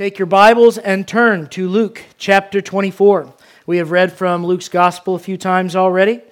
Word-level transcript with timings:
Take 0.00 0.18
your 0.18 0.24
Bibles 0.24 0.78
and 0.78 1.06
turn 1.06 1.46
to 1.48 1.68
Luke 1.68 2.02
chapter 2.16 2.62
24. 2.62 3.34
We 3.66 3.76
have 3.76 3.90
read 3.90 4.14
from 4.14 4.46
Luke's 4.46 4.70
gospel 4.70 5.14
a 5.14 5.18
few 5.18 5.36
times 5.36 5.76
already. 5.76 6.22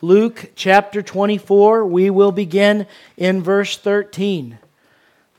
Luke 0.00 0.52
chapter 0.54 1.02
24, 1.02 1.84
we 1.84 2.08
will 2.08 2.32
begin 2.32 2.86
in 3.18 3.42
verse 3.42 3.76
13. 3.76 4.58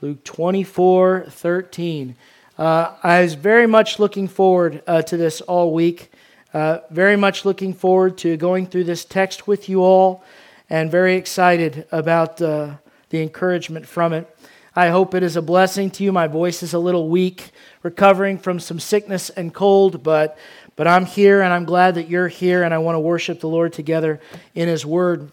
Luke 0.02 0.24
24, 0.24 1.26
13. 1.30 2.16
Uh, 2.60 2.94
I 3.02 3.24
was 3.24 3.34
very 3.34 3.66
much 3.66 3.98
looking 3.98 4.28
forward 4.28 4.84
uh, 4.86 5.02
to 5.02 5.18
this 5.18 5.42
all 5.42 5.74
week. 5.74 6.12
Uh, 6.54 6.82
very 6.92 7.16
much 7.16 7.44
looking 7.44 7.74
forward 7.74 8.20
to 8.20 8.38
going 8.38 8.68
through 8.68 8.84
this 8.84 9.04
text 9.04 9.48
with 9.48 9.68
you 9.68 9.82
all, 9.82 10.24
and 10.70 10.92
very 10.92 11.16
excited 11.16 11.88
about 11.92 12.40
uh, 12.40 12.76
the 13.10 13.24
encouragement 13.24 13.88
from 13.88 14.14
it. 14.14 14.28
I 14.76 14.90
hope 14.90 15.16
it 15.16 15.24
is 15.24 15.36
a 15.36 15.42
blessing 15.42 15.90
to 15.92 16.04
you. 16.04 16.12
My 16.12 16.28
voice 16.28 16.62
is 16.62 16.74
a 16.74 16.80
little 16.80 17.10
weak 17.10 17.52
recovering 17.82 18.38
from 18.38 18.60
some 18.60 18.80
sickness 18.80 19.30
and 19.30 19.54
cold, 19.54 20.04
but, 20.04 20.38
but 20.76 20.88
I'm 20.88 21.06
here 21.06 21.42
and 21.42 21.52
I'm 21.52 21.66
glad 21.66 21.96
that 21.96 22.10
you're 22.10 22.28
here 22.28 22.64
and 22.64 22.74
I 22.74 22.78
want 22.78 22.96
to 22.96 23.00
worship 23.00 23.40
the 23.40 23.48
Lord 23.48 23.74
together 23.74 24.20
in 24.54 24.68
His 24.68 24.86
Word. 24.86 25.32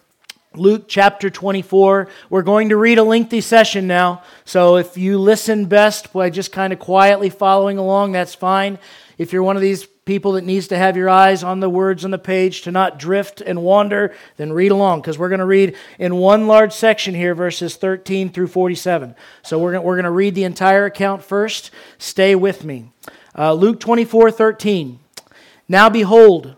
Luke 0.54 0.84
chapter 0.88 1.28
24. 1.28 2.08
We're 2.30 2.42
going 2.42 2.70
to 2.70 2.76
read 2.76 2.98
a 2.98 3.04
lengthy 3.04 3.42
session 3.42 3.86
now, 3.86 4.22
so 4.46 4.76
if 4.76 4.96
you 4.96 5.18
listen 5.18 5.66
best 5.66 6.12
by 6.12 6.30
just 6.30 6.50
kind 6.50 6.72
of 6.72 6.78
quietly 6.78 7.28
following 7.28 7.76
along, 7.76 8.12
that's 8.12 8.34
fine. 8.34 8.78
If 9.18 9.32
you're 9.32 9.42
one 9.42 9.56
of 9.56 9.62
these 9.62 9.86
people 10.06 10.32
that 10.32 10.44
needs 10.44 10.68
to 10.68 10.78
have 10.78 10.96
your 10.96 11.10
eyes 11.10 11.42
on 11.42 11.58
the 11.58 11.68
words 11.68 12.04
on 12.04 12.12
the 12.12 12.18
page 12.18 12.62
to 12.62 12.70
not 12.70 12.96
drift 12.96 13.40
and 13.40 13.60
wander, 13.60 14.14
then 14.36 14.52
read 14.52 14.70
along 14.70 15.00
because 15.00 15.18
we're 15.18 15.28
going 15.28 15.40
to 15.40 15.44
read 15.44 15.76
in 15.98 16.14
one 16.14 16.46
large 16.46 16.72
section 16.72 17.12
here, 17.12 17.34
verses 17.34 17.74
13 17.74 18.30
through 18.30 18.46
47. 18.46 19.16
So 19.42 19.58
we're 19.58 19.72
going 19.72 19.84
we're 19.84 20.00
to 20.00 20.10
read 20.10 20.36
the 20.36 20.44
entire 20.44 20.84
account 20.84 21.24
first. 21.24 21.72
Stay 21.98 22.36
with 22.36 22.64
me. 22.64 22.92
Uh, 23.36 23.52
Luke 23.52 23.80
24 23.80 24.30
13. 24.30 25.00
Now 25.68 25.90
behold, 25.90 26.54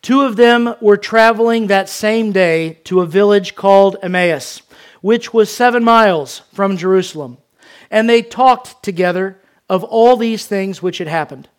two 0.00 0.22
of 0.22 0.36
them 0.36 0.74
were 0.80 0.96
traveling 0.96 1.66
that 1.66 1.90
same 1.90 2.32
day 2.32 2.80
to 2.84 3.02
a 3.02 3.06
village 3.06 3.54
called 3.54 3.98
Emmaus, 4.02 4.62
which 5.02 5.34
was 5.34 5.54
seven 5.54 5.84
miles 5.84 6.40
from 6.54 6.78
Jerusalem. 6.78 7.36
And 7.90 8.08
they 8.08 8.22
talked 8.22 8.82
together 8.82 9.38
of 9.68 9.84
all 9.84 10.16
these 10.16 10.46
things 10.46 10.80
which 10.80 10.96
had 10.96 11.08
happened. 11.08 11.50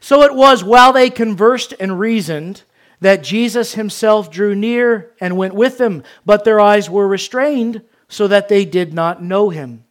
So 0.00 0.22
it 0.22 0.34
was 0.34 0.64
while 0.64 0.92
they 0.92 1.10
conversed 1.10 1.74
and 1.78 2.00
reasoned 2.00 2.62
that 3.00 3.22
Jesus 3.22 3.74
himself 3.74 4.30
drew 4.30 4.54
near 4.54 5.12
and 5.20 5.36
went 5.36 5.54
with 5.54 5.78
them, 5.78 6.02
but 6.24 6.44
their 6.44 6.60
eyes 6.60 6.88
were 6.90 7.06
restrained 7.06 7.82
so 8.08 8.26
that 8.28 8.48
they 8.48 8.64
did 8.64 8.92
not 8.92 9.22
know 9.22 9.50
him. 9.50 9.84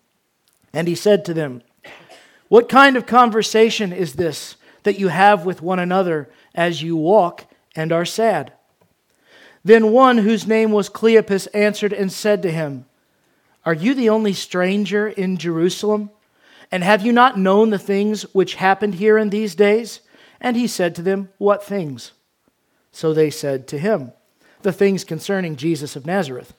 And 0.74 0.88
he 0.88 0.96
said 0.96 1.26
to 1.26 1.34
them, 1.34 1.62
What 2.48 2.70
kind 2.70 2.98
of 2.98 3.06
conversation 3.06 3.94
is 3.94 4.14
this 4.14 4.56
that 4.84 5.00
you 5.00 5.10
have 5.10 5.46
with 5.46 5.62
one 5.62 5.80
another 5.80 6.30
as 6.54 6.82
you 6.82 6.96
walk 6.96 7.46
and 7.76 7.92
are 7.92 8.06
sad? 8.06 8.54
Then 9.64 9.92
one 9.92 10.20
whose 10.20 10.48
name 10.48 10.72
was 10.72 10.90
Cleopas 10.90 11.48
answered 11.54 11.94
and 11.94 12.12
said 12.12 12.42
to 12.44 12.52
him, 12.52 12.86
Are 13.66 13.74
you 13.74 13.94
the 13.94 14.10
only 14.10 14.34
stranger 14.34 15.08
in 15.08 15.38
Jerusalem? 15.38 16.12
And 16.72 16.84
have 16.84 17.06
you 17.06 17.12
not 17.12 17.40
known 17.40 17.70
the 17.70 17.80
things 17.80 18.24
which 18.34 18.56
happened 18.56 18.96
here 18.96 19.18
in 19.18 19.30
these 19.30 19.56
days? 19.56 20.02
And 20.40 20.56
he 20.56 20.68
said 20.68 20.96
to 20.96 21.02
them, 21.02 21.30
What 21.38 21.64
things? 21.64 22.12
So 22.92 23.14
they 23.14 23.30
said 23.30 23.68
to 23.70 23.80
him, 23.80 24.14
The 24.62 24.74
things 24.74 25.04
concerning 25.04 25.56
Jesus 25.56 25.96
of 25.96 26.06
Nazareth, 26.06 26.54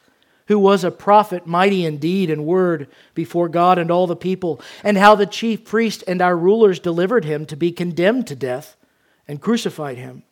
who 0.48 0.58
was 0.58 0.82
a 0.82 0.90
prophet, 0.90 1.46
mighty 1.46 1.84
indeed 1.84 2.28
in 2.28 2.28
deed 2.28 2.30
and 2.30 2.46
word 2.46 2.88
before 3.14 3.48
God 3.48 3.78
and 3.78 3.90
all 3.90 4.06
the 4.06 4.16
people, 4.16 4.60
and 4.82 4.98
how 4.98 5.14
the 5.14 5.26
chief 5.26 5.64
priest 5.64 6.02
and 6.08 6.20
our 6.20 6.36
rulers 6.36 6.80
delivered 6.80 7.24
him 7.24 7.46
to 7.46 7.56
be 7.56 7.70
condemned 7.70 8.26
to 8.26 8.34
death 8.34 8.76
and 9.28 9.40
crucified 9.40 9.96
him. 9.96 10.24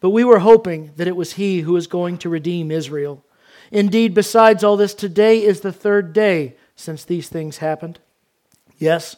But 0.00 0.10
we 0.10 0.24
were 0.24 0.38
hoping 0.38 0.92
that 0.96 1.08
it 1.08 1.16
was 1.16 1.34
he 1.34 1.60
who 1.60 1.72
was 1.72 1.86
going 1.86 2.18
to 2.18 2.28
redeem 2.28 2.70
Israel. 2.70 3.24
Indeed, 3.70 4.14
besides 4.14 4.64
all 4.64 4.76
this, 4.76 4.94
today 4.94 5.42
is 5.42 5.60
the 5.60 5.72
third 5.72 6.12
day 6.12 6.56
since 6.74 7.04
these 7.04 7.28
things 7.28 7.58
happened. 7.58 7.98
Yes, 8.80 9.16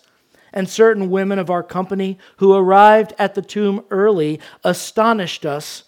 and 0.52 0.68
certain 0.68 1.08
women 1.08 1.38
of 1.38 1.48
our 1.48 1.62
company 1.62 2.18
who 2.38 2.52
arrived 2.52 3.14
at 3.18 3.34
the 3.34 3.40
tomb 3.40 3.84
early 3.90 4.40
astonished 4.64 5.46
us. 5.46 5.84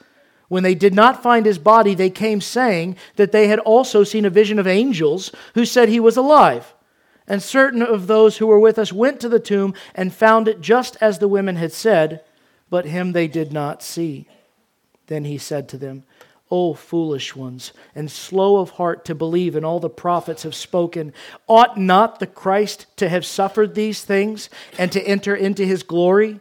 When 0.48 0.62
they 0.62 0.76
did 0.76 0.94
not 0.94 1.22
find 1.22 1.44
his 1.44 1.58
body, 1.58 1.94
they 1.94 2.08
came 2.08 2.40
saying 2.40 2.96
that 3.16 3.32
they 3.32 3.48
had 3.48 3.58
also 3.58 4.04
seen 4.04 4.24
a 4.24 4.30
vision 4.30 4.58
of 4.58 4.66
angels 4.66 5.32
who 5.54 5.66
said 5.66 5.88
he 5.88 6.00
was 6.00 6.16
alive. 6.16 6.72
And 7.26 7.42
certain 7.42 7.82
of 7.82 8.06
those 8.06 8.36
who 8.36 8.46
were 8.46 8.60
with 8.60 8.78
us 8.78 8.92
went 8.92 9.18
to 9.20 9.28
the 9.28 9.40
tomb 9.40 9.74
and 9.94 10.14
found 10.14 10.46
it 10.46 10.60
just 10.60 10.96
as 11.00 11.18
the 11.18 11.28
women 11.28 11.56
had 11.56 11.72
said, 11.72 12.22
but 12.70 12.84
him 12.86 13.12
they 13.12 13.26
did 13.26 13.52
not 13.52 13.82
see. 13.82 14.28
Then 15.08 15.24
he 15.24 15.36
said 15.36 15.68
to 15.70 15.78
them, 15.78 16.04
O 16.50 16.75
foolish 16.75 17.34
ones, 17.34 17.72
and 17.94 18.10
slow 18.10 18.59
of 18.59 18.71
heart 18.71 19.05
to 19.06 19.15
believe 19.15 19.56
in 19.56 19.65
all 19.65 19.81
the 19.81 19.88
prophets 19.88 20.43
have 20.43 20.55
spoken, 20.55 21.12
ought 21.49 21.78
not 21.78 22.21
the 22.21 22.27
Christ 22.27 22.87
to 22.97 23.09
have 23.09 23.25
suffered 23.25 23.75
these 23.75 24.05
things 24.05 24.50
and 24.78 24.93
to 24.93 25.03
enter 25.03 25.34
into 25.34 25.65
his 25.65 25.83
glory? 25.83 26.41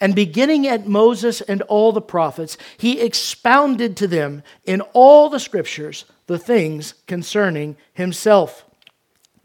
And 0.00 0.14
beginning 0.14 0.66
at 0.66 0.86
Moses 0.86 1.40
and 1.40 1.62
all 1.62 1.92
the 1.92 2.00
prophets, 2.00 2.56
he 2.76 3.00
expounded 3.00 3.96
to 3.98 4.06
them 4.06 4.42
in 4.64 4.80
all 4.92 5.28
the 5.28 5.40
scriptures 5.40 6.04
the 6.26 6.38
things 6.38 6.94
concerning 7.06 7.76
himself. 7.92 8.64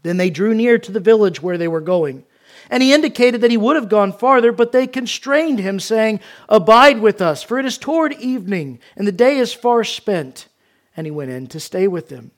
Then 0.04 0.18
they 0.18 0.30
drew 0.30 0.54
near 0.54 0.78
to 0.78 0.92
the 0.92 1.00
village 1.00 1.42
where 1.42 1.58
they 1.58 1.68
were 1.68 1.82
going. 1.82 2.24
And 2.70 2.84
he 2.84 2.94
indicated 2.94 3.42
that 3.42 3.52
he 3.52 3.58
would 3.58 3.76
have 3.76 3.90
gone 3.90 4.12
farther, 4.12 4.52
but 4.52 4.72
they 4.72 4.88
constrained 4.88 5.60
him, 5.60 5.80
saying, 5.80 6.20
Abide 6.50 7.00
with 7.00 7.22
us, 7.22 7.44
for 7.44 7.60
it 7.60 7.66
is 7.66 7.78
toward 7.78 8.14
evening, 8.14 8.80
and 8.96 9.08
the 9.08 9.12
day 9.12 9.38
is 9.38 9.54
far 9.54 9.84
spent. 9.84 10.48
And 10.96 11.08
he 11.08 11.12
went 11.12 11.32
in 11.32 11.48
to 11.48 11.60
stay 11.60 11.88
with 11.88 12.10
them. 12.10 12.32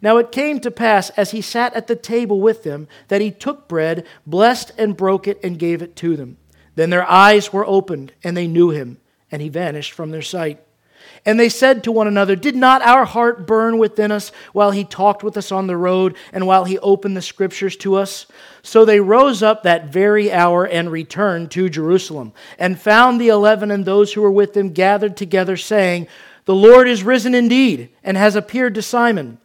Now 0.00 0.18
it 0.18 0.32
came 0.32 0.60
to 0.60 0.70
pass, 0.70 1.10
as 1.10 1.30
he 1.32 1.40
sat 1.40 1.74
at 1.74 1.86
the 1.86 1.96
table 1.96 2.40
with 2.40 2.62
them, 2.62 2.88
that 3.08 3.20
he 3.20 3.30
took 3.30 3.68
bread, 3.68 4.06
blessed 4.26 4.72
and 4.78 4.96
broke 4.96 5.26
it, 5.26 5.40
and 5.42 5.58
gave 5.58 5.82
it 5.82 5.96
to 5.96 6.16
them. 6.16 6.36
Then 6.74 6.90
their 6.90 7.08
eyes 7.08 7.52
were 7.52 7.66
opened, 7.66 8.12
and 8.22 8.36
they 8.36 8.46
knew 8.46 8.70
him, 8.70 8.98
and 9.30 9.40
he 9.40 9.48
vanished 9.48 9.92
from 9.92 10.10
their 10.10 10.22
sight. 10.22 10.60
And 11.26 11.40
they 11.40 11.48
said 11.48 11.84
to 11.84 11.92
one 11.92 12.06
another, 12.06 12.36
Did 12.36 12.54
not 12.54 12.82
our 12.82 13.06
heart 13.06 13.46
burn 13.46 13.78
within 13.78 14.12
us 14.12 14.30
while 14.52 14.72
he 14.72 14.84
talked 14.84 15.22
with 15.22 15.36
us 15.38 15.50
on 15.50 15.66
the 15.66 15.76
road 15.76 16.16
and 16.32 16.46
while 16.46 16.64
he 16.64 16.78
opened 16.80 17.16
the 17.16 17.22
scriptures 17.22 17.76
to 17.78 17.94
us? 17.94 18.26
So 18.62 18.84
they 18.84 19.00
rose 19.00 19.42
up 19.42 19.62
that 19.62 19.86
very 19.86 20.30
hour 20.30 20.66
and 20.66 20.92
returned 20.92 21.50
to 21.52 21.70
Jerusalem, 21.70 22.32
and 22.58 22.78
found 22.78 23.20
the 23.20 23.28
eleven 23.28 23.70
and 23.70 23.84
those 23.84 24.12
who 24.12 24.20
were 24.20 24.30
with 24.30 24.52
them 24.52 24.72
gathered 24.72 25.16
together, 25.16 25.56
saying, 25.56 26.08
The 26.44 26.54
Lord 26.54 26.88
is 26.88 27.02
risen 27.02 27.34
indeed, 27.34 27.88
and 28.02 28.18
has 28.18 28.36
appeared 28.36 28.74
to 28.74 28.82
Simon. 28.82 29.38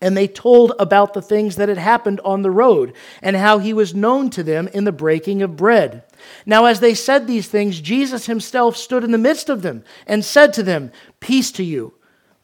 And 0.00 0.16
they 0.16 0.28
told 0.28 0.74
about 0.78 1.14
the 1.14 1.22
things 1.22 1.56
that 1.56 1.68
had 1.68 1.78
happened 1.78 2.20
on 2.24 2.42
the 2.42 2.50
road, 2.50 2.92
and 3.20 3.34
how 3.34 3.58
he 3.58 3.72
was 3.72 3.94
known 3.94 4.30
to 4.30 4.44
them 4.44 4.68
in 4.68 4.84
the 4.84 4.92
breaking 4.92 5.42
of 5.42 5.56
bread. 5.56 6.04
Now, 6.44 6.66
as 6.66 6.80
they 6.80 6.94
said 6.94 7.26
these 7.26 7.48
things, 7.48 7.80
Jesus 7.80 8.26
himself 8.26 8.76
stood 8.76 9.04
in 9.04 9.12
the 9.12 9.18
midst 9.18 9.48
of 9.48 9.62
them 9.62 9.84
and 10.06 10.24
said 10.24 10.52
to 10.54 10.62
them, 10.62 10.92
Peace 11.20 11.50
to 11.52 11.64
you. 11.64 11.94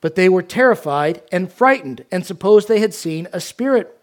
But 0.01 0.17
they 0.17 0.29
were 0.29 0.43
terrified 0.43 1.23
and 1.31 1.53
frightened 1.53 2.05
and 2.11 2.27
supposed 2.27 2.69
they 2.69 2.81
had 2.81 2.93
seen 2.95 3.29
a 3.33 3.41
spirit. 3.41 3.99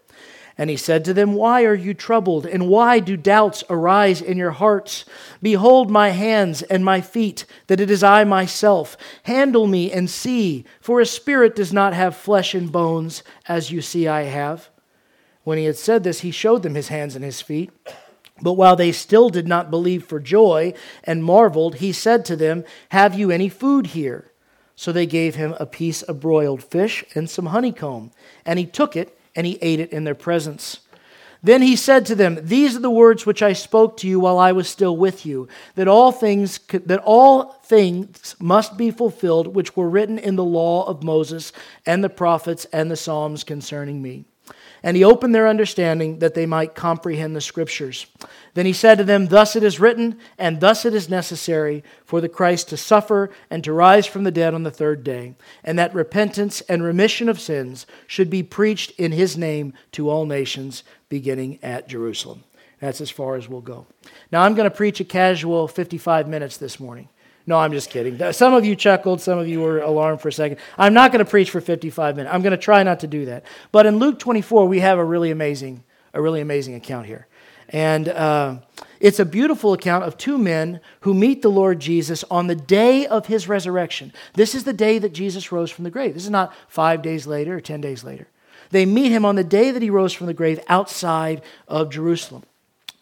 And 0.56 0.68
he 0.68 0.76
said 0.76 1.06
to 1.06 1.14
them, 1.14 1.34
Why 1.34 1.64
are 1.64 1.74
you 1.74 1.94
troubled, 1.94 2.44
and 2.44 2.68
why 2.68 3.00
do 3.00 3.16
doubts 3.16 3.64
arise 3.70 4.20
in 4.20 4.36
your 4.36 4.50
hearts? 4.50 5.06
Behold 5.40 5.90
my 5.90 6.10
hands 6.10 6.60
and 6.62 6.84
my 6.84 7.00
feet, 7.00 7.46
that 7.66 7.80
it 7.80 7.90
is 7.90 8.02
I 8.02 8.24
myself. 8.24 8.96
Handle 9.22 9.66
me 9.66 9.90
and 9.90 10.10
see, 10.10 10.66
for 10.80 11.00
a 11.00 11.06
spirit 11.06 11.56
does 11.56 11.72
not 11.72 11.94
have 11.94 12.14
flesh 12.14 12.54
and 12.54 12.70
bones, 12.70 13.22
as 13.48 13.70
you 13.70 13.80
see 13.80 14.06
I 14.06 14.24
have. 14.24 14.68
When 15.44 15.56
he 15.56 15.64
had 15.64 15.76
said 15.76 16.04
this, 16.04 16.20
he 16.20 16.30
showed 16.30 16.62
them 16.62 16.74
his 16.74 16.88
hands 16.88 17.16
and 17.16 17.24
his 17.24 17.40
feet. 17.40 17.70
But 18.42 18.54
while 18.54 18.76
they 18.76 18.92
still 18.92 19.28
did 19.28 19.46
not 19.46 19.70
believe 19.70 20.04
for 20.04 20.20
joy 20.20 20.74
and 21.04 21.24
marveled, 21.24 21.76
he 21.76 21.92
said 21.92 22.24
to 22.26 22.36
them, 22.36 22.64
Have 22.90 23.18
you 23.18 23.30
any 23.30 23.48
food 23.48 23.88
here? 23.88 24.30
So 24.76 24.92
they 24.92 25.06
gave 25.06 25.34
him 25.34 25.54
a 25.60 25.66
piece 25.66 26.00
of 26.02 26.20
broiled 26.20 26.62
fish 26.62 27.04
and 27.14 27.28
some 27.28 27.46
honeycomb. 27.46 28.12
And 28.46 28.58
he 28.58 28.64
took 28.64 28.96
it 28.96 29.18
and 29.36 29.46
he 29.46 29.58
ate 29.60 29.80
it 29.80 29.92
in 29.92 30.04
their 30.04 30.14
presence. 30.14 30.80
Then 31.42 31.62
he 31.62 31.76
said 31.76 32.04
to 32.06 32.14
them, 32.14 32.38
These 32.42 32.76
are 32.76 32.80
the 32.80 32.90
words 32.90 33.24
which 33.24 33.42
I 33.42 33.54
spoke 33.54 33.96
to 33.98 34.08
you 34.08 34.20
while 34.20 34.38
I 34.38 34.52
was 34.52 34.68
still 34.68 34.96
with 34.96 35.24
you, 35.24 35.48
that 35.74 35.88
all 35.88 36.12
things, 36.12 36.58
that 36.58 37.00
all 37.04 37.52
things 37.64 38.36
must 38.38 38.76
be 38.76 38.90
fulfilled 38.90 39.54
which 39.54 39.76
were 39.76 39.88
written 39.88 40.18
in 40.18 40.36
the 40.36 40.44
law 40.44 40.86
of 40.86 41.02
Moses 41.02 41.52
and 41.86 42.04
the 42.04 42.10
prophets 42.10 42.66
and 42.72 42.90
the 42.90 42.96
Psalms 42.96 43.42
concerning 43.44 44.02
me. 44.02 44.26
And 44.82 44.96
he 44.96 45.04
opened 45.04 45.34
their 45.34 45.48
understanding 45.48 46.20
that 46.20 46.34
they 46.34 46.46
might 46.46 46.74
comprehend 46.74 47.36
the 47.36 47.40
scriptures. 47.40 48.06
Then 48.54 48.66
he 48.66 48.72
said 48.72 48.98
to 48.98 49.04
them, 49.04 49.26
Thus 49.26 49.54
it 49.54 49.62
is 49.62 49.80
written, 49.80 50.18
and 50.38 50.60
thus 50.60 50.84
it 50.84 50.94
is 50.94 51.08
necessary 51.08 51.84
for 52.04 52.20
the 52.20 52.28
Christ 52.28 52.68
to 52.70 52.76
suffer 52.76 53.30
and 53.50 53.62
to 53.64 53.72
rise 53.72 54.06
from 54.06 54.24
the 54.24 54.30
dead 54.30 54.54
on 54.54 54.62
the 54.62 54.70
third 54.70 55.04
day, 55.04 55.34
and 55.62 55.78
that 55.78 55.94
repentance 55.94 56.60
and 56.62 56.82
remission 56.82 57.28
of 57.28 57.40
sins 57.40 57.86
should 58.06 58.30
be 58.30 58.42
preached 58.42 58.92
in 58.98 59.12
his 59.12 59.36
name 59.36 59.74
to 59.92 60.08
all 60.08 60.26
nations, 60.26 60.82
beginning 61.08 61.58
at 61.62 61.88
Jerusalem. 61.88 62.44
That's 62.80 63.02
as 63.02 63.10
far 63.10 63.36
as 63.36 63.48
we'll 63.48 63.60
go. 63.60 63.86
Now, 64.32 64.42
I'm 64.42 64.54
going 64.54 64.68
to 64.68 64.74
preach 64.74 65.00
a 65.00 65.04
casual 65.04 65.68
55 65.68 66.26
minutes 66.26 66.56
this 66.56 66.80
morning. 66.80 67.08
No, 67.50 67.58
I'm 67.58 67.72
just 67.72 67.90
kidding. 67.90 68.32
Some 68.32 68.54
of 68.54 68.64
you 68.64 68.76
chuckled, 68.76 69.20
some 69.20 69.36
of 69.36 69.48
you 69.48 69.60
were 69.60 69.80
alarmed 69.80 70.20
for 70.20 70.28
a 70.28 70.32
second. 70.32 70.58
I'm 70.78 70.94
not 70.94 71.10
going 71.10 71.18
to 71.18 71.28
preach 71.28 71.50
for 71.50 71.60
55 71.60 72.14
minutes. 72.14 72.32
I'm 72.32 72.42
going 72.42 72.52
to 72.52 72.56
try 72.56 72.84
not 72.84 73.00
to 73.00 73.08
do 73.08 73.24
that. 73.24 73.42
But 73.72 73.86
in 73.86 73.98
Luke 73.98 74.20
24, 74.20 74.68
we 74.68 74.78
have 74.78 75.00
a 75.00 75.04
really 75.04 75.32
amazing, 75.32 75.82
a 76.14 76.22
really 76.22 76.40
amazing 76.40 76.76
account 76.76 77.06
here. 77.06 77.26
And 77.70 78.08
uh, 78.08 78.58
it's 79.00 79.18
a 79.18 79.24
beautiful 79.24 79.72
account 79.72 80.04
of 80.04 80.16
two 80.16 80.38
men 80.38 80.80
who 81.00 81.12
meet 81.12 81.42
the 81.42 81.50
Lord 81.50 81.80
Jesus 81.80 82.22
on 82.30 82.46
the 82.46 82.54
day 82.54 83.04
of 83.04 83.26
his 83.26 83.48
resurrection. 83.48 84.12
This 84.34 84.54
is 84.54 84.62
the 84.62 84.72
day 84.72 85.00
that 85.00 85.12
Jesus 85.12 85.50
rose 85.50 85.72
from 85.72 85.82
the 85.82 85.90
grave. 85.90 86.14
This 86.14 86.22
is 86.22 86.30
not 86.30 86.54
five 86.68 87.02
days 87.02 87.26
later 87.26 87.56
or 87.56 87.60
10 87.60 87.80
days 87.80 88.04
later. 88.04 88.28
They 88.70 88.86
meet 88.86 89.10
him 89.10 89.24
on 89.24 89.34
the 89.34 89.42
day 89.42 89.72
that 89.72 89.82
he 89.82 89.90
rose 89.90 90.12
from 90.12 90.28
the 90.28 90.34
grave 90.34 90.60
outside 90.68 91.42
of 91.66 91.90
Jerusalem 91.90 92.44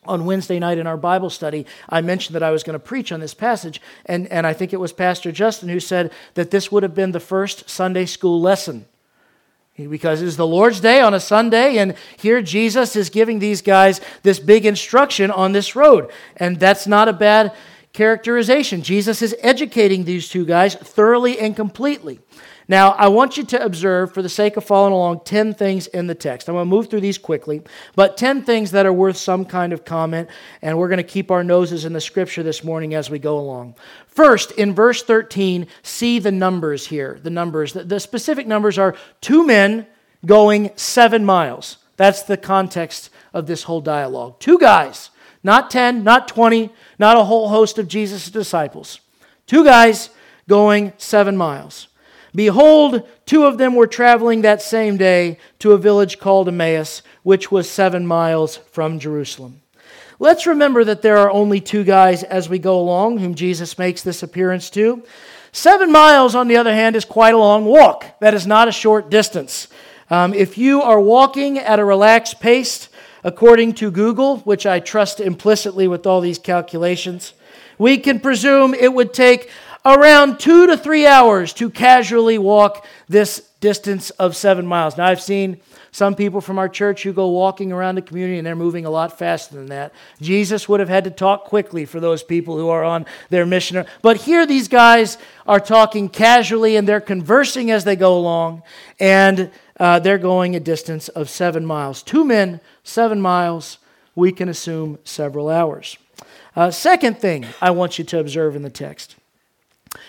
on 0.08 0.24
Wednesday 0.24 0.58
night 0.58 0.78
in 0.78 0.86
our 0.86 0.96
Bible 0.96 1.30
study, 1.30 1.66
I 1.88 2.00
mentioned 2.00 2.34
that 2.34 2.42
I 2.42 2.50
was 2.50 2.62
going 2.62 2.74
to 2.74 2.78
preach 2.84 3.12
on 3.12 3.20
this 3.20 3.34
passage, 3.34 3.80
and, 4.06 4.26
and 4.28 4.46
I 4.46 4.52
think 4.52 4.72
it 4.72 4.80
was 4.80 4.92
Pastor 4.92 5.30
Justin 5.30 5.68
who 5.68 5.80
said 5.80 6.10
that 6.34 6.50
this 6.50 6.72
would 6.72 6.82
have 6.82 6.94
been 6.94 7.12
the 7.12 7.20
first 7.20 7.68
Sunday 7.68 8.06
school 8.06 8.40
lesson. 8.40 8.86
Because 9.76 10.22
it's 10.22 10.34
the 10.34 10.46
Lord's 10.46 10.80
Day 10.80 11.00
on 11.00 11.14
a 11.14 11.20
Sunday, 11.20 11.78
and 11.78 11.94
here 12.16 12.42
Jesus 12.42 12.96
is 12.96 13.10
giving 13.10 13.38
these 13.38 13.62
guys 13.62 14.00
this 14.24 14.40
big 14.40 14.66
instruction 14.66 15.30
on 15.30 15.52
this 15.52 15.76
road. 15.76 16.10
And 16.36 16.58
that's 16.58 16.88
not 16.88 17.06
a 17.06 17.12
bad 17.12 17.54
characterization. 17.92 18.82
Jesus 18.82 19.22
is 19.22 19.36
educating 19.40 20.04
these 20.04 20.28
two 20.28 20.44
guys 20.44 20.74
thoroughly 20.74 21.38
and 21.38 21.54
completely. 21.54 22.18
Now, 22.70 22.90
I 22.90 23.08
want 23.08 23.38
you 23.38 23.44
to 23.44 23.64
observe, 23.64 24.12
for 24.12 24.20
the 24.20 24.28
sake 24.28 24.58
of 24.58 24.64
following 24.64 24.92
along, 24.92 25.22
10 25.24 25.54
things 25.54 25.86
in 25.86 26.06
the 26.06 26.14
text. 26.14 26.48
I'm 26.48 26.54
going 26.54 26.66
to 26.66 26.70
move 26.70 26.90
through 26.90 27.00
these 27.00 27.16
quickly, 27.16 27.62
but 27.96 28.18
10 28.18 28.42
things 28.42 28.72
that 28.72 28.84
are 28.84 28.92
worth 28.92 29.16
some 29.16 29.46
kind 29.46 29.72
of 29.72 29.86
comment, 29.86 30.28
and 30.60 30.76
we're 30.76 30.88
going 30.88 30.98
to 30.98 31.02
keep 31.02 31.30
our 31.30 31.42
noses 31.42 31.86
in 31.86 31.94
the 31.94 32.00
scripture 32.00 32.42
this 32.42 32.62
morning 32.62 32.92
as 32.92 33.08
we 33.08 33.18
go 33.18 33.38
along. 33.38 33.74
First, 34.06 34.50
in 34.52 34.74
verse 34.74 35.02
13, 35.02 35.66
see 35.82 36.18
the 36.18 36.30
numbers 36.30 36.88
here. 36.88 37.18
The 37.22 37.30
numbers. 37.30 37.72
The, 37.72 37.84
the 37.84 38.00
specific 38.00 38.46
numbers 38.46 38.76
are 38.76 38.94
two 39.22 39.46
men 39.46 39.86
going 40.26 40.70
seven 40.76 41.24
miles. 41.24 41.78
That's 41.96 42.22
the 42.22 42.36
context 42.36 43.08
of 43.32 43.46
this 43.46 43.62
whole 43.62 43.80
dialogue. 43.80 44.40
Two 44.40 44.58
guys, 44.58 45.08
not 45.42 45.70
10, 45.70 46.04
not 46.04 46.28
20, 46.28 46.70
not 46.98 47.16
a 47.16 47.24
whole 47.24 47.48
host 47.48 47.78
of 47.78 47.88
Jesus' 47.88 48.30
disciples. 48.30 49.00
Two 49.46 49.64
guys 49.64 50.10
going 50.46 50.92
seven 50.98 51.34
miles. 51.34 51.88
Behold, 52.38 53.02
two 53.26 53.46
of 53.46 53.58
them 53.58 53.74
were 53.74 53.88
traveling 53.88 54.42
that 54.42 54.62
same 54.62 54.96
day 54.96 55.38
to 55.58 55.72
a 55.72 55.76
village 55.76 56.20
called 56.20 56.46
Emmaus, 56.46 57.02
which 57.24 57.50
was 57.50 57.68
seven 57.68 58.06
miles 58.06 58.58
from 58.70 59.00
Jerusalem. 59.00 59.60
Let's 60.20 60.46
remember 60.46 60.84
that 60.84 61.02
there 61.02 61.16
are 61.16 61.32
only 61.32 61.60
two 61.60 61.82
guys 61.82 62.22
as 62.22 62.48
we 62.48 62.60
go 62.60 62.78
along 62.78 63.18
whom 63.18 63.34
Jesus 63.34 63.76
makes 63.76 64.02
this 64.02 64.22
appearance 64.22 64.70
to. 64.70 65.02
Seven 65.50 65.90
miles, 65.90 66.36
on 66.36 66.46
the 66.46 66.58
other 66.58 66.72
hand, 66.72 66.94
is 66.94 67.04
quite 67.04 67.34
a 67.34 67.38
long 67.38 67.64
walk. 67.64 68.06
That 68.20 68.34
is 68.34 68.46
not 68.46 68.68
a 68.68 68.72
short 68.72 69.10
distance. 69.10 69.66
Um, 70.08 70.32
if 70.32 70.56
you 70.56 70.80
are 70.80 71.00
walking 71.00 71.58
at 71.58 71.80
a 71.80 71.84
relaxed 71.84 72.38
pace, 72.38 72.88
according 73.24 73.72
to 73.74 73.90
Google, 73.90 74.36
which 74.42 74.64
I 74.64 74.78
trust 74.78 75.18
implicitly 75.18 75.88
with 75.88 76.06
all 76.06 76.20
these 76.20 76.38
calculations, 76.38 77.32
we 77.78 77.98
can 77.98 78.20
presume 78.20 78.74
it 78.74 78.94
would 78.94 79.12
take 79.12 79.50
around 79.84 80.38
two 80.38 80.66
to 80.66 80.76
three 80.76 81.06
hours 81.06 81.52
to 81.54 81.70
casually 81.70 82.38
walk 82.38 82.86
this 83.08 83.48
distance 83.60 84.10
of 84.10 84.36
seven 84.36 84.66
miles. 84.66 84.96
Now, 84.96 85.06
I've 85.06 85.20
seen 85.20 85.60
some 85.90 86.14
people 86.14 86.40
from 86.40 86.58
our 86.58 86.68
church 86.68 87.02
who 87.02 87.12
go 87.12 87.28
walking 87.28 87.72
around 87.72 87.94
the 87.94 88.02
community 88.02 88.38
and 88.38 88.46
they're 88.46 88.54
moving 88.54 88.84
a 88.84 88.90
lot 88.90 89.18
faster 89.18 89.54
than 89.56 89.66
that. 89.66 89.92
Jesus 90.20 90.68
would 90.68 90.80
have 90.80 90.88
had 90.88 91.04
to 91.04 91.10
talk 91.10 91.44
quickly 91.44 91.84
for 91.84 91.98
those 91.98 92.22
people 92.22 92.56
who 92.56 92.68
are 92.68 92.84
on 92.84 93.06
their 93.30 93.46
mission. 93.46 93.84
But 94.02 94.18
here, 94.18 94.46
these 94.46 94.68
guys 94.68 95.18
are 95.46 95.60
talking 95.60 96.08
casually 96.08 96.76
and 96.76 96.86
they're 96.86 97.00
conversing 97.00 97.70
as 97.70 97.84
they 97.84 97.96
go 97.96 98.16
along, 98.16 98.62
and 99.00 99.50
uh, 99.80 99.98
they're 99.98 100.18
going 100.18 100.54
a 100.54 100.60
distance 100.60 101.08
of 101.08 101.28
seven 101.28 101.64
miles. 101.64 102.02
Two 102.02 102.24
men, 102.24 102.60
seven 102.84 103.20
miles, 103.20 103.78
we 104.14 104.30
can 104.30 104.48
assume 104.48 104.98
several 105.04 105.48
hours. 105.48 105.96
Uh, 106.54 106.70
second 106.70 107.18
thing 107.18 107.46
I 107.60 107.70
want 107.70 107.98
you 107.98 108.04
to 108.06 108.18
observe 108.18 108.56
in 108.56 108.62
the 108.62 108.70
text 108.70 109.16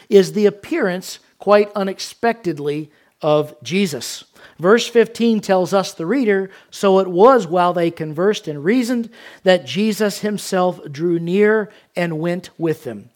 is 0.09 0.33
the 0.33 0.45
appearance, 0.45 1.19
quite 1.38 1.71
unexpectedly, 1.73 2.91
of 3.21 3.53
Jesus. 3.61 4.23
Verse 4.57 4.88
15 4.88 5.41
tells 5.41 5.73
us, 5.73 5.94
the 5.94 6.06
reader, 6.06 6.50
so 6.69 7.00
it 7.00 7.07
was 7.07 7.47
while 7.47 7.73
they 7.73 7.91
conversed 7.91 8.47
and 8.47 8.63
reasoned 8.63 9.09
that 9.44 9.65
Jesus 9.65 10.19
himself 10.19 10.79
drew 10.91 11.19
near 11.19 11.69
and 11.95 12.19
went 12.19 12.50
with 12.57 12.83
them. 12.83 13.09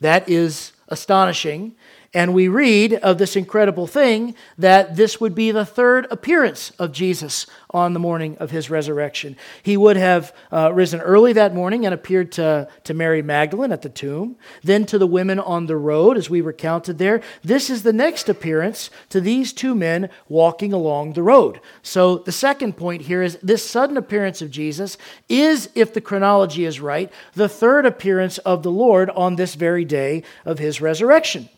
That 0.00 0.28
is 0.28 0.72
astonishing 0.88 1.74
and 2.12 2.34
we 2.34 2.48
read 2.48 2.94
of 2.94 3.18
this 3.18 3.36
incredible 3.36 3.86
thing 3.86 4.34
that 4.58 4.96
this 4.96 5.20
would 5.20 5.32
be 5.32 5.52
the 5.52 5.64
third 5.64 6.08
appearance 6.10 6.70
of 6.70 6.90
Jesus 6.90 7.46
on 7.70 7.92
the 7.92 8.00
morning 8.00 8.36
of 8.38 8.50
his 8.50 8.68
resurrection. 8.68 9.36
He 9.62 9.76
would 9.76 9.96
have 9.96 10.34
uh, 10.50 10.72
risen 10.72 11.00
early 11.00 11.32
that 11.34 11.54
morning 11.54 11.86
and 11.86 11.94
appeared 11.94 12.32
to, 12.32 12.68
to 12.82 12.94
Mary 12.94 13.22
Magdalene 13.22 13.70
at 13.70 13.82
the 13.82 13.88
tomb, 13.88 14.36
then 14.64 14.86
to 14.86 14.98
the 14.98 15.06
women 15.06 15.38
on 15.38 15.66
the 15.66 15.76
road, 15.76 16.16
as 16.16 16.28
we 16.28 16.40
recounted 16.40 16.98
there. 16.98 17.22
This 17.44 17.70
is 17.70 17.84
the 17.84 17.92
next 17.92 18.28
appearance 18.28 18.90
to 19.10 19.20
these 19.20 19.52
two 19.52 19.76
men 19.76 20.10
walking 20.28 20.72
along 20.72 21.12
the 21.12 21.22
road. 21.22 21.60
So 21.80 22.18
the 22.18 22.32
second 22.32 22.76
point 22.76 23.02
here 23.02 23.22
is 23.22 23.38
this 23.40 23.68
sudden 23.68 23.96
appearance 23.96 24.42
of 24.42 24.50
Jesus 24.50 24.98
is, 25.28 25.70
if 25.76 25.94
the 25.94 26.00
chronology 26.00 26.64
is 26.64 26.80
right, 26.80 27.12
the 27.34 27.48
third 27.48 27.86
appearance 27.86 28.38
of 28.38 28.64
the 28.64 28.72
Lord 28.72 29.10
on 29.10 29.36
this 29.36 29.54
very 29.54 29.84
day 29.84 30.24
of 30.44 30.58
his 30.58 30.80
resurrection. 30.80 31.48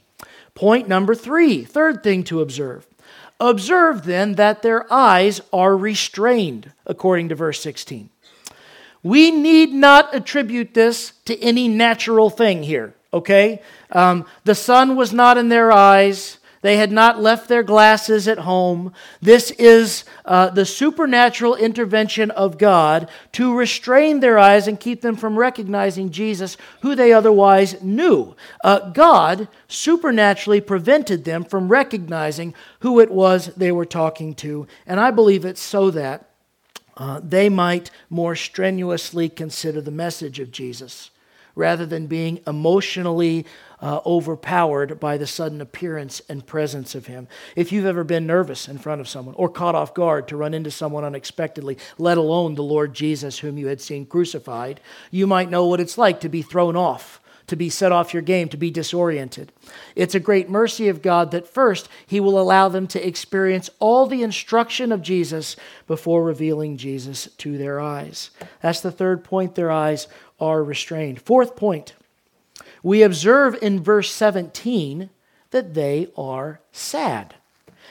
Point 0.55 0.89
number 0.89 1.15
three, 1.15 1.65
third 1.65 2.03
thing 2.03 2.25
to 2.25 2.41
observe. 2.41 2.87
Observe 3.41 4.05
then 4.05 4.35
that 4.35 4.63
their 4.63 4.91
eyes 4.93 5.41
are 5.53 5.77
restrained, 5.77 6.73
according 6.87 7.29
to 7.31 7.35
verse 7.35 7.61
16. 7.61 8.11
We 9.03 9.31
need 9.31 9.73
not 9.73 10.15
attribute 10.15 10.75
this 10.75 11.13
to 11.25 11.39
any 11.41 11.67
natural 11.67 12.31
thing 12.31 12.63
here, 12.63 12.95
okay? 13.13 13.61
Um, 13.91 14.27
the 14.45 14.55
sun 14.55 14.95
was 14.95 15.13
not 15.13 15.39
in 15.39 15.49
their 15.49 15.73
eyes. 15.73 16.39
They 16.63 16.77
had 16.77 16.93
not 16.93 17.21
left 17.21 17.49
their 17.49 17.65
glasses 17.65 18.27
at 18.27 18.39
home. 18.39 18.93
This 19.21 19.51
is 19.53 20.05
uh, 20.25 20.49
the 20.51 20.65
supernatural 20.65 21.57
intervention 21.57 22.31
of 22.31 22.57
God 22.57 23.11
to 23.33 23.55
restrain 23.55 24.21
their 24.21 24.39
eyes 24.39 24.69
and 24.69 24.79
keep 24.79 25.03
them 25.03 25.17
from 25.17 25.39
recognizing 25.39 26.11
Jesus, 26.11 26.57
who 26.81 26.95
they 26.95 27.13
otherwise 27.13 27.83
knew. 27.83 28.37
Uh, 28.63 28.91
God 28.91 29.49
supernaturally 29.67 30.61
prevented 30.61 31.25
them 31.25 31.45
from 31.45 31.69
recognizing 31.69 32.55
who 32.81 33.01
it 33.01 33.11
was 33.11 33.47
they 33.57 33.73
were 33.73 33.85
talking 33.85 34.35
to. 34.37 34.69
And 34.87 35.01
I 35.01 35.11
believe 35.11 35.45
it's 35.45 35.61
so 35.61 35.91
that 35.91 36.31
uh, 36.97 37.21
they 37.25 37.49
might 37.49 37.91
more 38.09 38.37
strenuously 38.37 39.29
consider 39.29 39.81
the 39.81 39.91
message 39.91 40.39
of 40.39 40.53
Jesus 40.53 41.11
rather 41.55 41.87
than 41.87 42.07
being 42.07 42.41
emotionally 42.47 43.47
uh, 43.83 44.01
overpowered 44.07 44.99
by 45.01 45.19
the 45.19 45.27
sudden 45.27 45.61
appearance 45.61 46.23
and 46.29 46.47
presence 46.47 46.95
of 46.95 47.07
him. 47.07 47.27
If 47.57 47.73
you've 47.73 47.85
ever 47.85 48.05
been 48.05 48.27
nervous 48.27 48.69
in 48.69 48.79
front 48.79 49.01
of 49.01 49.09
someone 49.09 49.35
or 49.35 49.49
caught 49.49 49.75
off 49.75 49.93
guard 49.93 50.29
to 50.29 50.37
run 50.37 50.55
into 50.55 50.71
someone 50.71 51.05
unexpectedly, 51.05 51.77
let 51.99 52.17
alone 52.17 52.55
the 52.55 52.63
Lord 52.63 52.95
Jesus 52.95 53.41
whom 53.41 53.59
you 53.59 53.67
had 53.67 53.81
seen 53.81 54.07
crucified, 54.07 54.81
you 55.11 55.27
might 55.27 55.51
know 55.51 55.67
what 55.67 55.81
it's 55.81 55.99
like 55.99 56.21
to 56.21 56.29
be 56.29 56.43
thrown 56.43 56.77
off 56.77 57.19
to 57.49 57.57
be 57.57 57.69
set 57.69 57.93
off 57.93 58.15
your 58.15 58.23
game, 58.23 58.49
to 58.49 58.57
be 58.57 58.71
disoriented. 58.71 59.53
It's 59.95 60.15
a 60.15 60.21
great 60.21 60.49
mercy 60.49 60.89
of 60.89 61.03
God 61.03 61.33
that 61.33 61.47
first 61.47 61.89
He 62.07 62.21
will 62.21 62.41
allow 62.41 62.69
them 62.69 62.87
to 62.87 63.07
experience 63.07 63.69
all 63.79 64.07
the 64.07 64.23
instruction 64.23 64.93
of 64.93 65.03
Jesus 65.03 65.57
before 65.87 66.25
revealing 66.25 66.77
Jesus 66.77 67.29
to 67.39 67.59
their 67.59 67.81
eyes. 67.81 68.31
That's 68.63 68.81
the 68.81 68.93
third 68.93 69.25
point 69.25 69.55
their 69.55 69.71
eyes 69.71 70.07
are 70.41 70.63
restrained. 70.63 71.21
Fourth 71.21 71.57
point 71.57 71.95
we 72.83 73.03
observe 73.03 73.57
in 73.63 73.83
verse 73.83 74.11
17 74.11 75.11
that 75.51 75.75
they 75.75 76.09
are 76.17 76.61
sad. 76.73 77.35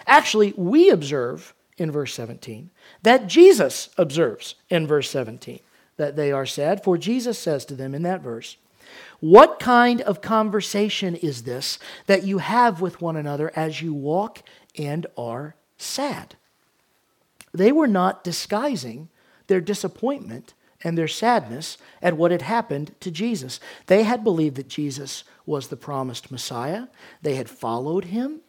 Actually, 0.05 0.53
we 0.57 0.89
observe 0.89 1.53
in 1.77 1.91
verse 1.91 2.13
17 2.13 2.69
that 3.03 3.27
Jesus 3.27 3.89
observes 3.97 4.55
in 4.69 4.85
verse 4.85 5.09
17 5.09 5.59
that 5.97 6.15
they 6.15 6.31
are 6.31 6.45
sad, 6.45 6.83
for 6.83 6.97
Jesus 6.97 7.37
says 7.37 7.65
to 7.65 7.75
them 7.75 7.93
in 7.93 8.01
that 8.03 8.21
verse, 8.21 8.57
What 9.19 9.59
kind 9.59 10.01
of 10.01 10.21
conversation 10.21 11.15
is 11.15 11.43
this 11.43 11.77
that 12.07 12.23
you 12.23 12.39
have 12.39 12.81
with 12.81 13.01
one 13.01 13.15
another 13.15 13.51
as 13.55 13.81
you 13.81 13.93
walk 13.93 14.41
and 14.77 15.05
are 15.15 15.55
sad? 15.77 16.35
They 17.53 17.71
were 17.71 17.87
not 17.87 18.23
disguising 18.23 19.09
their 19.47 19.61
disappointment 19.61 20.53
and 20.83 20.97
their 20.97 21.07
sadness 21.07 21.77
at 22.01 22.17
what 22.17 22.31
had 22.31 22.41
happened 22.41 22.95
to 22.99 23.11
Jesus. 23.11 23.59
They 23.87 24.03
had 24.03 24.23
believed 24.23 24.55
that 24.57 24.67
Jesus 24.67 25.23
was 25.45 25.67
the 25.67 25.77
promised 25.77 26.31
Messiah, 26.31 26.87
they 27.21 27.35
had 27.35 27.49
followed 27.49 28.05
him, 28.05 28.41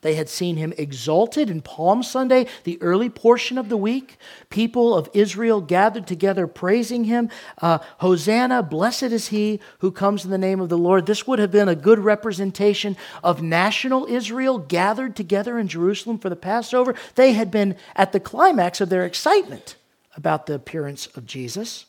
They 0.00 0.14
had 0.14 0.28
seen 0.28 0.56
him 0.56 0.72
exalted 0.78 1.50
in 1.50 1.60
Palm 1.60 2.02
Sunday, 2.02 2.46
the 2.64 2.80
early 2.80 3.10
portion 3.10 3.58
of 3.58 3.68
the 3.68 3.76
week. 3.76 4.16
People 4.50 4.94
of 4.94 5.10
Israel 5.12 5.60
gathered 5.60 6.06
together 6.06 6.46
praising 6.46 7.04
him. 7.04 7.28
Uh, 7.60 7.78
Hosanna, 7.98 8.62
blessed 8.62 9.04
is 9.04 9.28
he 9.28 9.60
who 9.80 9.90
comes 9.90 10.24
in 10.24 10.30
the 10.30 10.38
name 10.38 10.60
of 10.60 10.68
the 10.68 10.78
Lord. 10.78 11.06
This 11.06 11.26
would 11.26 11.40
have 11.40 11.50
been 11.50 11.68
a 11.68 11.74
good 11.74 11.98
representation 11.98 12.96
of 13.24 13.42
national 13.42 14.06
Israel 14.06 14.58
gathered 14.58 15.16
together 15.16 15.58
in 15.58 15.66
Jerusalem 15.66 16.18
for 16.18 16.28
the 16.30 16.36
Passover. 16.36 16.94
They 17.16 17.32
had 17.32 17.50
been 17.50 17.76
at 17.96 18.12
the 18.12 18.20
climax 18.20 18.80
of 18.80 18.88
their 18.88 19.04
excitement 19.04 19.76
about 20.16 20.46
the 20.46 20.54
appearance 20.54 21.06
of 21.08 21.26
Jesus. 21.26 21.86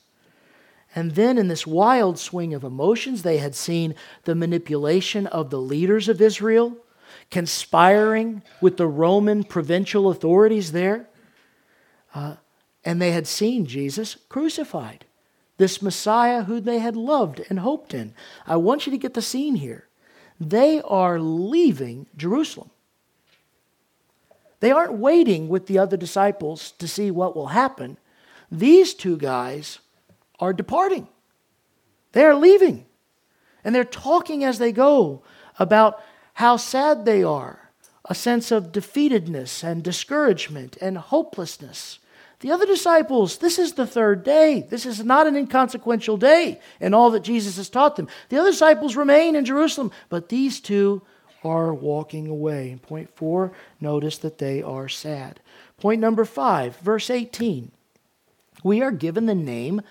And 0.95 1.11
then, 1.11 1.37
in 1.37 1.47
this 1.47 1.67
wild 1.67 2.17
swing 2.17 2.53
of 2.53 2.63
emotions, 2.63 3.23
they 3.23 3.37
had 3.37 3.55
seen 3.55 3.95
the 4.23 4.35
manipulation 4.35 5.27
of 5.27 5.49
the 5.49 5.59
leaders 5.59 6.09
of 6.09 6.21
Israel 6.21 6.77
conspiring 7.29 8.41
with 8.61 8.77
the 8.77 8.87
Roman 8.87 9.43
provincial 9.43 10.09
authorities 10.09 10.71
there. 10.71 11.07
Uh, 12.13 12.35
and 12.85 13.01
they 13.01 13.11
had 13.11 13.27
seen 13.27 13.65
Jesus 13.65 14.15
crucified, 14.29 15.05
this 15.57 15.81
Messiah 15.81 16.43
who 16.43 16.59
they 16.59 16.79
had 16.79 16.95
loved 16.95 17.41
and 17.49 17.59
hoped 17.59 17.93
in. 17.93 18.13
I 18.45 18.55
want 18.55 18.85
you 18.85 18.91
to 18.91 18.97
get 18.97 19.13
the 19.13 19.21
scene 19.21 19.55
here. 19.55 19.87
They 20.39 20.81
are 20.81 21.19
leaving 21.19 22.07
Jerusalem. 22.15 22.69
They 24.59 24.71
aren't 24.71 24.93
waiting 24.93 25.49
with 25.49 25.67
the 25.67 25.77
other 25.77 25.97
disciples 25.97 26.71
to 26.73 26.87
see 26.87 27.11
what 27.11 27.35
will 27.35 27.47
happen. 27.47 27.97
These 28.51 28.93
two 28.93 29.17
guys 29.17 29.79
are 30.39 30.53
departing. 30.53 31.07
They 32.13 32.23
are 32.23 32.35
leaving. 32.35 32.85
And 33.63 33.75
they're 33.75 33.83
talking 33.83 34.43
as 34.43 34.59
they 34.59 34.71
go 34.71 35.23
about 35.59 36.01
how 36.35 36.57
sad 36.57 37.05
they 37.05 37.23
are, 37.23 37.71
a 38.05 38.15
sense 38.15 38.51
of 38.51 38.71
defeatedness 38.71 39.63
and 39.63 39.83
discouragement 39.83 40.77
and 40.79 40.97
hopelessness. 40.97 41.99
The 42.39 42.51
other 42.51 42.67
disciples, 42.67 43.37
this 43.37 43.57
is 43.57 43.73
the 43.73 43.87
third 43.87 44.23
day. 44.23 44.65
This 44.69 44.85
is 44.85 45.03
not 45.03 45.25
an 45.25 45.35
inconsequential 45.35 46.17
day 46.17 46.61
in 46.79 46.93
all 46.93 47.09
that 47.11 47.23
Jesus 47.23 47.57
has 47.57 47.69
taught 47.69 47.95
them. 47.95 48.07
The 48.29 48.37
other 48.37 48.51
disciples 48.51 48.95
remain 48.95 49.35
in 49.35 49.43
Jerusalem, 49.43 49.91
but 50.09 50.29
these 50.29 50.59
two 50.59 51.01
are 51.43 51.73
walking 51.73 52.27
away. 52.27 52.77
point 52.83 53.09
four, 53.15 53.53
notice 53.81 54.19
that 54.19 54.37
they 54.37 54.61
are 54.61 54.87
sad. 54.87 55.39
Point 55.77 55.99
number 55.99 56.25
five, 56.25 56.77
verse 56.77 57.09
18. 57.09 57.71
We 58.67 58.81
are 58.81 58.91
given 58.91 59.27
the 59.27 59.33
name 59.33 59.81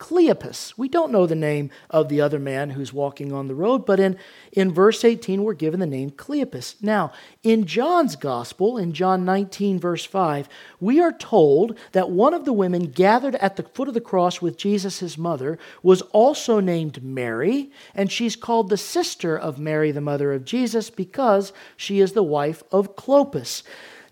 Cleopas. 0.00 0.76
We 0.76 0.88
don't 0.88 1.12
know 1.12 1.24
the 1.24 1.36
name 1.36 1.70
of 1.88 2.08
the 2.08 2.20
other 2.20 2.40
man 2.40 2.70
who's 2.70 2.92
walking 2.92 3.32
on 3.32 3.46
the 3.46 3.54
road, 3.54 3.86
but 3.86 4.00
in, 4.00 4.18
in 4.50 4.72
verse 4.72 5.04
18, 5.04 5.44
we're 5.44 5.54
given 5.54 5.78
the 5.78 5.86
name 5.86 6.10
Cleopas. 6.10 6.82
Now, 6.82 7.12
in 7.44 7.64
John's 7.64 8.16
gospel, 8.16 8.76
in 8.76 8.92
John 8.92 9.24
19, 9.24 9.78
verse 9.78 10.04
5, 10.04 10.48
we 10.80 11.00
are 11.00 11.12
told 11.12 11.78
that 11.92 12.10
one 12.10 12.34
of 12.34 12.44
the 12.44 12.52
women 12.52 12.90
gathered 12.90 13.36
at 13.36 13.54
the 13.54 13.62
foot 13.62 13.86
of 13.86 13.94
the 13.94 14.00
cross 14.00 14.42
with 14.42 14.58
Jesus, 14.58 14.98
his 14.98 15.16
mother, 15.16 15.56
was 15.80 16.02
also 16.10 16.58
named 16.58 17.04
Mary, 17.04 17.70
and 17.94 18.10
she's 18.10 18.34
called 18.34 18.68
the 18.68 18.76
sister 18.76 19.38
of 19.38 19.60
Mary, 19.60 19.92
the 19.92 20.00
mother 20.00 20.32
of 20.32 20.44
Jesus, 20.44 20.90
because 20.90 21.52
she 21.76 22.00
is 22.00 22.14
the 22.14 22.22
wife 22.24 22.64
of 22.72 22.96
Clopas. 22.96 23.62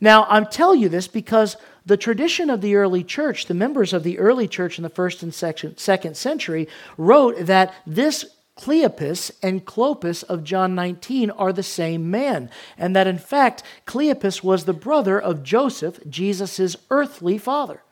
Now, 0.00 0.26
I'm 0.29 0.47
telling 0.47 0.81
you 0.81 0.88
this 0.88 1.09
because 1.09 1.57
the 1.85 1.97
tradition 1.97 2.51
of 2.51 2.61
the 2.61 2.77
early 2.77 3.03
church, 3.05 3.47
the 3.47 3.55
members 3.55 3.93
of 3.93 4.03
the 4.03 4.19
early 4.19 4.49
church 4.49 4.79
in 4.79 4.83
the 4.83 4.89
first 4.89 5.23
and 5.23 5.35
second 5.35 6.17
century, 6.17 6.69
wrote 6.97 7.47
that 7.47 7.75
this 7.87 8.25
Cleopas 8.57 9.31
and 9.43 9.65
Clopas 9.65 10.23
of 10.25 10.45
John 10.45 10.75
19 10.75 11.31
are 11.31 11.53
the 11.53 11.62
same 11.62 12.11
man, 12.11 12.51
and 12.77 12.95
that 12.95 13.07
in 13.07 13.19
fact 13.19 13.62
Cleopas 13.87 14.43
was 14.43 14.65
the 14.65 14.75
brother 14.75 15.19
of 15.19 15.43
Joseph, 15.43 15.99
Jesus' 16.09 16.77
earthly 16.91 17.39
father. 17.39 17.83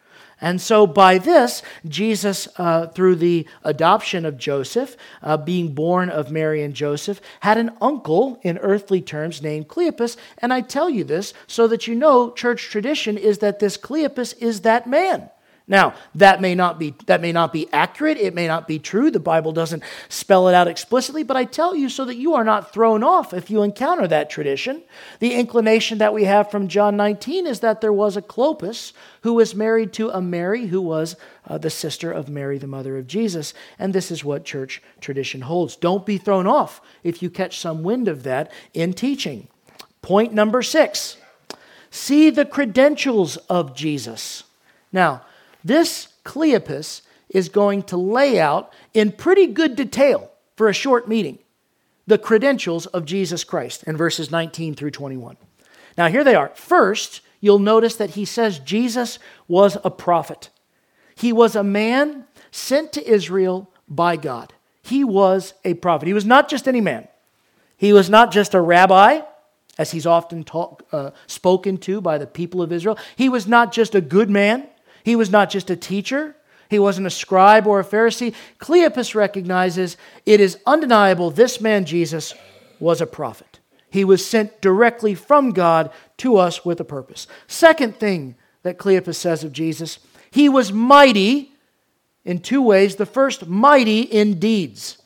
And 0.41 0.61
so, 0.61 0.87
by 0.87 1.19
this, 1.19 1.63
Jesus, 1.87 2.49
uh, 2.57 2.87
through 2.89 3.17
the 3.17 3.47
adoption 3.63 4.25
of 4.25 4.39
Joseph, 4.39 4.97
uh, 5.23 5.37
being 5.37 5.75
born 5.75 6.09
of 6.09 6.31
Mary 6.31 6.63
and 6.63 6.75
Joseph, 6.75 7.21
had 7.41 7.59
an 7.59 7.73
uncle 7.81 8.41
in 8.43 8.57
earthly 8.59 9.03
terms 9.03 9.43
named 9.43 9.69
Cleopas. 9.69 10.17
And 10.39 10.53
I 10.53 10.63
tell 10.63 10.89
you 10.89 11.05
this 11.05 11.35
so 11.47 11.67
that 11.69 11.87
you 11.87 11.95
know 11.95 12.31
church 12.31 12.71
tradition 12.71 13.19
is 13.19 13.39
that 13.39 13.59
this 13.59 13.77
Cleopas 13.77 14.35
is 14.41 14.63
that 14.63 14.87
man. 14.87 15.31
Now, 15.71 15.95
that 16.17 16.41
may 16.41 16.57
not 16.57 16.81
be 16.81 16.97
that 17.07 17.21
may 17.21 17.31
not 17.31 17.53
be 17.53 17.73
accurate, 17.73 18.19
it 18.19 18.35
may 18.35 18.49
not 18.49 18.67
be 18.67 18.81
true. 18.81 19.09
The 19.09 19.21
Bible 19.21 19.53
doesn't 19.53 19.85
spell 20.09 20.49
it 20.49 20.55
out 20.55 20.67
explicitly, 20.67 21.23
but 21.23 21.37
I 21.37 21.45
tell 21.45 21.77
you 21.77 21.89
so 21.89 22.05
that 22.07 22.17
you 22.17 22.35
are 22.35 22.43
not 22.43 22.73
thrown 22.73 23.05
off 23.05 23.33
if 23.33 23.51
you 23.51 23.63
encounter 23.63 24.09
that 24.09 24.31
tradition. 24.31 24.83
The 25.21 25.33
inclination 25.33 25.99
that 25.99 26.13
we 26.13 26.25
have 26.25 26.51
from 26.51 26.67
John 26.67 26.97
19 26.97 27.47
is 27.47 27.61
that 27.61 27.81
there 27.81 27.93
was 27.93 28.17
a 28.17 28.23
Clopas 28.23 28.93
who 29.21 29.35
was 29.35 29.55
married 29.55 29.93
to 29.93 30.11
a 30.11 30.21
Mary 30.21 30.67
who 30.67 30.83
was 30.83 31.15
uh, 31.47 31.57
the 31.57 31.71
sister 31.71 32.11
of 32.11 32.29
Mary 32.29 32.59
the 32.59 32.67
mother 32.67 32.99
of 32.99 33.07
Jesus, 33.07 33.55
and 33.79 33.93
this 33.93 34.11
is 34.11 34.25
what 34.25 34.45
church 34.45 34.83
tradition 35.01 35.43
holds. 35.43 35.77
Don't 35.77 36.05
be 36.05 36.19
thrown 36.19 36.49
off 36.49 36.81
if 37.05 37.23
you 37.23 37.31
catch 37.31 37.61
some 37.61 37.85
wind 37.85 38.09
of 38.09 38.25
that 38.25 38.51
in 38.75 38.93
teaching. 38.93 39.47
Point 40.03 40.33
number 40.33 40.63
6. 40.63 41.17
See 41.93 42.29
the 42.29 42.45
credentials 42.45 43.37
of 43.49 43.77
Jesus. 43.77 44.43
Now, 44.93 45.23
this 45.65 46.09
Cleopas 46.25 47.03
is 47.29 47.49
going 47.49 47.83
to 47.85 47.97
lay 47.97 48.41
out 48.41 48.73
in 48.93 49.13
pretty 49.13 49.47
good 49.47 49.77
detail 49.77 50.31
for 50.57 50.69
a 50.69 50.75
short 50.75 51.09
meeting 51.09 51.39
the 52.07 52.19
credentials 52.19 52.87
of 52.87 53.05
Jesus 53.05 53.45
Christ 53.45 53.85
in 53.85 53.97
verses 53.97 54.31
19 54.33 54.75
through 54.75 54.91
21. 54.91 55.37
Now, 55.97 56.09
here 56.09 56.25
they 56.25 56.35
are. 56.35 56.51
First, 56.57 57.21
you'll 57.41 57.61
notice 57.61 57.95
that 57.97 58.11
he 58.11 58.25
says 58.25 58.59
Jesus 58.59 59.19
was 59.47 59.79
a 59.85 59.91
prophet. 59.91 60.51
He 61.15 61.33
was 61.33 61.55
a 61.55 61.63
man 61.63 62.25
sent 62.51 62.93
to 62.95 63.09
Israel 63.09 63.71
by 63.89 64.17
God. 64.17 64.53
He 64.83 65.05
was 65.05 65.55
a 65.65 65.75
prophet. 65.75 66.07
He 66.07 66.15
was 66.15 66.25
not 66.25 66.49
just 66.49 66.67
any 66.67 66.81
man, 66.81 67.07
he 67.77 67.93
was 67.93 68.11
not 68.11 68.33
just 68.33 68.55
a 68.55 68.61
rabbi, 68.61 69.21
as 69.79 69.93
he's 69.93 70.05
often 70.05 70.45
talk, 70.45 70.85
uh, 70.93 71.13
spoken 71.27 71.79
to 71.79 72.01
by 72.01 72.19
the 72.19 72.27
people 72.27 72.61
of 72.61 72.73
Israel. 72.73 72.99
He 73.17 73.29
was 73.29 73.47
not 73.47 73.73
just 73.73 73.95
a 73.95 74.01
good 74.01 74.29
man. 74.29 74.67
He 75.05 75.17
was 75.17 75.31
not 75.31 75.51
just 75.51 75.71
a 75.71 75.77
teacher, 75.77 76.37
he 76.69 76.79
wasn't 76.79 77.09
a 77.09 77.11
scribe 77.11 77.67
or 77.67 77.81
a 77.81 77.85
Pharisee. 77.85 78.35
Cleopas 78.59 79.15
recognizes 79.17 79.97
it 80.25 80.41
is 80.41 80.59
undeniable 80.67 81.31
this 81.31 81.61
man, 81.61 81.85
Jesus, 81.85 82.33
was 82.79 83.01
a 83.01 83.07
prophet. 83.07 83.59
He 83.91 84.05
was 84.05 84.25
sent 84.25 84.61
directly 84.61 85.17
from 85.17 85.51
God 85.51 85.91
to 86.19 86.37
us 86.37 86.65
with 86.65 86.79
a 86.81 86.85
purpose. 86.85 87.27
Second 87.49 87.97
thing 87.97 88.37
that 88.63 88.79
Cleopas 88.79 89.17
says 89.17 89.43
of 89.43 89.53
Jesus, 89.53 89.99
he 90.31 90.49
was 90.49 90.73
mighty 90.73 91.53
in 92.25 92.39
two 92.39 92.63
ways. 92.63 92.97
The 92.97 93.07
first, 93.07 93.49
mighty 93.49 94.03
in 94.03 94.39
deeds, 94.39 94.99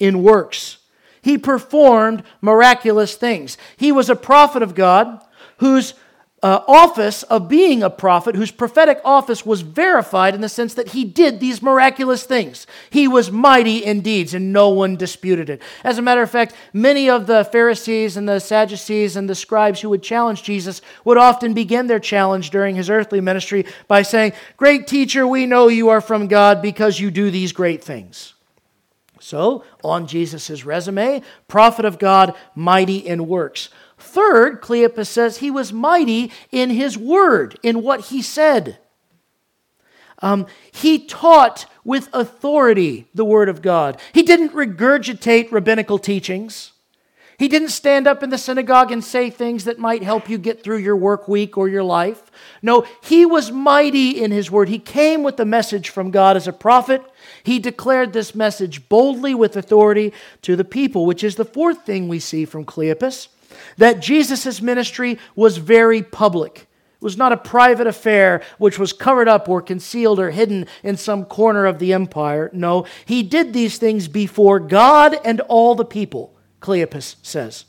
in 0.00 0.24
works. 0.24 0.78
He 1.22 1.38
performed 1.38 2.24
miraculous 2.40 3.14
things. 3.14 3.56
He 3.76 3.92
was 3.92 4.10
a 4.10 4.16
prophet 4.16 4.62
of 4.62 4.74
God 4.74 5.22
whose 5.58 5.94
uh, 6.42 6.64
office 6.66 7.22
of 7.24 7.48
being 7.48 7.84
a 7.84 7.90
prophet, 7.90 8.34
whose 8.34 8.50
prophetic 8.50 9.00
office 9.04 9.46
was 9.46 9.60
verified 9.60 10.34
in 10.34 10.40
the 10.40 10.48
sense 10.48 10.74
that 10.74 10.88
he 10.88 11.04
did 11.04 11.38
these 11.38 11.62
miraculous 11.62 12.24
things. 12.24 12.66
He 12.90 13.06
was 13.06 13.30
mighty 13.30 13.84
in 13.84 14.00
deeds, 14.00 14.34
and 14.34 14.52
no 14.52 14.68
one 14.70 14.96
disputed 14.96 15.48
it. 15.48 15.62
As 15.84 15.98
a 15.98 16.02
matter 16.02 16.20
of 16.20 16.30
fact, 16.30 16.54
many 16.72 17.08
of 17.08 17.28
the 17.28 17.44
Pharisees 17.44 18.16
and 18.16 18.28
the 18.28 18.40
Sadducees 18.40 19.14
and 19.14 19.28
the 19.30 19.36
scribes 19.36 19.80
who 19.80 19.90
would 19.90 20.02
challenge 20.02 20.42
Jesus 20.42 20.82
would 21.04 21.16
often 21.16 21.54
begin 21.54 21.86
their 21.86 22.00
challenge 22.00 22.50
during 22.50 22.74
his 22.74 22.90
earthly 22.90 23.20
ministry 23.20 23.64
by 23.86 24.02
saying, 24.02 24.32
Great 24.56 24.88
teacher, 24.88 25.24
we 25.26 25.46
know 25.46 25.68
you 25.68 25.90
are 25.90 26.00
from 26.00 26.26
God 26.26 26.60
because 26.60 26.98
you 26.98 27.12
do 27.12 27.30
these 27.30 27.52
great 27.52 27.84
things. 27.84 28.34
So, 29.20 29.62
on 29.84 30.08
Jesus' 30.08 30.64
resume, 30.64 31.22
prophet 31.46 31.84
of 31.84 32.00
God, 32.00 32.34
mighty 32.56 32.96
in 32.96 33.28
works. 33.28 33.68
Third, 34.12 34.60
Cleopas 34.60 35.06
says 35.06 35.38
he 35.38 35.50
was 35.50 35.72
mighty 35.72 36.30
in 36.50 36.68
his 36.68 36.98
word, 36.98 37.58
in 37.62 37.82
what 37.82 38.00
he 38.08 38.20
said. 38.20 38.76
Um, 40.18 40.46
he 40.70 40.98
taught 40.98 41.64
with 41.82 42.10
authority 42.12 43.08
the 43.14 43.24
word 43.24 43.48
of 43.48 43.62
God. 43.62 43.98
He 44.12 44.22
didn't 44.22 44.50
regurgitate 44.50 45.50
rabbinical 45.50 45.98
teachings. 45.98 46.72
He 47.38 47.48
didn't 47.48 47.70
stand 47.70 48.06
up 48.06 48.22
in 48.22 48.28
the 48.28 48.36
synagogue 48.36 48.92
and 48.92 49.02
say 49.02 49.30
things 49.30 49.64
that 49.64 49.78
might 49.78 50.02
help 50.02 50.28
you 50.28 50.36
get 50.36 50.62
through 50.62 50.76
your 50.76 50.94
work 50.94 51.26
week 51.26 51.56
or 51.56 51.66
your 51.66 51.82
life. 51.82 52.30
No, 52.60 52.86
he 53.02 53.24
was 53.24 53.50
mighty 53.50 54.22
in 54.22 54.30
his 54.30 54.50
word. 54.50 54.68
He 54.68 54.78
came 54.78 55.22
with 55.22 55.38
the 55.38 55.46
message 55.46 55.88
from 55.88 56.10
God 56.10 56.36
as 56.36 56.46
a 56.46 56.52
prophet. 56.52 57.02
He 57.44 57.58
declared 57.58 58.12
this 58.12 58.34
message 58.34 58.90
boldly 58.90 59.34
with 59.34 59.56
authority 59.56 60.12
to 60.42 60.54
the 60.54 60.64
people, 60.66 61.06
which 61.06 61.24
is 61.24 61.36
the 61.36 61.46
fourth 61.46 61.86
thing 61.86 62.08
we 62.08 62.18
see 62.18 62.44
from 62.44 62.66
Cleopas 62.66 63.28
that 63.76 64.00
Jesus' 64.00 64.60
ministry 64.60 65.18
was 65.34 65.56
very 65.58 66.02
public. 66.02 66.68
It 66.96 67.04
was 67.04 67.16
not 67.16 67.32
a 67.32 67.36
private 67.36 67.86
affair 67.86 68.42
which 68.58 68.78
was 68.78 68.92
covered 68.92 69.28
up 69.28 69.48
or 69.48 69.60
concealed 69.60 70.20
or 70.20 70.30
hidden 70.30 70.66
in 70.82 70.96
some 70.96 71.24
corner 71.24 71.66
of 71.66 71.78
the 71.78 71.92
empire. 71.92 72.48
No, 72.52 72.86
he 73.04 73.22
did 73.22 73.52
these 73.52 73.78
things 73.78 74.06
before 74.08 74.60
God 74.60 75.18
and 75.24 75.40
all 75.42 75.74
the 75.74 75.84
people, 75.84 76.34
Cleopas 76.60 77.16
says. 77.22 77.64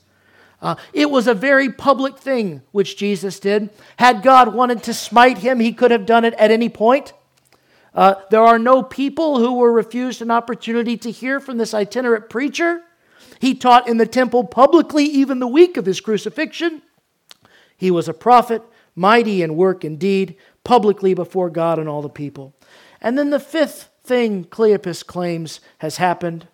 Uh, 0.62 0.76
it 0.94 1.10
was 1.10 1.28
a 1.28 1.34
very 1.34 1.70
public 1.70 2.18
thing 2.18 2.62
which 2.72 2.96
Jesus 2.96 3.40
did. 3.40 3.70
Had 3.98 4.24
God 4.24 4.54
wanted 4.54 4.84
to 4.84 4.94
smite 4.94 5.40
him, 5.40 5.60
he 5.60 5.74
could 5.74 5.92
have 5.92 6.06
done 6.06 6.24
it 6.24 6.34
at 6.36 6.52
any 6.52 6.70
point. 6.70 7.12
Uh, 7.94 8.16
there 8.32 8.42
are 8.42 8.58
no 8.58 8.82
people 8.82 9.40
who 9.40 9.56
were 9.56 9.72
refused 9.72 10.22
an 10.22 10.32
opportunity 10.32 10.96
to 10.98 11.12
hear 11.12 11.40
from 11.40 11.58
this 11.58 11.74
itinerant 11.74 12.30
preacher. 12.30 12.82
He 13.44 13.56
taught 13.56 13.90
in 13.90 13.98
the 13.98 14.06
temple 14.06 14.46
publicly 14.46 15.04
even 15.04 15.40
the 15.40 15.48
week 15.48 15.76
of 15.76 15.86
his 15.86 16.00
crucifixion. 16.00 16.82
He 17.76 17.92
was 17.92 18.08
a 18.08 18.14
prophet, 18.14 18.62
mighty 18.96 19.42
in 19.42 19.58
work 19.58 19.84
and 19.84 20.00
deed, 20.00 20.38
publicly 20.64 21.14
before 21.14 21.50
God 21.50 21.78
and 21.78 21.90
all 21.90 22.02
the 22.02 22.08
people. 22.08 22.56
And 23.02 23.18
then 23.18 23.32
the 23.32 23.42
fifth 23.42 23.90
thing 24.02 24.46
Cleopas 24.46 25.06
claims 25.06 25.60
has 25.80 25.98
happened 25.98 26.48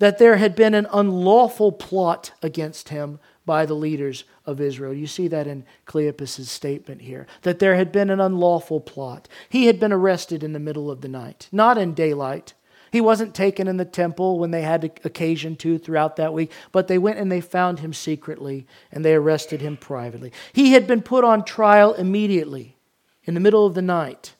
that 0.00 0.18
there 0.18 0.34
had 0.34 0.56
been 0.56 0.74
an 0.74 0.88
unlawful 0.92 1.70
plot 1.70 2.32
against 2.42 2.88
him 2.88 3.20
by 3.46 3.64
the 3.64 3.74
leaders 3.74 4.24
of 4.44 4.60
Israel. 4.60 4.92
You 4.92 5.06
see 5.06 5.28
that 5.28 5.46
in 5.46 5.64
Cleopas's 5.86 6.50
statement 6.50 7.02
here, 7.02 7.28
that 7.42 7.60
there 7.60 7.76
had 7.76 7.92
been 7.92 8.10
an 8.10 8.20
unlawful 8.20 8.80
plot. 8.80 9.28
He 9.48 9.66
had 9.66 9.78
been 9.78 9.92
arrested 9.92 10.42
in 10.42 10.54
the 10.54 10.58
middle 10.58 10.90
of 10.90 11.02
the 11.02 11.08
night, 11.08 11.48
not 11.52 11.78
in 11.78 11.94
daylight. 11.94 12.54
He 12.94 13.00
wasn't 13.00 13.34
taken 13.34 13.66
in 13.66 13.76
the 13.76 13.84
temple 13.84 14.38
when 14.38 14.52
they 14.52 14.62
had 14.62 14.84
occasion 15.02 15.56
to 15.56 15.78
throughout 15.78 16.14
that 16.14 16.32
week, 16.32 16.52
but 16.70 16.86
they 16.86 16.96
went 16.96 17.18
and 17.18 17.30
they 17.30 17.40
found 17.40 17.80
him 17.80 17.92
secretly 17.92 18.68
and 18.92 19.04
they 19.04 19.14
arrested 19.14 19.60
him 19.60 19.76
privately. 19.76 20.30
He 20.52 20.74
had 20.74 20.86
been 20.86 21.02
put 21.02 21.24
on 21.24 21.44
trial 21.44 21.94
immediately 21.94 22.76
in 23.24 23.34
the 23.34 23.40
middle 23.40 23.66
of 23.66 23.74
the 23.74 23.82
night, 23.82 24.36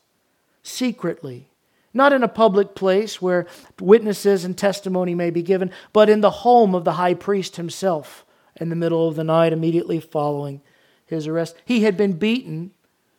secretly. 0.63 1.49
Not 1.93 2.13
in 2.13 2.23
a 2.23 2.29
public 2.29 2.77
place 2.77 3.21
where 3.21 3.49
witnesses 3.81 4.45
and 4.45 4.57
testimony 4.57 5.17
may 5.17 5.31
be 5.31 5.43
given, 5.43 5.73
but 5.93 6.09
in 6.09 6.21
the 6.21 6.31
home 6.31 6.77
of 6.77 6.85
the 6.85 6.93
high 6.93 7.15
priest 7.15 7.57
himself 7.57 8.25
in 8.55 8.69
the 8.69 8.77
middle 8.77 9.09
of 9.09 9.17
the 9.17 9.25
night 9.25 9.53
immediately 9.53 9.99
following 9.99 10.61
his 11.07 11.27
arrest. 11.27 11.57
He 11.65 11.83
had 11.83 11.97
been 11.97 12.13
beaten 12.13 12.71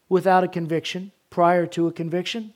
without 0.08 0.46
a 0.46 0.48
conviction 0.48 1.12
prior 1.30 1.66
to 1.66 1.88
a 1.88 1.92
conviction. 1.92 2.54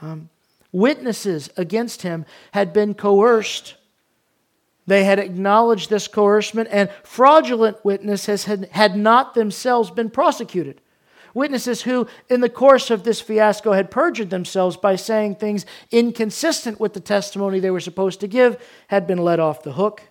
Um, 0.00 0.30
witnesses 0.74 1.48
against 1.56 2.02
him 2.02 2.26
had 2.52 2.72
been 2.72 2.92
coerced. 2.94 3.76
They 4.86 5.04
had 5.04 5.20
acknowledged 5.20 5.88
this 5.88 6.08
coercion, 6.08 6.66
and 6.66 6.90
fraudulent 7.04 7.82
witnesses 7.84 8.44
had, 8.44 8.68
had 8.72 8.96
not 8.96 9.34
themselves 9.34 9.90
been 9.90 10.10
prosecuted. 10.10 10.80
Witnesses 11.32 11.82
who, 11.82 12.06
in 12.28 12.40
the 12.40 12.48
course 12.48 12.90
of 12.90 13.04
this 13.04 13.20
fiasco, 13.20 13.72
had 13.72 13.90
perjured 13.90 14.30
themselves 14.30 14.76
by 14.76 14.96
saying 14.96 15.36
things 15.36 15.64
inconsistent 15.90 16.78
with 16.80 16.92
the 16.92 17.00
testimony 17.00 17.60
they 17.60 17.70
were 17.70 17.80
supposed 17.80 18.20
to 18.20 18.28
give, 18.28 18.60
had 18.88 19.06
been 19.06 19.18
let 19.18 19.40
off 19.40 19.62
the 19.62 19.72
hook. 19.72 20.02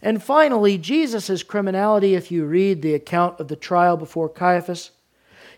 And 0.00 0.22
finally, 0.22 0.78
Jesus' 0.78 1.42
criminality, 1.42 2.14
if 2.14 2.32
you 2.32 2.44
read 2.46 2.80
the 2.80 2.94
account 2.94 3.38
of 3.38 3.48
the 3.48 3.56
trial 3.56 3.96
before 3.96 4.28
Caiaphas, 4.28 4.90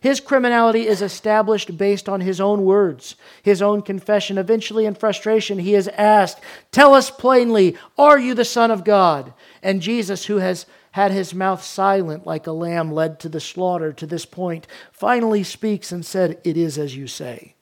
his 0.04 0.20
criminality 0.20 0.87
is 0.87 1.00
established 1.00 1.78
based 1.78 2.11
on 2.11 2.20
his 2.20 2.38
own 2.38 2.66
words, 2.66 3.16
his 3.42 3.62
own 3.62 3.80
confession. 3.80 4.37
Eventually, 4.37 4.84
in 4.84 4.94
frustration, 4.94 5.58
he 5.58 5.75
is 5.75 5.88
asked, 5.88 6.40
Tell 6.70 6.92
us 6.92 7.11
plainly, 7.11 7.78
are 7.96 8.18
you 8.18 8.34
the 8.34 8.44
Son 8.44 8.70
of 8.70 8.84
God? 8.84 9.32
And 9.62 9.80
Jesus, 9.80 10.26
who 10.26 10.37
has 10.37 10.66
had 10.90 11.11
his 11.11 11.32
mouth 11.34 11.64
silent 11.64 12.26
like 12.26 12.46
a 12.46 12.52
lamb 12.52 12.92
led 12.92 13.18
to 13.20 13.30
the 13.30 13.40
slaughter 13.40 13.94
to 13.94 14.06
this 14.06 14.26
point, 14.26 14.66
finally 14.92 15.42
speaks 15.42 15.90
and 15.90 16.04
said, 16.04 16.38
It 16.44 16.58
is 16.58 16.76
as 16.76 16.94
you 16.94 17.06
say. 17.06 17.54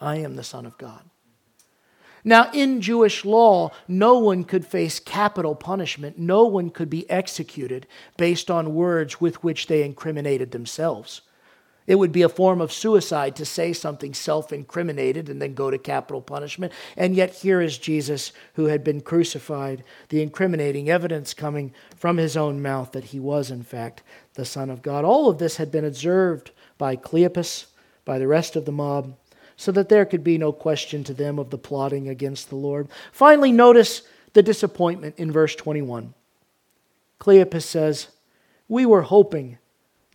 I 0.00 0.18
am 0.18 0.36
the 0.36 0.44
Son 0.44 0.64
of 0.64 0.78
God. 0.78 1.02
Now, 2.24 2.50
in 2.52 2.80
Jewish 2.80 3.24
law, 3.24 3.70
no 3.86 4.18
one 4.18 4.44
could 4.44 4.66
face 4.66 4.98
capital 4.98 5.54
punishment. 5.54 6.18
No 6.18 6.44
one 6.44 6.70
could 6.70 6.88
be 6.88 7.08
executed 7.10 7.86
based 8.16 8.50
on 8.50 8.74
words 8.74 9.20
with 9.20 9.44
which 9.44 9.66
they 9.66 9.82
incriminated 9.82 10.50
themselves. 10.50 11.20
It 11.86 11.96
would 11.96 12.12
be 12.12 12.22
a 12.22 12.30
form 12.30 12.62
of 12.62 12.72
suicide 12.72 13.36
to 13.36 13.44
say 13.44 13.74
something 13.74 14.14
self 14.14 14.54
incriminated 14.54 15.28
and 15.28 15.40
then 15.42 15.52
go 15.52 15.70
to 15.70 15.76
capital 15.76 16.22
punishment. 16.22 16.72
And 16.96 17.14
yet, 17.14 17.34
here 17.34 17.60
is 17.60 17.76
Jesus 17.76 18.32
who 18.54 18.66
had 18.66 18.82
been 18.82 19.02
crucified, 19.02 19.84
the 20.08 20.22
incriminating 20.22 20.88
evidence 20.88 21.34
coming 21.34 21.74
from 21.94 22.16
his 22.16 22.38
own 22.38 22.62
mouth 22.62 22.92
that 22.92 23.04
he 23.04 23.20
was, 23.20 23.50
in 23.50 23.62
fact, 23.62 24.02
the 24.32 24.46
Son 24.46 24.70
of 24.70 24.80
God. 24.80 25.04
All 25.04 25.28
of 25.28 25.38
this 25.38 25.56
had 25.56 25.70
been 25.70 25.84
observed 25.84 26.52
by 26.78 26.96
Cleopas, 26.96 27.66
by 28.06 28.18
the 28.18 28.28
rest 28.28 28.56
of 28.56 28.64
the 28.64 28.72
mob 28.72 29.14
so 29.64 29.72
that 29.72 29.88
there 29.88 30.04
could 30.04 30.22
be 30.22 30.36
no 30.36 30.52
question 30.52 31.02
to 31.02 31.14
them 31.14 31.38
of 31.38 31.48
the 31.48 31.56
plotting 31.56 32.06
against 32.06 32.50
the 32.50 32.54
Lord. 32.54 32.86
Finally, 33.12 33.50
notice 33.50 34.02
the 34.34 34.42
disappointment 34.42 35.14
in 35.16 35.32
verse 35.32 35.54
21. 35.56 36.12
Cleopas 37.18 37.62
says, 37.62 38.08
We 38.68 38.84
were 38.84 39.00
hoping 39.00 39.56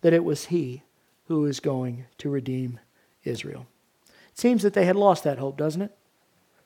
that 0.02 0.12
it 0.12 0.22
was 0.22 0.46
he 0.46 0.84
who 1.26 1.46
is 1.46 1.58
going 1.58 2.04
to 2.18 2.30
redeem 2.30 2.78
Israel. 3.24 3.66
It 4.06 4.38
seems 4.38 4.62
that 4.62 4.72
they 4.72 4.84
had 4.84 4.94
lost 4.94 5.24
that 5.24 5.38
hope, 5.40 5.56
doesn't 5.56 5.82
it? 5.82 5.96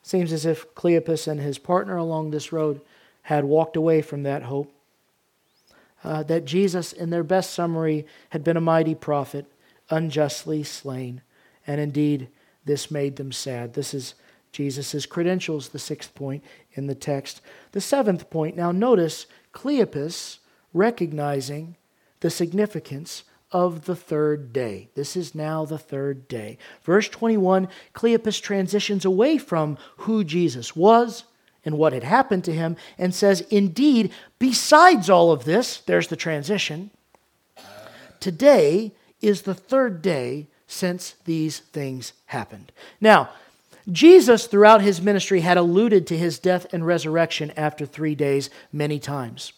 Seems 0.02 0.30
as 0.30 0.44
if 0.44 0.74
Cleopas 0.74 1.26
and 1.26 1.40
his 1.40 1.56
partner 1.56 1.96
along 1.96 2.32
this 2.32 2.52
road 2.52 2.82
had 3.22 3.44
walked 3.44 3.76
away 3.76 4.02
from 4.02 4.24
that 4.24 4.42
hope. 4.42 4.70
Uh, 6.04 6.22
that 6.24 6.44
Jesus, 6.44 6.92
in 6.92 7.08
their 7.08 7.24
best 7.24 7.54
summary, 7.54 8.04
had 8.28 8.44
been 8.44 8.58
a 8.58 8.60
mighty 8.60 8.94
prophet, 8.94 9.46
unjustly 9.88 10.62
slain, 10.62 11.22
and 11.66 11.80
indeed 11.80 12.28
this 12.64 12.90
made 12.90 13.16
them 13.16 13.32
sad. 13.32 13.74
This 13.74 13.94
is 13.94 14.14
Jesus' 14.52 15.06
credentials, 15.06 15.70
the 15.70 15.78
sixth 15.78 16.14
point 16.14 16.44
in 16.74 16.86
the 16.86 16.94
text. 16.94 17.40
The 17.72 17.80
seventh 17.80 18.30
point, 18.30 18.56
now 18.56 18.72
notice 18.72 19.26
Cleopas 19.52 20.38
recognizing 20.72 21.76
the 22.20 22.30
significance 22.30 23.24
of 23.50 23.84
the 23.84 23.96
third 23.96 24.52
day. 24.52 24.88
This 24.94 25.16
is 25.16 25.34
now 25.34 25.64
the 25.64 25.78
third 25.78 26.26
day. 26.26 26.58
Verse 26.82 27.08
21, 27.08 27.68
Cleopas 27.94 28.40
transitions 28.40 29.04
away 29.04 29.38
from 29.38 29.78
who 29.98 30.24
Jesus 30.24 30.74
was 30.74 31.24
and 31.64 31.78
what 31.78 31.92
had 31.92 32.02
happened 32.02 32.44
to 32.44 32.52
him 32.52 32.76
and 32.98 33.14
says, 33.14 33.42
Indeed, 33.50 34.12
besides 34.38 35.08
all 35.08 35.30
of 35.30 35.44
this, 35.44 35.78
there's 35.78 36.08
the 36.08 36.16
transition. 36.16 36.90
Today 38.20 38.92
is 39.20 39.42
the 39.42 39.54
third 39.54 40.02
day 40.02 40.48
since 40.66 41.14
these 41.24 41.60
things 41.60 42.12
happened. 42.26 42.72
Now, 43.00 43.30
Jesus, 43.90 44.46
throughout 44.46 44.80
his 44.80 45.02
ministry, 45.02 45.40
had 45.40 45.58
alluded 45.58 46.06
to 46.06 46.16
his 46.16 46.38
death 46.38 46.66
and 46.72 46.86
resurrection 46.86 47.52
after 47.56 47.84
three 47.84 48.14
days 48.14 48.48
many 48.72 48.98
times. 48.98 49.52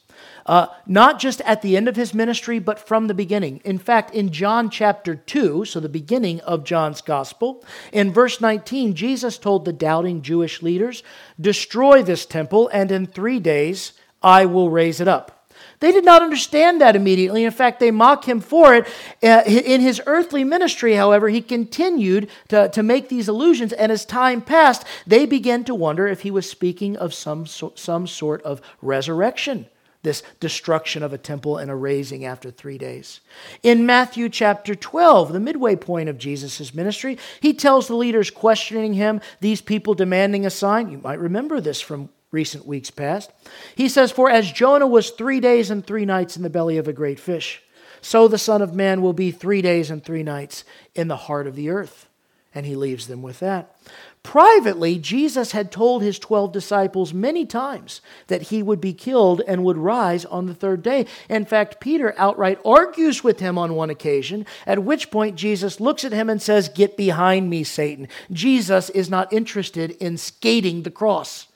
Uh, 0.46 0.66
not 0.86 1.18
just 1.18 1.40
at 1.42 1.62
the 1.62 1.76
end 1.76 1.88
of 1.88 1.96
his 1.96 2.14
ministry, 2.14 2.58
but 2.58 2.78
from 2.78 3.06
the 3.06 3.14
beginning. 3.14 3.60
In 3.64 3.78
fact, 3.78 4.14
in 4.14 4.30
John 4.30 4.70
chapter 4.70 5.14
2, 5.14 5.64
so 5.64 5.80
the 5.80 5.88
beginning 5.88 6.40
of 6.40 6.64
John's 6.64 7.00
gospel, 7.00 7.64
in 7.92 8.12
verse 8.12 8.40
19, 8.40 8.94
Jesus 8.94 9.38
told 9.38 9.64
the 9.64 9.72
doubting 9.72 10.22
Jewish 10.22 10.62
leaders, 10.62 11.02
Destroy 11.40 12.02
this 12.02 12.24
temple, 12.24 12.68
and 12.72 12.90
in 12.90 13.06
three 13.06 13.40
days 13.40 13.92
I 14.22 14.46
will 14.46 14.70
raise 14.70 15.00
it 15.00 15.08
up. 15.08 15.35
They 15.80 15.92
did 15.92 16.04
not 16.04 16.22
understand 16.22 16.80
that 16.80 16.96
immediately. 16.96 17.44
In 17.44 17.50
fact, 17.50 17.80
they 17.80 17.90
mock 17.90 18.26
him 18.26 18.40
for 18.40 18.74
it. 18.74 18.86
Uh, 19.22 19.42
in 19.46 19.80
his 19.80 20.00
earthly 20.06 20.44
ministry, 20.44 20.94
however, 20.94 21.28
he 21.28 21.42
continued 21.42 22.28
to, 22.48 22.68
to 22.70 22.82
make 22.82 23.08
these 23.08 23.28
allusions, 23.28 23.72
and 23.72 23.92
as 23.92 24.04
time 24.04 24.40
passed, 24.40 24.84
they 25.06 25.26
began 25.26 25.64
to 25.64 25.74
wonder 25.74 26.06
if 26.06 26.22
he 26.22 26.30
was 26.30 26.48
speaking 26.48 26.96
of 26.96 27.12
some, 27.12 27.46
some 27.46 28.06
sort 28.06 28.42
of 28.42 28.60
resurrection 28.80 29.66
this 30.06 30.22
destruction 30.38 31.02
of 31.02 31.12
a 31.12 31.18
temple 31.18 31.58
and 31.58 31.68
a 31.68 31.74
raising 31.74 32.24
after 32.24 32.48
three 32.48 32.78
days. 32.78 33.20
In 33.64 33.84
Matthew 33.84 34.28
chapter 34.28 34.76
12, 34.76 35.32
the 35.32 35.40
midway 35.40 35.74
point 35.74 36.08
of 36.08 36.16
Jesus' 36.16 36.72
ministry, 36.72 37.18
he 37.40 37.52
tells 37.52 37.88
the 37.88 37.96
leaders 37.96 38.30
questioning 38.30 38.94
him, 38.94 39.20
these 39.40 39.60
people 39.60 39.94
demanding 39.94 40.46
a 40.46 40.50
sign. 40.50 40.92
You 40.92 40.98
might 40.98 41.18
remember 41.18 41.60
this 41.60 41.80
from 41.80 42.10
recent 42.30 42.66
weeks 42.66 42.90
past. 42.90 43.30
He 43.74 43.88
says, 43.88 44.12
For 44.12 44.30
as 44.30 44.50
Jonah 44.50 44.86
was 44.86 45.10
three 45.10 45.40
days 45.40 45.70
and 45.70 45.86
three 45.86 46.04
nights 46.04 46.36
in 46.36 46.42
the 46.42 46.50
belly 46.50 46.76
of 46.76 46.88
a 46.88 46.92
great 46.92 47.20
fish, 47.20 47.62
so 48.00 48.28
the 48.28 48.38
Son 48.38 48.62
of 48.62 48.74
Man 48.74 49.02
will 49.02 49.12
be 49.12 49.30
three 49.30 49.62
days 49.62 49.90
and 49.90 50.04
three 50.04 50.22
nights 50.22 50.64
in 50.94 51.08
the 51.08 51.16
heart 51.16 51.46
of 51.46 51.56
the 51.56 51.70
earth. 51.70 52.08
And 52.54 52.64
he 52.64 52.74
leaves 52.74 53.06
them 53.06 53.20
with 53.20 53.40
that. 53.40 53.76
Privately, 54.22 54.98
Jesus 54.98 55.52
had 55.52 55.70
told 55.70 56.02
his 56.02 56.18
12 56.18 56.50
disciples 56.50 57.14
many 57.14 57.46
times 57.46 58.00
that 58.26 58.42
he 58.42 58.60
would 58.60 58.80
be 58.80 58.92
killed 58.92 59.40
and 59.46 59.62
would 59.62 59.76
rise 59.76 60.24
on 60.24 60.46
the 60.46 60.54
third 60.54 60.82
day. 60.82 61.06
In 61.28 61.44
fact, 61.44 61.80
Peter 61.80 62.12
outright 62.18 62.58
argues 62.64 63.22
with 63.22 63.38
him 63.38 63.56
on 63.56 63.74
one 63.74 63.90
occasion, 63.90 64.44
at 64.66 64.82
which 64.82 65.12
point 65.12 65.36
Jesus 65.36 65.80
looks 65.80 66.04
at 66.04 66.12
him 66.12 66.28
and 66.28 66.42
says, 66.42 66.68
Get 66.68 66.96
behind 66.96 67.48
me, 67.50 67.62
Satan. 67.62 68.08
Jesus 68.32 68.90
is 68.90 69.08
not 69.08 69.32
interested 69.32 69.92
in 70.02 70.16
skating 70.16 70.82
the 70.82 70.90
cross. 70.90 71.46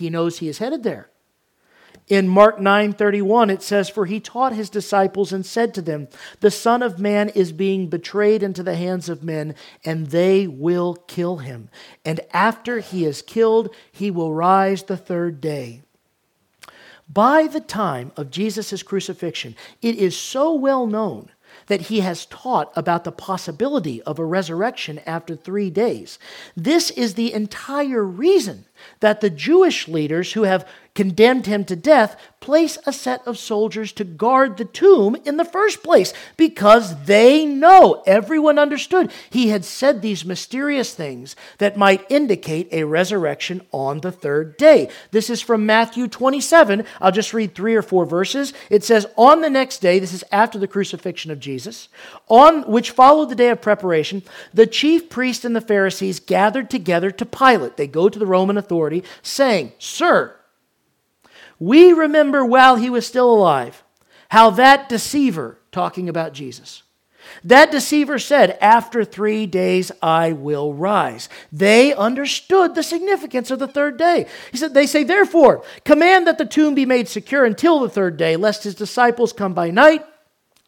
He 0.00 0.08
knows 0.10 0.38
he 0.38 0.48
is 0.48 0.58
headed 0.58 0.82
there. 0.82 1.10
In 2.08 2.26
Mark 2.26 2.58
9:31 2.58 3.50
it 3.50 3.62
says 3.62 3.90
for 3.90 4.06
he 4.06 4.18
taught 4.18 4.54
his 4.54 4.70
disciples 4.70 5.30
and 5.30 5.44
said 5.44 5.74
to 5.74 5.82
them 5.82 6.08
the 6.40 6.50
son 6.50 6.82
of 6.82 6.98
man 6.98 7.28
is 7.28 7.52
being 7.52 7.86
betrayed 7.86 8.42
into 8.42 8.62
the 8.62 8.74
hands 8.74 9.10
of 9.10 9.22
men 9.22 9.54
and 9.84 10.06
they 10.06 10.46
will 10.46 10.94
kill 11.06 11.36
him 11.36 11.68
and 12.04 12.20
after 12.32 12.80
he 12.80 13.04
is 13.04 13.20
killed 13.20 13.72
he 13.92 14.10
will 14.10 14.32
rise 14.32 14.84
the 14.84 14.96
third 14.96 15.40
day. 15.40 15.82
By 17.06 17.46
the 17.46 17.60
time 17.60 18.10
of 18.16 18.30
Jesus' 18.30 18.82
crucifixion, 18.82 19.54
it 19.82 19.96
is 19.96 20.16
so 20.16 20.54
well 20.54 20.86
known 20.86 21.30
that 21.66 21.82
he 21.82 22.00
has 22.00 22.26
taught 22.26 22.72
about 22.74 23.04
the 23.04 23.12
possibility 23.12 24.00
of 24.02 24.18
a 24.18 24.24
resurrection 24.24 25.00
after 25.06 25.36
three 25.36 25.70
days. 25.70 26.18
This 26.56 26.90
is 26.90 27.14
the 27.14 27.32
entire 27.32 28.04
reason 28.04 28.64
that 29.00 29.20
the 29.20 29.30
Jewish 29.30 29.88
leaders 29.88 30.32
who 30.32 30.42
have 30.42 30.66
condemned 30.94 31.46
him 31.46 31.64
to 31.64 31.76
death 31.76 32.16
place 32.40 32.78
a 32.86 32.92
set 32.92 33.26
of 33.26 33.38
soldiers 33.38 33.92
to 33.92 34.04
guard 34.04 34.56
the 34.56 34.64
tomb 34.64 35.14
in 35.24 35.36
the 35.36 35.44
first 35.44 35.82
place 35.82 36.12
because 36.36 37.04
they 37.04 37.44
know, 37.44 38.02
everyone 38.06 38.58
understood, 38.58 39.12
he 39.28 39.50
had 39.50 39.64
said 39.64 40.00
these 40.00 40.24
mysterious 40.24 40.94
things 40.94 41.36
that 41.58 41.76
might 41.76 42.10
indicate 42.10 42.66
a 42.72 42.84
resurrection 42.84 43.60
on 43.72 44.00
the 44.00 44.10
third 44.10 44.56
day. 44.56 44.88
This 45.10 45.30
is 45.30 45.40
from 45.40 45.66
Matthew 45.66 46.08
27. 46.08 46.84
I'll 47.00 47.12
just 47.12 47.34
read 47.34 47.54
three 47.54 47.74
or 47.74 47.82
four 47.82 48.06
verses. 48.06 48.52
It 48.70 48.82
says, 48.82 49.06
On 49.16 49.42
the 49.42 49.50
next 49.50 49.78
day, 49.78 49.98
this 49.98 50.14
is 50.14 50.24
after 50.32 50.58
the 50.58 50.68
crucifixion 50.68 51.30
of 51.30 51.40
Jesus, 51.40 51.88
on 52.28 52.62
which 52.62 52.90
followed 52.90 53.28
the 53.28 53.34
day 53.34 53.50
of 53.50 53.60
preparation, 53.60 54.22
the 54.52 54.66
chief 54.66 55.10
priests 55.10 55.44
and 55.44 55.54
the 55.54 55.60
Pharisees 55.60 56.20
gathered 56.20 56.70
together 56.70 57.10
to 57.10 57.26
Pilate. 57.26 57.76
They 57.76 57.86
go 57.86 58.08
to 58.08 58.18
the 58.18 58.26
Roman 58.26 58.56
authority, 58.70 59.02
saying, 59.20 59.72
Sir, 59.78 60.36
we 61.58 61.92
remember 61.92 62.44
while 62.44 62.76
he 62.76 62.88
was 62.88 63.04
still 63.04 63.32
alive 63.32 63.82
how 64.28 64.50
that 64.50 64.88
deceiver, 64.88 65.58
talking 65.72 66.08
about 66.08 66.32
Jesus, 66.32 66.84
that 67.42 67.72
deceiver 67.72 68.18
said, 68.20 68.56
After 68.60 69.04
three 69.04 69.44
days 69.46 69.90
I 70.00 70.32
will 70.32 70.72
rise. 70.72 71.28
They 71.52 71.92
understood 71.92 72.74
the 72.74 72.82
significance 72.84 73.50
of 73.50 73.58
the 73.58 73.66
third 73.66 73.96
day. 73.96 74.26
He 74.52 74.56
said, 74.56 74.72
They 74.72 74.86
say, 74.86 75.02
Therefore, 75.02 75.64
command 75.84 76.28
that 76.28 76.38
the 76.38 76.46
tomb 76.46 76.76
be 76.76 76.86
made 76.86 77.08
secure 77.08 77.44
until 77.44 77.80
the 77.80 77.88
third 77.88 78.16
day, 78.16 78.36
lest 78.36 78.62
his 78.62 78.76
disciples 78.76 79.32
come 79.32 79.52
by 79.52 79.70
night, 79.70 80.04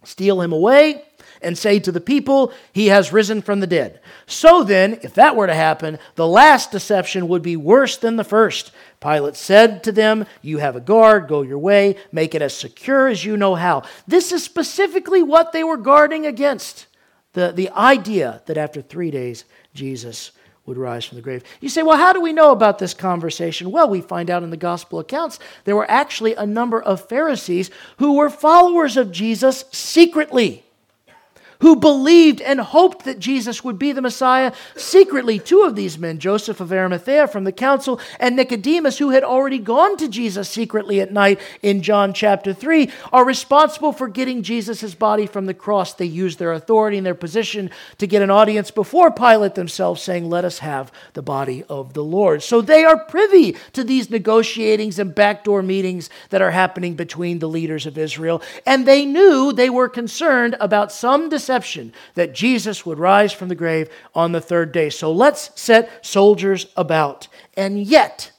steal 0.02 0.40
him 0.40 0.52
away, 0.52 1.04
and 1.42 1.56
say 1.56 1.78
to 1.80 1.92
the 1.92 2.00
people, 2.00 2.52
He 2.72 2.88
has 2.88 3.12
risen 3.12 3.42
from 3.42 3.60
the 3.60 3.66
dead. 3.66 4.00
So 4.26 4.62
then, 4.62 4.98
if 5.02 5.14
that 5.14 5.36
were 5.36 5.46
to 5.46 5.54
happen, 5.54 5.98
the 6.14 6.26
last 6.26 6.70
deception 6.70 7.28
would 7.28 7.42
be 7.42 7.56
worse 7.56 7.96
than 7.96 8.16
the 8.16 8.24
first. 8.24 8.72
Pilate 9.00 9.36
said 9.36 9.82
to 9.84 9.92
them, 9.92 10.26
You 10.40 10.58
have 10.58 10.76
a 10.76 10.80
guard, 10.80 11.28
go 11.28 11.42
your 11.42 11.58
way, 11.58 11.96
make 12.10 12.34
it 12.34 12.42
as 12.42 12.56
secure 12.56 13.08
as 13.08 13.24
you 13.24 13.36
know 13.36 13.54
how. 13.54 13.82
This 14.06 14.32
is 14.32 14.44
specifically 14.44 15.22
what 15.22 15.52
they 15.52 15.64
were 15.64 15.76
guarding 15.76 16.26
against 16.26 16.86
the, 17.32 17.52
the 17.52 17.70
idea 17.70 18.42
that 18.46 18.58
after 18.58 18.82
three 18.82 19.10
days, 19.10 19.44
Jesus 19.74 20.32
would 20.64 20.78
rise 20.78 21.04
from 21.04 21.16
the 21.16 21.22
grave. 21.22 21.42
You 21.60 21.68
say, 21.68 21.82
well, 21.82 21.96
how 21.96 22.12
do 22.12 22.20
we 22.20 22.32
know 22.32 22.52
about 22.52 22.78
this 22.78 22.94
conversation? 22.94 23.72
Well, 23.72 23.88
we 23.88 24.00
find 24.00 24.30
out 24.30 24.42
in 24.42 24.50
the 24.50 24.56
gospel 24.56 25.00
accounts 25.00 25.38
there 25.64 25.74
were 25.74 25.90
actually 25.90 26.34
a 26.34 26.46
number 26.46 26.80
of 26.80 27.08
Pharisees 27.08 27.70
who 27.96 28.14
were 28.14 28.30
followers 28.30 28.96
of 28.96 29.10
Jesus 29.10 29.64
secretly 29.72 30.64
who 31.62 31.76
believed 31.76 32.40
and 32.40 32.60
hoped 32.60 33.04
that 33.04 33.20
Jesus 33.20 33.62
would 33.62 33.78
be 33.78 33.92
the 33.92 34.02
Messiah 34.02 34.52
secretly. 34.76 35.38
Two 35.38 35.62
of 35.62 35.76
these 35.76 35.96
men, 35.96 36.18
Joseph 36.18 36.60
of 36.60 36.72
Arimathea 36.72 37.28
from 37.28 37.44
the 37.44 37.52
council, 37.52 38.00
and 38.18 38.34
Nicodemus, 38.34 38.98
who 38.98 39.10
had 39.10 39.22
already 39.22 39.58
gone 39.58 39.96
to 39.98 40.08
Jesus 40.08 40.48
secretly 40.48 41.00
at 41.00 41.12
night 41.12 41.40
in 41.62 41.80
John 41.80 42.14
chapter 42.14 42.52
3, 42.52 42.90
are 43.12 43.24
responsible 43.24 43.92
for 43.92 44.08
getting 44.08 44.42
Jesus' 44.42 44.92
body 44.96 45.24
from 45.24 45.46
the 45.46 45.54
cross. 45.54 45.94
They 45.94 46.04
used 46.04 46.40
their 46.40 46.52
authority 46.52 46.96
and 46.96 47.06
their 47.06 47.14
position 47.14 47.70
to 47.98 48.08
get 48.08 48.22
an 48.22 48.30
audience 48.30 48.72
before 48.72 49.12
Pilate 49.12 49.54
themselves, 49.54 50.02
saying, 50.02 50.28
Let 50.28 50.44
us 50.44 50.58
have 50.58 50.90
the 51.12 51.22
body 51.22 51.62
of 51.68 51.92
the 51.92 52.02
Lord. 52.02 52.42
So 52.42 52.60
they 52.60 52.84
are 52.84 52.98
privy 53.04 53.56
to 53.72 53.84
these 53.84 54.10
negotiatings 54.10 54.98
and 54.98 55.14
backdoor 55.14 55.62
meetings 55.62 56.10
that 56.30 56.42
are 56.42 56.50
happening 56.50 56.96
between 56.96 57.38
the 57.38 57.48
leaders 57.48 57.86
of 57.86 57.96
Israel. 57.96 58.42
And 58.66 58.84
they 58.84 59.06
knew 59.06 59.52
they 59.52 59.70
were 59.70 59.88
concerned 59.88 60.56
about 60.58 60.90
some 60.90 61.28
deception 61.28 61.51
deception 61.52 61.92
that 62.14 62.34
Jesus 62.34 62.86
would 62.86 62.98
rise 62.98 63.32
from 63.32 63.48
the 63.48 63.54
grave 63.54 63.90
on 64.14 64.32
the 64.32 64.40
third 64.40 64.72
day. 64.72 64.88
So 64.88 65.12
let's 65.12 65.50
set 65.60 66.04
soldiers 66.04 66.66
about. 66.76 67.28
And 67.56 67.82
yet, 67.82 68.32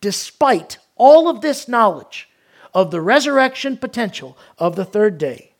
despite 0.00 0.78
all 0.96 1.28
of 1.28 1.40
this 1.40 1.68
knowledge 1.68 2.28
of 2.74 2.90
the 2.90 3.00
resurrection 3.00 3.76
potential 3.76 4.36
of 4.58 4.74
the 4.74 4.84
third 4.84 5.18
day, 5.18 5.54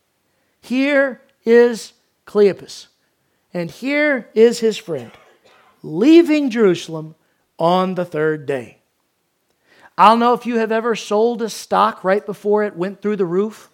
here 0.60 1.22
is 1.44 1.92
Cleopas, 2.26 2.88
and 3.54 3.70
here 3.70 4.28
is 4.34 4.58
his 4.58 4.76
friend, 4.76 5.12
leaving 5.82 6.50
Jerusalem 6.50 7.14
on 7.58 7.94
the 7.94 8.04
third 8.04 8.44
day. 8.44 8.78
I 9.96 10.08
don't 10.08 10.18
know 10.18 10.34
if 10.34 10.46
you 10.46 10.58
have 10.58 10.72
ever 10.72 10.96
sold 10.96 11.42
a 11.42 11.50
stock 11.50 12.02
right 12.02 12.24
before 12.24 12.64
it 12.64 12.76
went 12.76 13.02
through 13.02 13.16
the 13.16 13.26
roof 13.26 13.70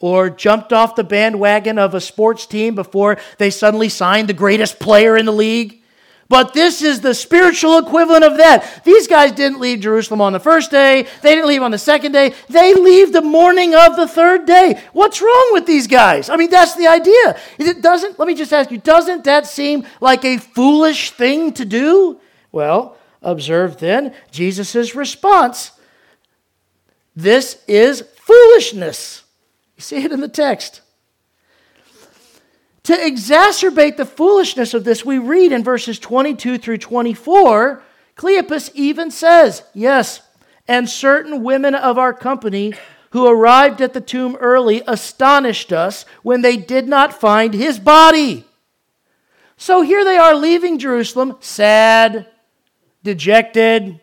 or 0.00 0.30
jumped 0.30 0.72
off 0.72 0.96
the 0.96 1.04
bandwagon 1.04 1.78
of 1.78 1.94
a 1.94 2.00
sports 2.00 2.46
team 2.46 2.74
before 2.74 3.16
they 3.38 3.50
suddenly 3.50 3.88
signed 3.88 4.28
the 4.28 4.34
greatest 4.34 4.78
player 4.78 5.16
in 5.16 5.26
the 5.26 5.32
league. 5.32 5.82
But 6.28 6.54
this 6.54 6.82
is 6.82 7.00
the 7.00 7.14
spiritual 7.14 7.78
equivalent 7.78 8.24
of 8.24 8.38
that. 8.38 8.82
These 8.84 9.06
guys 9.06 9.32
didn't 9.32 9.60
leave 9.60 9.80
Jerusalem 9.80 10.20
on 10.20 10.32
the 10.32 10.40
first 10.40 10.70
day, 10.70 11.06
they 11.22 11.34
didn't 11.34 11.48
leave 11.48 11.62
on 11.62 11.70
the 11.70 11.78
second 11.78 12.12
day, 12.12 12.34
they 12.48 12.74
leave 12.74 13.12
the 13.12 13.22
morning 13.22 13.74
of 13.74 13.96
the 13.96 14.08
third 14.08 14.46
day. 14.46 14.80
What's 14.92 15.20
wrong 15.20 15.50
with 15.52 15.66
these 15.66 15.86
guys? 15.86 16.30
I 16.30 16.36
mean, 16.36 16.50
that's 16.50 16.76
the 16.76 16.86
idea. 16.86 17.38
It 17.58 17.82
doesn't, 17.82 18.18
let 18.18 18.26
me 18.26 18.34
just 18.34 18.52
ask 18.52 18.70
you, 18.70 18.78
doesn't 18.78 19.24
that 19.24 19.46
seem 19.46 19.86
like 20.00 20.24
a 20.24 20.38
foolish 20.38 21.10
thing 21.10 21.52
to 21.54 21.64
do? 21.64 22.20
Well, 22.50 22.96
observe 23.20 23.78
then 23.78 24.14
Jesus' 24.30 24.94
response. 24.94 25.72
This 27.14 27.62
is 27.68 28.02
foolishness. 28.16 29.23
You 29.76 29.82
see 29.82 30.04
it 30.04 30.12
in 30.12 30.20
the 30.20 30.28
text. 30.28 30.80
To 32.84 32.92
exacerbate 32.92 33.96
the 33.96 34.04
foolishness 34.04 34.74
of 34.74 34.84
this, 34.84 35.04
we 35.04 35.18
read 35.18 35.52
in 35.52 35.64
verses 35.64 35.98
22 35.98 36.58
through 36.58 36.78
24, 36.78 37.82
Cleopas 38.14 38.70
even 38.74 39.10
says, 39.10 39.62
Yes, 39.72 40.20
and 40.68 40.88
certain 40.88 41.42
women 41.42 41.74
of 41.74 41.96
our 41.96 42.12
company 42.12 42.74
who 43.10 43.26
arrived 43.26 43.80
at 43.80 43.94
the 43.94 44.00
tomb 44.00 44.36
early 44.40 44.82
astonished 44.86 45.72
us 45.72 46.04
when 46.22 46.42
they 46.42 46.56
did 46.56 46.86
not 46.86 47.18
find 47.18 47.54
his 47.54 47.78
body. 47.78 48.44
So 49.56 49.80
here 49.80 50.04
they 50.04 50.18
are 50.18 50.34
leaving 50.34 50.78
Jerusalem, 50.78 51.36
sad, 51.40 52.26
dejected. 53.02 54.00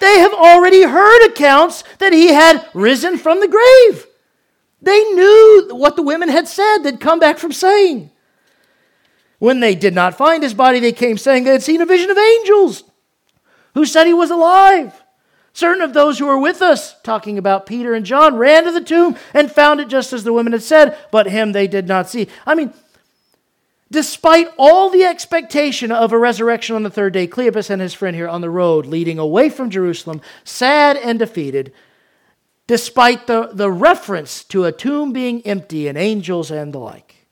They 0.00 0.18
have 0.18 0.32
already 0.32 0.82
heard 0.82 1.26
accounts 1.26 1.84
that 1.98 2.12
he 2.12 2.28
had 2.28 2.66
risen 2.74 3.16
from 3.16 3.38
the 3.38 3.48
grave. 3.48 4.06
They 4.80 5.02
knew 5.04 5.68
what 5.72 5.96
the 5.96 6.02
women 6.02 6.28
had 6.28 6.48
said, 6.48 6.78
they'd 6.78 7.00
come 7.00 7.18
back 7.18 7.38
from 7.38 7.52
saying. 7.52 8.10
When 9.38 9.60
they 9.60 9.74
did 9.74 9.94
not 9.94 10.16
find 10.16 10.42
his 10.42 10.54
body, 10.54 10.80
they 10.80 10.92
came 10.92 11.18
saying 11.18 11.44
they 11.44 11.52
had 11.52 11.62
seen 11.62 11.80
a 11.80 11.86
vision 11.86 12.10
of 12.10 12.18
angels 12.18 12.84
who 13.74 13.84
said 13.84 14.06
he 14.06 14.14
was 14.14 14.30
alive. 14.30 15.02
Certain 15.52 15.82
of 15.82 15.92
those 15.92 16.18
who 16.18 16.26
were 16.26 16.38
with 16.38 16.62
us, 16.62 17.00
talking 17.02 17.38
about 17.38 17.66
Peter 17.66 17.94
and 17.94 18.06
John, 18.06 18.36
ran 18.36 18.64
to 18.64 18.72
the 18.72 18.80
tomb 18.80 19.16
and 19.34 19.50
found 19.50 19.80
it 19.80 19.88
just 19.88 20.12
as 20.12 20.22
the 20.22 20.32
women 20.32 20.52
had 20.52 20.62
said, 20.62 20.96
but 21.10 21.26
him 21.26 21.52
they 21.52 21.66
did 21.66 21.88
not 21.88 22.08
see. 22.08 22.28
I 22.46 22.54
mean, 22.54 22.72
despite 23.90 24.48
all 24.56 24.90
the 24.90 25.04
expectation 25.04 25.90
of 25.90 26.12
a 26.12 26.18
resurrection 26.18 26.76
on 26.76 26.84
the 26.84 26.90
third 26.90 27.12
day, 27.12 27.26
Cleopas 27.26 27.70
and 27.70 27.82
his 27.82 27.94
friend 27.94 28.14
here 28.14 28.28
on 28.28 28.40
the 28.40 28.50
road 28.50 28.86
leading 28.86 29.18
away 29.18 29.48
from 29.50 29.70
Jerusalem, 29.70 30.20
sad 30.44 30.96
and 30.96 31.18
defeated, 31.18 31.72
despite 32.68 33.26
the, 33.26 33.50
the 33.52 33.70
reference 33.70 34.44
to 34.44 34.64
a 34.64 34.70
tomb 34.70 35.12
being 35.12 35.42
empty 35.42 35.88
and 35.88 35.98
angels 35.98 36.52
and 36.52 36.72
the 36.72 36.78
like. 36.78 37.26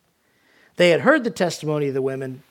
They 0.77 0.91
had 0.91 1.03
heard 1.03 1.23
the 1.23 1.31
testimony 1.31 1.89
of 1.89 1.95
the 1.95 2.03
women. 2.03 2.43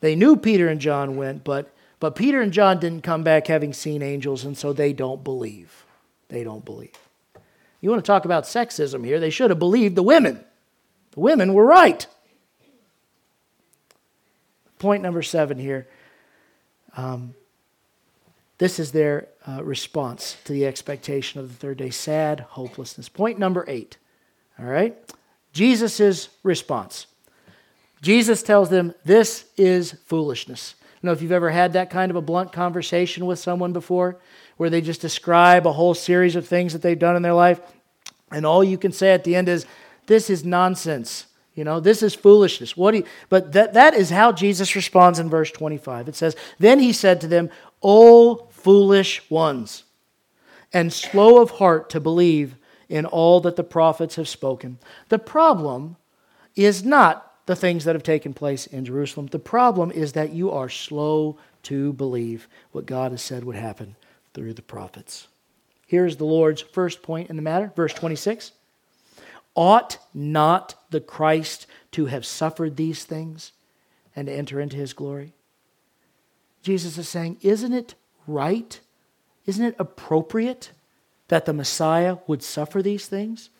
They 0.00 0.14
knew 0.14 0.36
Peter 0.36 0.68
and 0.68 0.80
John 0.80 1.16
went, 1.16 1.44
but, 1.44 1.72
but 2.00 2.16
Peter 2.16 2.42
and 2.42 2.52
John 2.52 2.80
didn't 2.80 3.02
come 3.02 3.22
back 3.22 3.46
having 3.46 3.72
seen 3.72 4.02
angels, 4.02 4.44
and 4.44 4.58
so 4.58 4.72
they 4.72 4.92
don't 4.92 5.24
believe. 5.24 5.86
They 6.28 6.44
don't 6.44 6.64
believe. 6.64 6.98
You 7.80 7.90
want 7.90 8.04
to 8.04 8.06
talk 8.06 8.24
about 8.24 8.44
sexism 8.44 9.04
here? 9.04 9.20
They 9.20 9.30
should 9.30 9.50
have 9.50 9.58
believed 9.60 9.94
the 9.94 10.02
women. 10.02 10.44
The 11.12 11.20
women 11.20 11.54
were 11.54 11.64
right. 11.64 12.04
Point 14.80 15.02
number 15.02 15.22
seven 15.22 15.58
here. 15.58 15.86
Um, 16.96 17.34
this 18.58 18.80
is 18.80 18.90
their 18.90 19.28
uh, 19.48 19.62
response 19.62 20.36
to 20.44 20.52
the 20.52 20.66
expectation 20.66 21.40
of 21.40 21.48
the 21.48 21.54
third 21.54 21.78
day 21.78 21.90
sad 21.90 22.40
hopelessness. 22.40 23.08
Point 23.08 23.38
number 23.38 23.64
eight. 23.66 23.96
All 24.58 24.66
right? 24.66 24.96
Jesus' 25.52 26.28
response. 26.42 27.06
Jesus 28.02 28.42
tells 28.42 28.68
them, 28.68 28.94
This 29.04 29.46
is 29.56 29.92
foolishness. 30.04 30.74
I 30.80 30.84
don't 31.00 31.04
know 31.04 31.12
if 31.12 31.22
you've 31.22 31.32
ever 31.32 31.50
had 31.50 31.72
that 31.72 31.90
kind 31.90 32.10
of 32.10 32.16
a 32.16 32.20
blunt 32.22 32.52
conversation 32.52 33.24
with 33.26 33.38
someone 33.38 33.72
before, 33.72 34.18
where 34.56 34.70
they 34.70 34.80
just 34.80 35.00
describe 35.00 35.66
a 35.66 35.72
whole 35.72 35.94
series 35.94 36.36
of 36.36 36.46
things 36.46 36.72
that 36.72 36.82
they've 36.82 36.98
done 36.98 37.16
in 37.16 37.22
their 37.22 37.34
life, 37.34 37.60
and 38.30 38.44
all 38.44 38.62
you 38.62 38.76
can 38.76 38.92
say 38.92 39.12
at 39.12 39.24
the 39.24 39.34
end 39.34 39.48
is, 39.48 39.64
This 40.06 40.28
is 40.28 40.44
nonsense. 40.44 41.26
You 41.54 41.64
know, 41.64 41.80
this 41.80 42.04
is 42.04 42.14
foolishness. 42.14 42.76
What 42.76 42.92
do 42.92 42.98
you, 42.98 43.04
but 43.28 43.52
that, 43.52 43.72
that 43.74 43.94
is 43.94 44.10
how 44.10 44.30
Jesus 44.30 44.76
responds 44.76 45.18
in 45.18 45.28
verse 45.28 45.50
25. 45.50 46.08
It 46.08 46.14
says, 46.14 46.36
Then 46.58 46.78
he 46.78 46.92
said 46.92 47.20
to 47.22 47.26
them, 47.26 47.50
O 47.82 48.47
foolish 48.68 49.22
ones, 49.30 49.84
and 50.74 50.92
slow 50.92 51.40
of 51.40 51.52
heart 51.52 51.88
to 51.88 51.98
believe 51.98 52.54
in 52.90 53.06
all 53.06 53.40
that 53.40 53.56
the 53.56 53.64
prophets 53.64 54.16
have 54.16 54.28
spoken. 54.28 54.78
The 55.08 55.18
problem 55.18 55.96
is 56.54 56.84
not 56.84 57.46
the 57.46 57.56
things 57.56 57.84
that 57.84 57.94
have 57.94 58.02
taken 58.02 58.34
place 58.34 58.66
in 58.66 58.84
Jerusalem. 58.84 59.28
The 59.28 59.38
problem 59.38 59.90
is 59.90 60.12
that 60.12 60.34
you 60.34 60.50
are 60.50 60.68
slow 60.68 61.38
to 61.62 61.94
believe 61.94 62.46
what 62.72 62.84
God 62.84 63.10
has 63.12 63.22
said 63.22 63.42
would 63.42 63.56
happen 63.56 63.96
through 64.34 64.52
the 64.52 64.60
prophets. 64.60 65.28
Here's 65.86 66.18
the 66.18 66.26
Lord's 66.26 66.60
first 66.60 67.02
point 67.02 67.30
in 67.30 67.36
the 67.36 67.40
matter, 67.40 67.72
verse 67.74 67.94
26. 67.94 68.52
Ought 69.54 69.96
not 70.12 70.74
the 70.90 71.00
Christ 71.00 71.66
to 71.92 72.04
have 72.04 72.26
suffered 72.26 72.76
these 72.76 73.06
things 73.06 73.52
and 74.14 74.26
to 74.26 74.32
enter 74.34 74.60
into 74.60 74.76
his 74.76 74.92
glory? 74.92 75.32
Jesus 76.60 76.98
is 76.98 77.08
saying, 77.08 77.38
Isn't 77.40 77.72
it 77.72 77.94
right? 78.28 78.78
Isn't 79.46 79.64
it 79.64 79.76
appropriate 79.78 80.70
that 81.28 81.46
the 81.46 81.52
Messiah 81.52 82.18
would 82.26 82.42
suffer 82.42 82.82
these 82.82 83.06
things? 83.06 83.50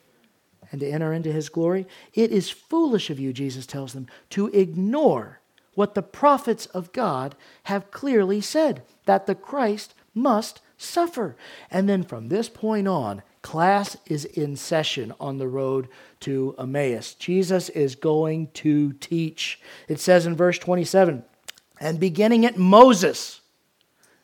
and 0.71 0.81
to 0.81 0.89
enter 0.91 1.13
into 1.13 1.33
his 1.33 1.49
glory. 1.49 1.87
It 2.15 2.31
is 2.31 2.51
foolish 2.51 3.11
of 3.11 3.19
you, 3.19 3.33
Jesus 3.33 3.67
tells 3.67 3.93
them, 3.93 4.07
to 4.31 4.49
ignore 4.49 5.41
what 5.75 5.95
the 5.95 6.03
prophets 6.03 6.67
of 6.67 6.93
God 6.93 7.35
have 7.65 7.91
clearly 7.91 8.41
said 8.41 8.83
that 9.07 9.27
the 9.27 9.35
Christ 9.35 9.95
must 10.15 10.61
suffer. 10.77 11.37
And 11.71 11.89
then 11.89 12.03
from 12.03 12.29
this 12.29 12.49
point 12.49 12.89
on, 12.89 13.23
class 13.43 13.97
is 14.07 14.25
in 14.25 14.57
session 14.57 15.15
on 15.21 15.39
the 15.39 15.49
road 15.49 15.89
to 16.21 16.55
Emmaus. 16.59 17.15
Jesus 17.15 17.69
is 17.69 17.95
going 17.95 18.49
to 18.55 18.93
teach. 18.95 19.61
It 19.87 20.01
says 20.01 20.27
in 20.27 20.35
verse 20.35 20.59
27 20.59 21.25
and 21.81 22.01
beginning 22.01 22.45
at 22.45 22.59
Moses. 22.59 23.38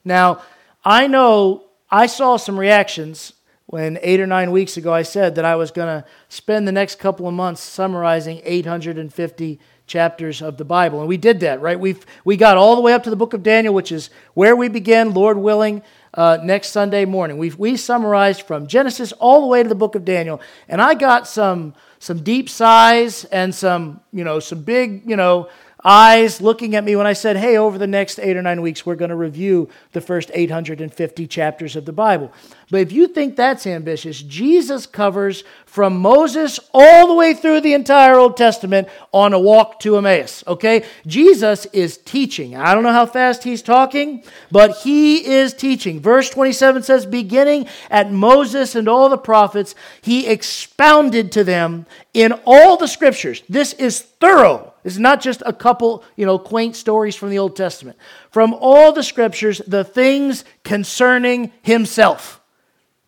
Now, 0.05 0.43
I 0.85 1.07
know 1.07 1.65
I 1.91 2.07
saw 2.07 2.37
some 2.37 2.59
reactions 2.59 3.33
when 3.67 3.99
eight 4.03 4.21
or 4.21 4.27
nine 4.27 4.53
weeks 4.53 4.77
ago 4.77 4.93
I 4.93 5.03
said 5.03 5.37
that 5.37 5.45
I 5.45 5.57
was 5.57 5.71
going 5.71 5.89
to 5.89 6.07
spend 6.29 6.69
the 6.69 6.73
next 6.73 6.99
couple 6.99 7.27
of 7.27 7.35
months 7.35 7.63
summarizing 7.63 8.43
850 8.45 9.59
chapters 9.87 10.43
of 10.43 10.57
the 10.57 10.65
Bible. 10.65 11.01
And 11.01 11.09
we 11.09 11.17
did 11.17 11.41
that, 11.41 11.61
right? 11.61 11.79
we 11.79 11.97
we 12.25 12.37
got 12.37 12.57
all 12.57 12.77
the 12.77 12.83
way 12.83 12.93
up 12.93 13.03
to 13.05 13.11
the 13.11 13.17
book 13.17 13.33
of 13.35 13.43
Daniel, 13.43 13.75
which 13.75 13.93
is 13.93 14.11
where 14.35 14.57
we 14.57 14.69
begin, 14.69 15.13
Lord 15.13 15.37
willing, 15.37 15.83
uh, 16.15 16.39
next 16.43 16.69
Sunday 16.69 17.05
morning. 17.05 17.39
we 17.39 17.51
we 17.51 17.77
summarized 17.77 18.43
from 18.43 18.67
Genesis 18.67 19.13
all 19.13 19.41
the 19.41 19.47
way 19.47 19.63
to 19.63 19.69
the 19.69 19.75
book 19.75 19.95
of 19.95 20.05
Daniel. 20.05 20.41
And 20.69 20.81
I 20.81 20.95
got 20.95 21.27
some, 21.27 21.75
some 21.99 22.23
deep 22.23 22.49
sighs 22.49 23.25
and 23.25 23.55
some, 23.55 24.01
you 24.13 24.25
know, 24.25 24.41
some 24.41 24.63
big, 24.63 25.09
you 25.09 25.17
know, 25.17 25.49
eyes 25.85 26.41
looking 26.41 26.75
at 26.75 26.85
me 26.85 26.97
when 26.97 27.07
I 27.07 27.13
said, 27.13 27.37
hey, 27.37 27.57
over 27.57 27.77
the 27.77 27.87
next 27.87 28.19
eight 28.19 28.37
or 28.37 28.43
nine 28.43 28.63
weeks, 28.63 28.87
we're 28.87 28.95
going 28.95 29.11
to 29.11 29.17
review 29.17 29.69
the 29.93 30.01
first 30.01 30.31
850 30.33 31.27
chapters 31.27 31.77
of 31.77 31.85
the 31.85 31.93
Bible. 31.93 32.33
But 32.71 32.81
if 32.81 32.93
you 32.93 33.07
think 33.07 33.37
that's 33.37 33.67
ambitious, 33.67 34.23
Jesus 34.23 34.87
covers 34.87 35.45
from 35.67 35.99
Moses 35.99 36.59
all 36.73 37.07
the 37.07 37.15
way 37.15 37.35
through 37.35 37.61
the 37.61 37.75
entire 37.75 38.17
Old 38.17 38.37
Testament 38.37 38.89
on 39.13 39.35
a 39.35 39.39
walk 39.39 39.81
to 39.81 39.97
Emmaus, 39.97 40.43
okay? 40.47 40.85
Jesus 41.07 41.67
is 41.67 41.99
teaching. 41.99 42.57
I 42.57 42.75
don't 42.75 42.83
know 42.83 42.93
how 42.93 43.07
fast 43.07 43.45
he's 43.45 43.63
talking, 43.63 44.25
but 44.51 44.79
he 44.79 45.27
is 45.27 45.53
teaching. 45.53 46.01
Verse 46.01 46.31
27 46.31 46.83
says, 46.83 47.07
beginning 47.07 47.69
at 47.91 48.11
Moses 48.11 48.75
and 48.75 48.89
all 48.89 49.09
the 49.09 49.19
prophets, 49.19 49.75
he 50.01 50.27
expounded 50.27 51.31
to 51.33 51.45
them 51.45 51.87
in 52.15 52.33
all 52.47 52.77
the 52.77 52.89
scriptures. 52.89 53.43
This 53.49 53.75
is 53.75 54.01
thorough. 54.01 54.74
It's 54.85 54.99
not 54.99 55.21
just 55.23 55.43
a 55.47 55.53
couple, 55.53 56.05
you 56.15 56.27
know, 56.27 56.39
quaint 56.39 56.77
stories 56.77 57.17
from 57.17 57.31
the 57.31 57.39
Old 57.39 57.57
Testament. 57.57 57.99
From 58.31 58.55
all 58.55 58.93
the 58.93 59.03
scriptures, 59.03 59.61
the 59.67 59.83
things 59.83 60.45
concerning 60.63 61.53
himself. 61.63 62.41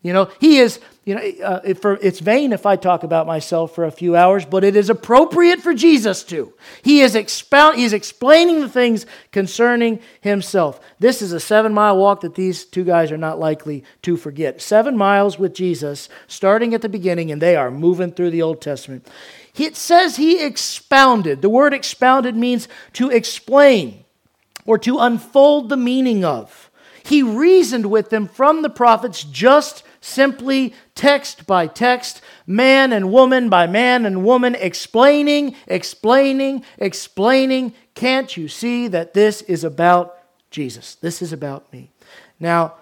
You 0.03 0.13
know, 0.13 0.31
he 0.41 0.59
is, 0.59 0.79
you 1.05 1.17
know, 1.17 1.23
uh, 1.45 1.75
for, 1.75 1.99
it's 2.01 2.21
vain 2.21 2.53
if 2.53 2.65
I 2.65 2.77
talk 2.77 3.03
about 3.03 3.27
myself 3.27 3.75
for 3.75 3.85
a 3.85 3.91
few 3.91 4.15
hours, 4.15 4.47
but 4.47 4.63
it 4.63 4.77
is 4.77 4.89
appropriate 4.89 5.61
for 5.61 5.75
Jesus 5.75 6.23
to. 6.25 6.53
He 6.83 7.01
is, 7.01 7.15
expound, 7.15 7.77
he 7.77 7.85
is 7.85 7.93
explaining 7.93 8.61
the 8.61 8.69
things 8.69 9.05
concerning 9.33 10.01
himself. 10.21 10.81
This 11.01 11.23
is 11.23 11.33
a 11.33 11.41
seven 11.41 11.75
mile 11.75 11.97
walk 11.97 12.21
that 12.21 12.37
these 12.37 12.65
two 12.65 12.85
guys 12.85 13.11
are 13.11 13.19
not 13.19 13.41
likely 13.41 13.83
to 14.03 14.17
forget. 14.17 14.63
Seven 14.63 14.97
miles 14.97 15.41
with 15.41 15.55
Jesus, 15.55 16.09
starting 16.29 16.73
at 16.73 16.83
the 16.83 16.89
beginning, 16.89 17.33
and 17.33 17.43
they 17.43 17.57
are 17.57 17.71
moving 17.71 18.13
through 18.13 18.31
the 18.31 18.43
Old 18.43 18.63
Testament. 18.63 19.09
It 19.59 19.77
says 19.77 20.17
he 20.17 20.43
expounded. 20.43 21.43
The 21.43 21.49
word 21.49 21.73
expounded 21.73 22.37
means 22.37 22.69
to 22.95 23.11
explain 23.11 24.05
or 24.65 24.79
to 24.79 24.99
unfold 24.99 25.69
the 25.69 25.77
meaning 25.77 26.25
of. 26.25 26.71
He 27.05 27.23
reasoned 27.23 27.87
with 27.87 28.11
them 28.11 28.27
from 28.27 28.63
the 28.63 28.71
prophets 28.71 29.23
just 29.23 29.85
simply 30.01 30.75
text 30.95 31.47
by 31.47 31.69
text, 31.69 32.21
man 32.47 32.93
and 32.93 33.13
woman 33.13 33.49
by 33.49 33.67
man 33.67 34.05
and 34.05 34.25
woman, 34.25 34.57
explaining, 34.57 35.55
explaining, 35.69 36.65
explaining. 36.79 37.75
Can't 37.95 38.37
you 38.37 38.49
see 38.49 38.89
that 38.89 39.15
this 39.15 39.43
is 39.43 39.63
about 39.63 40.19
Jesus? 40.51 40.97
This 40.97 41.23
is 41.23 41.33
about 41.33 41.73
me. 41.73 41.91
Now, 42.41 42.75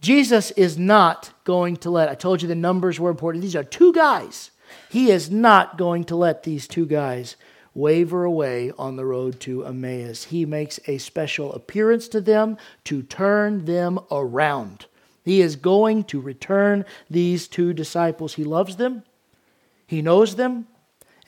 Jesus 0.00 0.52
is 0.52 0.78
not 0.78 1.32
going 1.42 1.76
to 1.78 1.90
let, 1.90 2.08
I 2.08 2.14
told 2.14 2.42
you 2.42 2.48
the 2.48 2.54
numbers 2.54 3.00
were 3.00 3.10
important. 3.10 3.42
These 3.42 3.56
are 3.56 3.64
two 3.64 3.92
guys 3.92 4.52
he 4.90 5.10
is 5.10 5.30
not 5.30 5.78
going 5.78 6.04
to 6.04 6.16
let 6.16 6.42
these 6.42 6.66
two 6.66 6.86
guys 6.86 7.36
waver 7.74 8.24
away 8.24 8.72
on 8.78 8.96
the 8.96 9.04
road 9.04 9.38
to 9.40 9.64
Emmaus. 9.64 10.24
He 10.24 10.46
makes 10.46 10.80
a 10.86 10.98
special 10.98 11.52
appearance 11.52 12.08
to 12.08 12.20
them 12.20 12.56
to 12.84 13.02
turn 13.02 13.66
them 13.66 13.98
around. 14.10 14.86
He 15.24 15.40
is 15.40 15.56
going 15.56 16.04
to 16.04 16.20
return 16.20 16.84
these 17.10 17.48
two 17.48 17.74
disciples. 17.74 18.34
He 18.34 18.44
loves 18.44 18.76
them, 18.76 19.02
he 19.86 20.00
knows 20.00 20.36
them, 20.36 20.68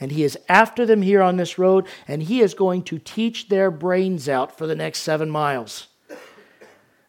and 0.00 0.12
he 0.12 0.22
is 0.22 0.38
after 0.48 0.86
them 0.86 1.02
here 1.02 1.20
on 1.20 1.36
this 1.36 1.58
road, 1.58 1.86
and 2.06 2.22
he 2.22 2.40
is 2.40 2.54
going 2.54 2.82
to 2.84 2.98
teach 2.98 3.48
their 3.48 3.70
brains 3.70 4.28
out 4.28 4.56
for 4.56 4.66
the 4.66 4.76
next 4.76 5.00
seven 5.00 5.28
miles. 5.28 5.88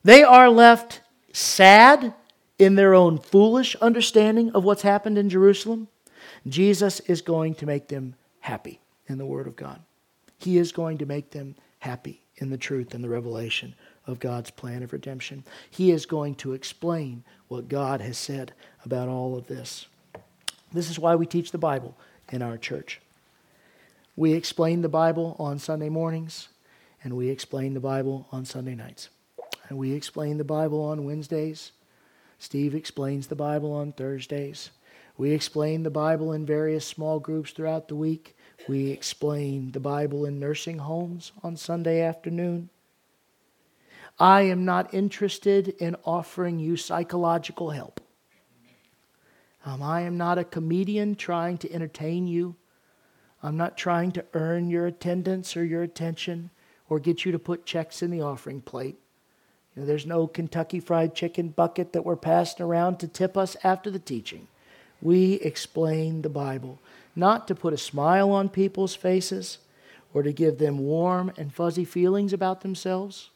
They 0.03 0.23
are 0.23 0.49
left 0.49 1.01
sad 1.31 2.13
in 2.57 2.75
their 2.75 2.93
own 2.93 3.19
foolish 3.19 3.75
understanding 3.75 4.51
of 4.51 4.63
what's 4.63 4.81
happened 4.81 5.17
in 5.17 5.29
Jerusalem. 5.29 5.87
Jesus 6.47 6.99
is 7.01 7.21
going 7.21 7.55
to 7.55 7.65
make 7.65 7.87
them 7.87 8.15
happy 8.39 8.79
in 9.07 9.17
the 9.17 9.25
Word 9.25 9.47
of 9.47 9.55
God. 9.55 9.81
He 10.37 10.57
is 10.57 10.71
going 10.71 10.97
to 10.99 11.05
make 11.05 11.31
them 11.31 11.55
happy 11.79 12.21
in 12.37 12.49
the 12.49 12.57
truth 12.57 12.93
and 12.93 13.03
the 13.03 13.09
revelation 13.09 13.75
of 14.07 14.19
God's 14.19 14.49
plan 14.49 14.83
of 14.83 14.93
redemption. 14.93 15.43
He 15.69 15.91
is 15.91 16.05
going 16.05 16.35
to 16.35 16.53
explain 16.53 17.23
what 17.47 17.69
God 17.69 18.01
has 18.01 18.17
said 18.17 18.53
about 18.85 19.09
all 19.09 19.37
of 19.37 19.47
this. 19.47 19.87
This 20.71 20.89
is 20.89 20.99
why 20.99 21.15
we 21.15 21.25
teach 21.25 21.51
the 21.51 21.57
Bible 21.57 21.97
in 22.31 22.41
our 22.41 22.57
church. 22.57 23.01
We 24.15 24.33
explain 24.33 24.81
the 24.81 24.89
Bible 24.89 25.35
on 25.39 25.59
Sunday 25.59 25.89
mornings, 25.89 26.49
and 27.03 27.15
we 27.15 27.29
explain 27.29 27.73
the 27.73 27.79
Bible 27.79 28.27
on 28.31 28.45
Sunday 28.45 28.75
nights. 28.75 29.09
And 29.67 29.77
we 29.77 29.93
explain 29.93 30.37
the 30.37 30.43
Bible 30.43 30.81
on 30.83 31.05
Wednesdays. 31.05 31.71
Steve 32.39 32.73
explains 32.73 33.27
the 33.27 33.35
Bible 33.35 33.71
on 33.71 33.91
Thursdays. 33.91 34.71
We 35.19 35.31
explain 35.31 35.83
the 35.83 35.89
Bible 35.89 36.31
in 36.31 36.45
various 36.45 36.87
small 36.87 37.19
groups 37.19 37.51
throughout 37.51 37.89
the 37.89 37.95
week. 37.95 38.37
We 38.69 38.89
explain 38.89 39.73
the 39.73 39.79
Bible 39.81 40.23
in 40.23 40.39
nursing 40.39 40.77
homes 40.77 41.33
on 41.43 41.57
Sunday 41.57 41.99
afternoon. 41.99 42.69
I 44.17 44.43
am 44.43 44.63
not 44.63 44.93
interested 44.93 45.67
in 45.77 45.97
offering 46.05 46.57
you 46.57 46.77
psychological 46.77 47.71
help. 47.71 47.99
Um, 49.65 49.83
I 49.83 50.01
am 50.03 50.17
not 50.17 50.37
a 50.37 50.45
comedian 50.45 51.15
trying 51.15 51.57
to 51.57 51.73
entertain 51.73 52.25
you. 52.25 52.55
I'm 53.43 53.57
not 53.57 53.77
trying 53.77 54.13
to 54.13 54.25
earn 54.33 54.69
your 54.69 54.87
attendance 54.87 55.57
or 55.57 55.65
your 55.65 55.83
attention 55.83 56.49
or 56.87 56.97
get 56.97 57.25
you 57.25 57.33
to 57.33 57.39
put 57.39 57.65
checks 57.65 58.01
in 58.01 58.09
the 58.09 58.21
offering 58.21 58.61
plate. 58.61 58.97
You 59.75 59.81
know, 59.81 59.85
there's 59.85 60.05
no 60.05 60.27
Kentucky 60.27 60.79
Fried 60.79 61.13
Chicken 61.13 61.49
bucket 61.49 61.91
that 61.91 62.05
we're 62.05 62.15
passing 62.15 62.65
around 62.65 62.99
to 62.99 63.07
tip 63.09 63.35
us 63.35 63.57
after 63.65 63.91
the 63.91 63.99
teaching 63.99 64.47
we 65.01 65.33
explain 65.35 66.21
the 66.21 66.29
Bible, 66.29 66.79
not 67.15 67.47
to 67.47 67.55
put 67.55 67.73
a 67.73 67.77
smile 67.77 68.31
on 68.31 68.49
people's 68.49 68.95
faces 68.95 69.59
or 70.13 70.23
to 70.23 70.33
give 70.33 70.57
them 70.57 70.79
warm 70.79 71.31
and 71.37 71.53
fuzzy 71.53 71.85
feelings 71.85 72.33
about 72.33 72.61
themselves. 72.61 73.29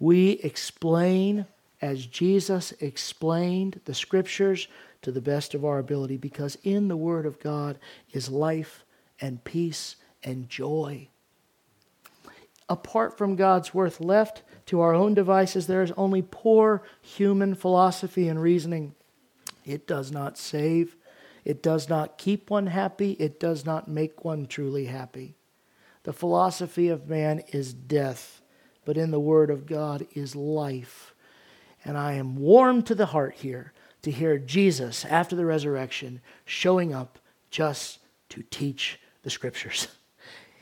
We 0.00 0.32
explain 0.42 1.46
as 1.80 2.06
Jesus 2.06 2.72
explained 2.80 3.80
the 3.84 3.94
scriptures 3.94 4.68
to 5.02 5.12
the 5.12 5.20
best 5.20 5.54
of 5.54 5.64
our 5.64 5.78
ability 5.78 6.16
because 6.16 6.58
in 6.64 6.88
the 6.88 6.96
Word 6.96 7.26
of 7.26 7.40
God 7.40 7.78
is 8.12 8.28
life 8.28 8.84
and 9.20 9.42
peace 9.44 9.96
and 10.22 10.48
joy. 10.48 11.08
Apart 12.68 13.16
from 13.16 13.36
God's 13.36 13.72
word 13.72 13.98
left 13.98 14.42
to 14.66 14.80
our 14.80 14.92
own 14.92 15.14
devices, 15.14 15.66
there 15.66 15.82
is 15.82 15.92
only 15.92 16.22
poor 16.22 16.82
human 17.00 17.54
philosophy 17.54 18.28
and 18.28 18.42
reasoning. 18.42 18.94
It 19.68 19.86
does 19.86 20.10
not 20.10 20.38
save. 20.38 20.96
It 21.44 21.62
does 21.62 21.88
not 21.88 22.18
keep 22.18 22.50
one 22.50 22.68
happy. 22.68 23.12
It 23.12 23.38
does 23.38 23.64
not 23.64 23.88
make 23.88 24.24
one 24.24 24.46
truly 24.46 24.86
happy. 24.86 25.34
The 26.04 26.12
philosophy 26.12 26.88
of 26.88 27.08
man 27.08 27.42
is 27.52 27.74
death, 27.74 28.40
but 28.84 28.96
in 28.96 29.10
the 29.10 29.20
Word 29.20 29.50
of 29.50 29.66
God 29.66 30.06
is 30.14 30.34
life. 30.34 31.14
And 31.84 31.98
I 31.98 32.14
am 32.14 32.36
warmed 32.36 32.86
to 32.86 32.94
the 32.94 33.06
heart 33.06 33.34
here 33.34 33.72
to 34.02 34.10
hear 34.10 34.38
Jesus, 34.38 35.04
after 35.04 35.36
the 35.36 35.44
resurrection, 35.44 36.20
showing 36.44 36.94
up 36.94 37.18
just 37.50 37.98
to 38.30 38.42
teach 38.42 38.98
the 39.22 39.30
scriptures. 39.30 39.88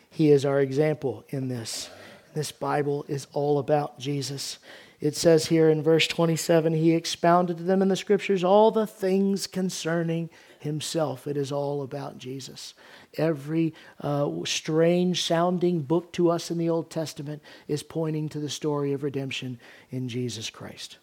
He 0.09 0.31
is 0.31 0.47
our 0.47 0.63
example 0.63 1.27
in 1.29 1.49
this. 1.49 1.91
This 2.33 2.51
Bible 2.51 3.05
is 3.07 3.27
all 3.35 3.59
about 3.59 3.99
Jesus. 3.99 4.59
It 5.01 5.15
says 5.15 5.47
here 5.47 5.69
in 5.69 5.83
verse 5.83 6.07
27 6.07 6.73
He 6.75 6.93
expounded 6.93 7.59
to 7.59 7.63
them 7.63 7.83
in 7.83 7.89
the 7.89 7.97
scriptures 7.97 8.43
all 8.43 8.71
the 8.71 8.87
things 8.87 9.47
concerning 9.47 10.31
Himself. 10.59 11.27
It 11.27 11.37
is 11.37 11.53
all 11.53 11.83
about 11.83 12.19
Jesus. 12.19 12.75
Every 13.17 13.75
uh, 14.01 14.31
strange 14.45 15.23
sounding 15.23 15.83
book 15.83 16.13
to 16.13 16.31
us 16.31 16.51
in 16.51 16.59
the 16.59 16.71
Old 16.71 16.91
Testament 16.91 17.43
is 17.69 17.83
pointing 17.83 18.29
to 18.31 18.41
the 18.41 18.49
story 18.49 18.93
of 18.93 19.03
redemption 19.03 19.59
in 19.91 20.09
Jesus 20.09 20.51
Christ. 20.51 20.99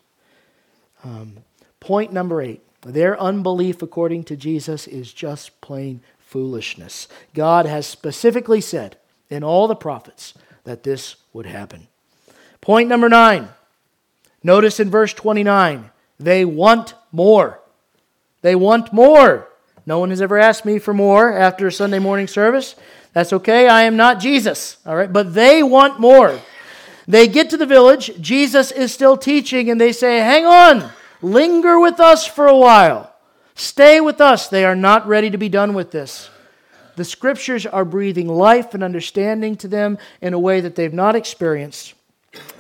Um, 1.03 1.39
point 1.79 2.13
number 2.13 2.41
eight 2.41 2.61
their 2.81 3.19
unbelief, 3.19 3.81
according 3.81 4.25
to 4.25 4.35
Jesus, 4.35 4.87
is 4.87 5.13
just 5.13 5.61
plain 5.61 6.01
foolishness. 6.19 7.07
God 7.33 7.65
has 7.65 7.87
specifically 7.87 8.59
said 8.59 8.97
in 9.29 9.43
all 9.43 9.67
the 9.67 9.75
prophets 9.75 10.33
that 10.65 10.83
this 10.83 11.15
would 11.31 11.45
happen. 11.45 11.87
Point 12.59 12.89
number 12.89 13.07
nine. 13.07 13.49
Notice 14.43 14.79
in 14.79 14.89
verse 14.89 15.13
29, 15.13 15.89
they 16.19 16.45
want 16.45 16.95
more. 17.11 17.59
They 18.41 18.55
want 18.55 18.91
more. 18.91 19.47
No 19.85 19.99
one 19.99 20.09
has 20.09 20.21
ever 20.21 20.37
asked 20.37 20.65
me 20.65 20.79
for 20.79 20.93
more 20.93 21.33
after 21.33 21.67
a 21.67 21.71
Sunday 21.71 21.99
morning 21.99 22.27
service. 22.27 22.75
That's 23.13 23.33
okay. 23.33 23.67
I 23.67 23.83
am 23.83 23.95
not 23.95 24.19
Jesus. 24.19 24.77
All 24.85 24.95
right. 24.95 25.11
But 25.11 25.33
they 25.33 25.63
want 25.63 25.99
more. 25.99 26.39
They 27.07 27.27
get 27.27 27.49
to 27.49 27.57
the 27.57 27.65
village. 27.65 28.19
Jesus 28.19 28.71
is 28.71 28.93
still 28.93 29.17
teaching, 29.17 29.69
and 29.69 29.79
they 29.79 29.91
say, 29.91 30.19
Hang 30.19 30.45
on. 30.45 30.91
Linger 31.21 31.79
with 31.79 31.99
us 31.99 32.25
for 32.25 32.47
a 32.47 32.57
while. 32.57 33.13
Stay 33.55 34.01
with 34.01 34.19
us. 34.19 34.47
They 34.47 34.65
are 34.65 34.75
not 34.75 35.07
ready 35.07 35.29
to 35.29 35.37
be 35.37 35.49
done 35.49 35.73
with 35.73 35.91
this. 35.91 36.29
The 36.95 37.05
scriptures 37.05 37.65
are 37.65 37.85
breathing 37.85 38.27
life 38.27 38.73
and 38.73 38.83
understanding 38.83 39.55
to 39.57 39.67
them 39.67 39.97
in 40.21 40.33
a 40.33 40.39
way 40.39 40.61
that 40.61 40.75
they've 40.75 40.93
not 40.93 41.15
experienced. 41.15 41.93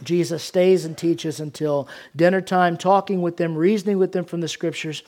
Jesus 0.03 0.43
stays 0.43 0.85
and 0.85 0.97
teaches 0.97 1.39
until 1.39 1.87
dinner 2.15 2.41
time, 2.41 2.77
talking 2.77 3.21
with 3.21 3.37
them, 3.37 3.55
reasoning 3.55 3.97
with 3.97 4.11
them 4.11 4.25
from 4.25 4.41
the 4.41 4.47
scriptures. 4.47 5.03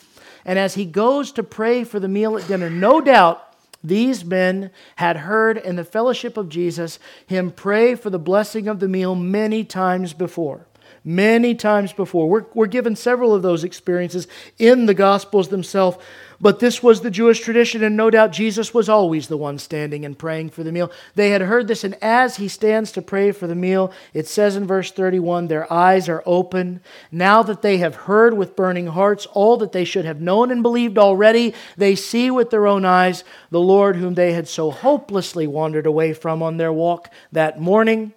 And 0.46 0.58
as 0.60 0.76
he 0.76 0.86
goes 0.86 1.32
to 1.34 1.44
pray 1.44 1.84
for 1.84 2.00
the 2.00 2.08
meal 2.08 2.38
at 2.38 2.48
dinner, 2.48 2.70
no 2.70 3.02
doubt 3.02 3.42
these 3.84 4.26
men 4.26 4.72
had 4.96 5.18
heard 5.18 5.58
in 5.58 5.76
the 5.76 5.84
fellowship 5.84 6.38
of 6.38 6.50
Jesus 6.50 7.00
him 7.28 7.52
pray 7.52 7.96
for 7.96 8.10
the 8.10 8.20
blessing 8.20 8.68
of 8.68 8.80
the 8.80 8.88
meal 8.88 9.16
many 9.16 9.64
times 9.64 10.14
before 10.14 10.66
many 11.06 11.54
times 11.54 11.94
before. 11.94 12.28
We're, 12.28 12.46
we're 12.56 12.66
given 12.66 12.96
several 12.96 13.34
of 13.34 13.44
those 13.44 13.64
experiences 13.64 14.28
in 14.58 14.88
the 14.88 14.96
Gospels 14.96 15.50
themselves, 15.50 15.98
but 16.40 16.60
this 16.60 16.84
was 16.84 17.02
the 17.02 17.12
Jewish 17.12 17.40
tradition, 17.40 17.84
and 17.84 17.96
no 17.96 18.10
doubt 18.10 18.32
Jesus 18.32 18.74
was 18.74 18.90
always 18.90 19.28
the 19.28 19.38
one 19.38 19.58
standing 19.58 20.06
and 20.06 20.18
praying 20.18 20.50
for 20.50 20.64
the 20.64 20.72
meal. 20.72 20.92
They 21.16 21.30
had 21.30 21.42
heard 21.42 21.68
this, 21.68 21.84
and 21.84 21.96
as 22.02 22.38
he 22.38 22.48
stands 22.48 22.92
to 22.94 23.02
pray 23.02 23.32
for 23.32 23.48
the 23.48 23.56
meal, 23.56 23.92
it 24.14 24.28
says 24.28 24.56
in 24.56 24.66
verse 24.68 24.92
31 24.92 25.48
their 25.48 25.72
eyes 25.72 26.10
are 26.10 26.24
open. 26.26 26.82
Now 27.12 27.44
that 27.44 27.62
they 27.62 27.78
have 27.78 27.96
heard 27.96 28.36
with 28.36 28.56
burning 28.56 28.88
hearts 28.88 29.26
all 29.28 29.58
that 29.58 29.72
they 29.72 29.86
should 29.86 30.06
have 30.06 30.22
known 30.22 30.52
and 30.52 30.62
believed 30.62 30.98
already, 30.98 31.54
they 31.78 31.96
see 31.96 32.32
with 32.32 32.50
their 32.50 32.68
own 32.68 32.86
eyes 32.86 33.24
the 33.50 33.60
Lord 33.60 33.96
whom 33.96 34.16
they 34.16 34.34
had 34.34 34.48
so 34.48 34.72
hopelessly 34.72 35.48
wandered 35.48 35.86
away 35.86 36.14
from 36.14 36.44
on 36.44 36.58
their 36.58 36.74
walk 36.74 37.12
that 37.32 37.60
morning 37.60 38.14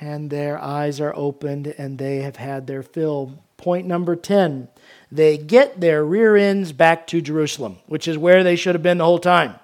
and 0.00 0.30
their 0.30 0.58
eyes 0.58 1.00
are 1.00 1.14
opened 1.16 1.68
and 1.78 1.98
they 1.98 2.18
have 2.18 2.36
had 2.36 2.66
their 2.66 2.82
fill. 2.82 3.43
Point 3.56 3.86
number 3.86 4.16
10 4.16 4.68
they 5.14 5.38
get 5.38 5.80
their 5.80 6.04
rear 6.04 6.36
ends 6.36 6.72
back 6.72 7.06
to 7.08 7.20
Jerusalem, 7.20 7.78
which 7.86 8.08
is 8.08 8.18
where 8.18 8.42
they 8.42 8.56
should 8.56 8.74
have 8.74 8.82
been 8.82 8.98
the 8.98 9.04
whole 9.04 9.20
time. 9.20 9.54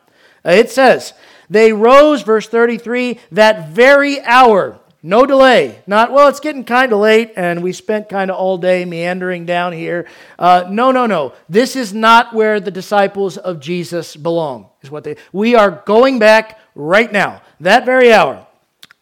Uh, 0.46 0.50
it 0.50 0.70
says, 0.70 1.12
They 1.48 1.72
rose, 1.72 2.22
verse 2.22 2.46
33, 2.46 3.18
that 3.32 3.70
very 3.70 4.20
hour. 4.20 4.78
No 5.02 5.26
delay. 5.26 5.82
Not, 5.86 6.12
well, 6.12 6.28
it's 6.28 6.40
getting 6.40 6.62
kind 6.62 6.92
of 6.92 7.00
late 7.00 7.32
and 7.34 7.62
we 7.62 7.72
spent 7.72 8.08
kind 8.08 8.30
of 8.30 8.36
all 8.36 8.58
day 8.58 8.84
meandering 8.84 9.46
down 9.46 9.72
here. 9.72 10.06
Uh, 10.38 10.66
no, 10.70 10.92
no, 10.92 11.06
no. 11.06 11.32
This 11.48 11.74
is 11.74 11.92
not 11.92 12.34
where 12.34 12.60
the 12.60 12.70
disciples 12.70 13.36
of 13.38 13.60
Jesus 13.60 14.14
belong, 14.14 14.68
is 14.82 14.90
what 14.90 15.02
they. 15.02 15.16
We 15.32 15.54
are 15.56 15.82
going 15.86 16.18
back 16.18 16.60
right 16.74 17.10
now, 17.10 17.42
that 17.60 17.86
very 17.86 18.12
hour. 18.12 18.46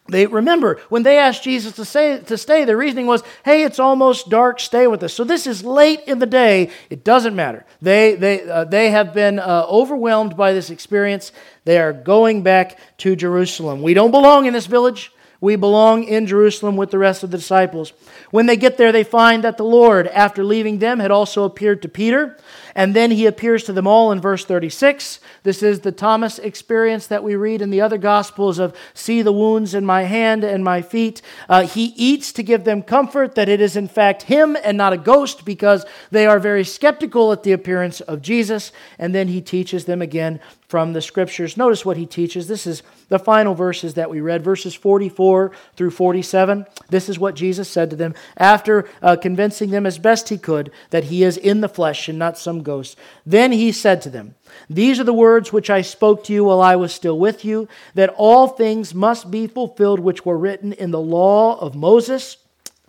They 0.09 0.25
remember 0.25 0.79
when 0.89 1.03
they 1.03 1.17
asked 1.17 1.43
Jesus 1.43 1.73
to, 1.73 1.85
say, 1.85 2.19
to 2.19 2.37
stay, 2.37 2.65
the 2.65 2.75
reasoning 2.75 3.05
was, 3.05 3.23
hey, 3.45 3.63
it's 3.63 3.79
almost 3.79 4.29
dark, 4.29 4.59
stay 4.59 4.87
with 4.87 5.03
us. 5.03 5.13
So 5.13 5.23
this 5.23 5.45
is 5.45 5.63
late 5.63 6.01
in 6.07 6.19
the 6.19 6.25
day. 6.25 6.71
It 6.89 7.03
doesn't 7.03 7.35
matter. 7.35 7.65
They, 7.81 8.15
they, 8.15 8.49
uh, 8.49 8.65
they 8.65 8.91
have 8.91 9.13
been 9.13 9.39
uh, 9.39 9.65
overwhelmed 9.69 10.35
by 10.35 10.53
this 10.53 10.69
experience. 10.69 11.31
They 11.65 11.79
are 11.79 11.93
going 11.93 12.41
back 12.43 12.79
to 12.99 13.15
Jerusalem. 13.15 13.81
We 13.81 13.93
don't 13.93 14.11
belong 14.11 14.45
in 14.45 14.53
this 14.53 14.65
village. 14.65 15.11
We 15.41 15.55
belong 15.55 16.03
in 16.03 16.27
Jerusalem 16.27 16.75
with 16.75 16.91
the 16.91 16.97
rest 16.97 17.23
of 17.23 17.31
the 17.31 17.37
disciples. 17.37 17.93
When 18.29 18.45
they 18.45 18.57
get 18.57 18.77
there, 18.77 18.91
they 18.91 19.05
find 19.05 19.43
that 19.45 19.55
the 19.55 19.63
Lord, 19.63 20.07
after 20.07 20.43
leaving 20.43 20.79
them, 20.79 20.99
had 20.99 21.11
also 21.11 21.45
appeared 21.45 21.81
to 21.83 21.87
Peter. 21.87 22.37
And 22.75 22.95
then 22.95 23.11
he 23.11 23.25
appears 23.25 23.63
to 23.65 23.73
them 23.73 23.87
all 23.87 24.11
in 24.11 24.21
verse 24.21 24.45
36. 24.45 25.19
This 25.43 25.63
is 25.63 25.81
the 25.81 25.91
Thomas 25.91 26.39
experience 26.39 27.07
that 27.07 27.23
we 27.23 27.35
read 27.35 27.61
in 27.61 27.69
the 27.69 27.81
other 27.81 27.97
Gospels 27.97 28.59
of 28.59 28.75
see 28.93 29.21
the 29.21 29.31
wounds 29.31 29.73
in 29.73 29.85
my 29.85 30.03
hand 30.03 30.43
and 30.43 30.63
my 30.63 30.81
feet. 30.81 31.21
Uh, 31.47 31.65
he 31.65 31.85
eats 31.95 32.31
to 32.33 32.43
give 32.43 32.63
them 32.63 32.83
comfort 32.83 33.35
that 33.35 33.49
it 33.49 33.61
is 33.61 33.75
in 33.75 33.87
fact 33.87 34.23
him 34.23 34.57
and 34.63 34.77
not 34.77 34.93
a 34.93 34.97
ghost 34.97 35.45
because 35.45 35.85
they 36.11 36.25
are 36.25 36.39
very 36.39 36.63
skeptical 36.63 37.31
at 37.31 37.43
the 37.43 37.51
appearance 37.51 38.01
of 38.01 38.21
Jesus. 38.21 38.71
And 38.97 39.13
then 39.13 39.27
he 39.27 39.41
teaches 39.41 39.85
them 39.85 40.01
again 40.01 40.39
from 40.69 40.93
the 40.93 41.01
scriptures. 41.01 41.57
Notice 41.57 41.83
what 41.83 41.97
he 41.97 42.05
teaches. 42.05 42.47
This 42.47 42.67
is 42.67 42.83
the 43.09 43.17
final 43.17 43.55
verses 43.55 43.95
that 43.95 44.11
we 44.11 44.21
read, 44.21 44.43
verses 44.43 44.75
44 44.75 45.51
through 45.75 45.89
47. 45.89 46.65
This 46.89 47.09
is 47.09 47.17
what 47.17 47.35
Jesus 47.35 47.67
said 47.67 47.89
to 47.89 47.95
them 47.95 48.13
after 48.37 48.87
uh, 49.01 49.15
convincing 49.15 49.71
them 49.71 49.87
as 49.87 49.97
best 49.97 50.29
he 50.29 50.37
could 50.37 50.71
that 50.91 51.05
he 51.05 51.23
is 51.23 51.37
in 51.37 51.61
the 51.61 51.67
flesh 51.67 52.07
and 52.07 52.19
not 52.19 52.37
some 52.37 52.61
ghost. 52.69 52.97
Then 53.25 53.51
he 53.51 53.71
said 53.71 54.01
to 54.03 54.09
them, 54.09 54.35
These 54.69 54.99
are 54.99 55.03
the 55.03 55.21
words 55.27 55.51
which 55.51 55.69
I 55.69 55.81
spoke 55.81 56.23
to 56.25 56.33
you 56.33 56.43
while 56.45 56.61
I 56.61 56.75
was 56.75 56.93
still 56.93 57.17
with 57.17 57.43
you, 57.43 57.67
that 57.95 58.13
all 58.15 58.47
things 58.47 58.93
must 58.93 59.31
be 59.31 59.47
fulfilled 59.47 59.99
which 59.99 60.25
were 60.25 60.37
written 60.37 60.73
in 60.73 60.91
the 60.91 61.01
law 61.01 61.59
of 61.59 61.75
Moses 61.75 62.37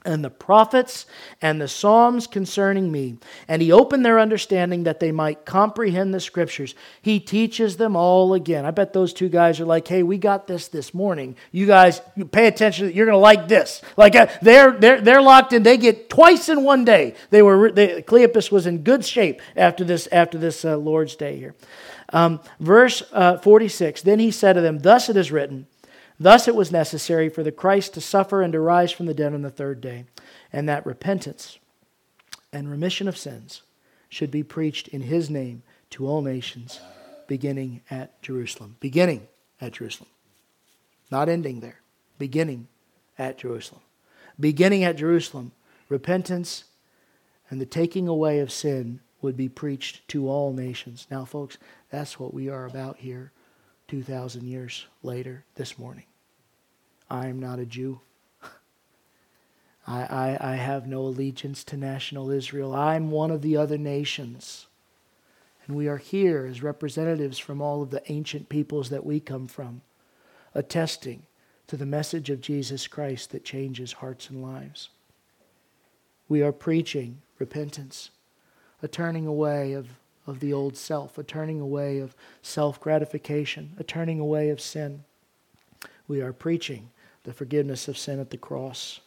and 0.04 0.24
the 0.24 0.30
prophets 0.30 1.06
and 1.42 1.60
the 1.60 1.68
Psalms 1.68 2.26
concerning 2.26 2.90
me. 2.90 3.18
And 3.48 3.60
he 3.60 3.70
opened 3.70 4.04
their 4.04 4.18
understanding 4.18 4.84
that 4.84 5.00
they 5.00 5.12
might 5.12 5.44
comprehend 5.44 6.14
the 6.14 6.20
scriptures. 6.20 6.74
He 7.02 7.20
teaches 7.20 7.76
them 7.76 7.96
all 7.96 8.34
again. 8.34 8.64
I 8.64 8.70
bet 8.70 8.92
those 8.92 9.12
two 9.12 9.28
guys 9.28 9.60
are 9.60 9.66
like, 9.66 9.86
hey, 9.86 10.02
we 10.02 10.18
got 10.18 10.46
this 10.46 10.68
this 10.68 10.94
morning. 10.94 11.36
You 11.52 11.66
guys 11.66 12.00
pay 12.32 12.46
attention. 12.46 12.92
You're 12.92 13.06
going 13.06 13.16
to 13.16 13.18
like 13.18 13.48
this. 13.48 13.82
Like 13.96 14.16
uh, 14.16 14.28
they're, 14.40 14.72
they're, 14.72 15.00
they're 15.00 15.22
locked 15.22 15.52
in. 15.52 15.62
They 15.62 15.76
get 15.76 16.08
twice 16.08 16.48
in 16.48 16.64
one 16.64 16.84
day. 16.84 17.14
They 17.30 17.42
were, 17.42 17.70
they, 17.70 18.02
Cleopas 18.02 18.50
was 18.50 18.66
in 18.66 18.82
good 18.82 19.04
shape 19.04 19.42
after 19.56 19.84
this, 19.84 20.08
after 20.10 20.38
this 20.38 20.64
uh, 20.64 20.76
Lord's 20.76 21.16
Day 21.16 21.36
here. 21.36 21.54
Um, 22.12 22.40
verse 22.58 23.02
uh, 23.12 23.38
46 23.38 24.02
Then 24.02 24.18
he 24.18 24.30
said 24.30 24.54
to 24.54 24.60
them, 24.60 24.80
Thus 24.80 25.08
it 25.08 25.16
is 25.16 25.30
written, 25.30 25.66
Thus 26.22 26.46
it 26.46 26.54
was 26.54 26.70
necessary 26.70 27.30
for 27.30 27.42
the 27.42 27.50
Christ 27.50 27.94
to 27.94 28.00
suffer 28.02 28.42
and 28.42 28.52
to 28.52 28.60
rise 28.60 28.92
from 28.92 29.06
the 29.06 29.14
dead 29.14 29.32
on 29.32 29.40
the 29.40 29.50
third 29.50 29.80
day, 29.80 30.04
and 30.52 30.68
that 30.68 30.84
repentance 30.84 31.58
and 32.52 32.70
remission 32.70 33.08
of 33.08 33.16
sins 33.16 33.62
should 34.10 34.30
be 34.30 34.42
preached 34.42 34.86
in 34.88 35.00
his 35.00 35.30
name 35.30 35.62
to 35.88 36.06
all 36.06 36.20
nations, 36.20 36.80
beginning 37.26 37.80
at 37.90 38.20
Jerusalem. 38.20 38.76
Beginning 38.80 39.28
at 39.62 39.72
Jerusalem. 39.72 40.10
Not 41.10 41.30
ending 41.30 41.60
there. 41.60 41.80
Beginning 42.18 42.68
at 43.18 43.38
Jerusalem. 43.38 43.80
Beginning 44.38 44.84
at 44.84 44.98
Jerusalem, 44.98 45.52
repentance 45.88 46.64
and 47.48 47.62
the 47.62 47.66
taking 47.66 48.08
away 48.08 48.40
of 48.40 48.52
sin 48.52 49.00
would 49.22 49.38
be 49.38 49.48
preached 49.48 50.06
to 50.08 50.28
all 50.28 50.52
nations. 50.52 51.06
Now, 51.10 51.24
folks, 51.24 51.56
that's 51.88 52.20
what 52.20 52.34
we 52.34 52.50
are 52.50 52.66
about 52.66 52.98
here 52.98 53.32
2,000 53.88 54.44
years 54.44 54.86
later 55.02 55.44
this 55.54 55.78
morning. 55.78 56.04
I 57.10 57.26
am 57.26 57.40
not 57.40 57.58
a 57.58 57.66
Jew. 57.66 58.00
I, 59.86 60.02
I, 60.02 60.52
I 60.52 60.54
have 60.54 60.86
no 60.86 61.00
allegiance 61.00 61.64
to 61.64 61.76
national 61.76 62.30
Israel. 62.30 62.74
I'm 62.74 63.10
one 63.10 63.32
of 63.32 63.42
the 63.42 63.56
other 63.56 63.76
nations. 63.76 64.68
And 65.66 65.76
we 65.76 65.88
are 65.88 65.98
here 65.98 66.46
as 66.46 66.62
representatives 66.62 67.38
from 67.38 67.60
all 67.60 67.82
of 67.82 67.90
the 67.90 68.02
ancient 68.10 68.48
peoples 68.48 68.90
that 68.90 69.04
we 69.04 69.20
come 69.20 69.46
from, 69.46 69.82
attesting 70.54 71.24
to 71.66 71.76
the 71.76 71.86
message 71.86 72.30
of 72.30 72.40
Jesus 72.40 72.86
Christ 72.86 73.30
that 73.30 73.44
changes 73.44 73.94
hearts 73.94 74.30
and 74.30 74.42
lives. 74.42 74.88
We 76.28 76.42
are 76.42 76.52
preaching 76.52 77.22
repentance, 77.38 78.10
a 78.82 78.88
turning 78.88 79.26
away 79.26 79.72
of, 79.72 79.88
of 80.26 80.40
the 80.40 80.52
old 80.52 80.76
self, 80.76 81.18
a 81.18 81.22
turning 81.22 81.60
away 81.60 81.98
of 81.98 82.14
self 82.42 82.80
gratification, 82.80 83.72
a 83.78 83.84
turning 83.84 84.20
away 84.20 84.50
of 84.50 84.60
sin. 84.60 85.04
We 86.08 86.20
are 86.20 86.32
preaching 86.32 86.90
the 87.24 87.32
forgiveness 87.32 87.88
of 87.88 87.98
sin 87.98 88.18
at 88.18 88.30
the 88.30 88.38
cross. 88.38 89.00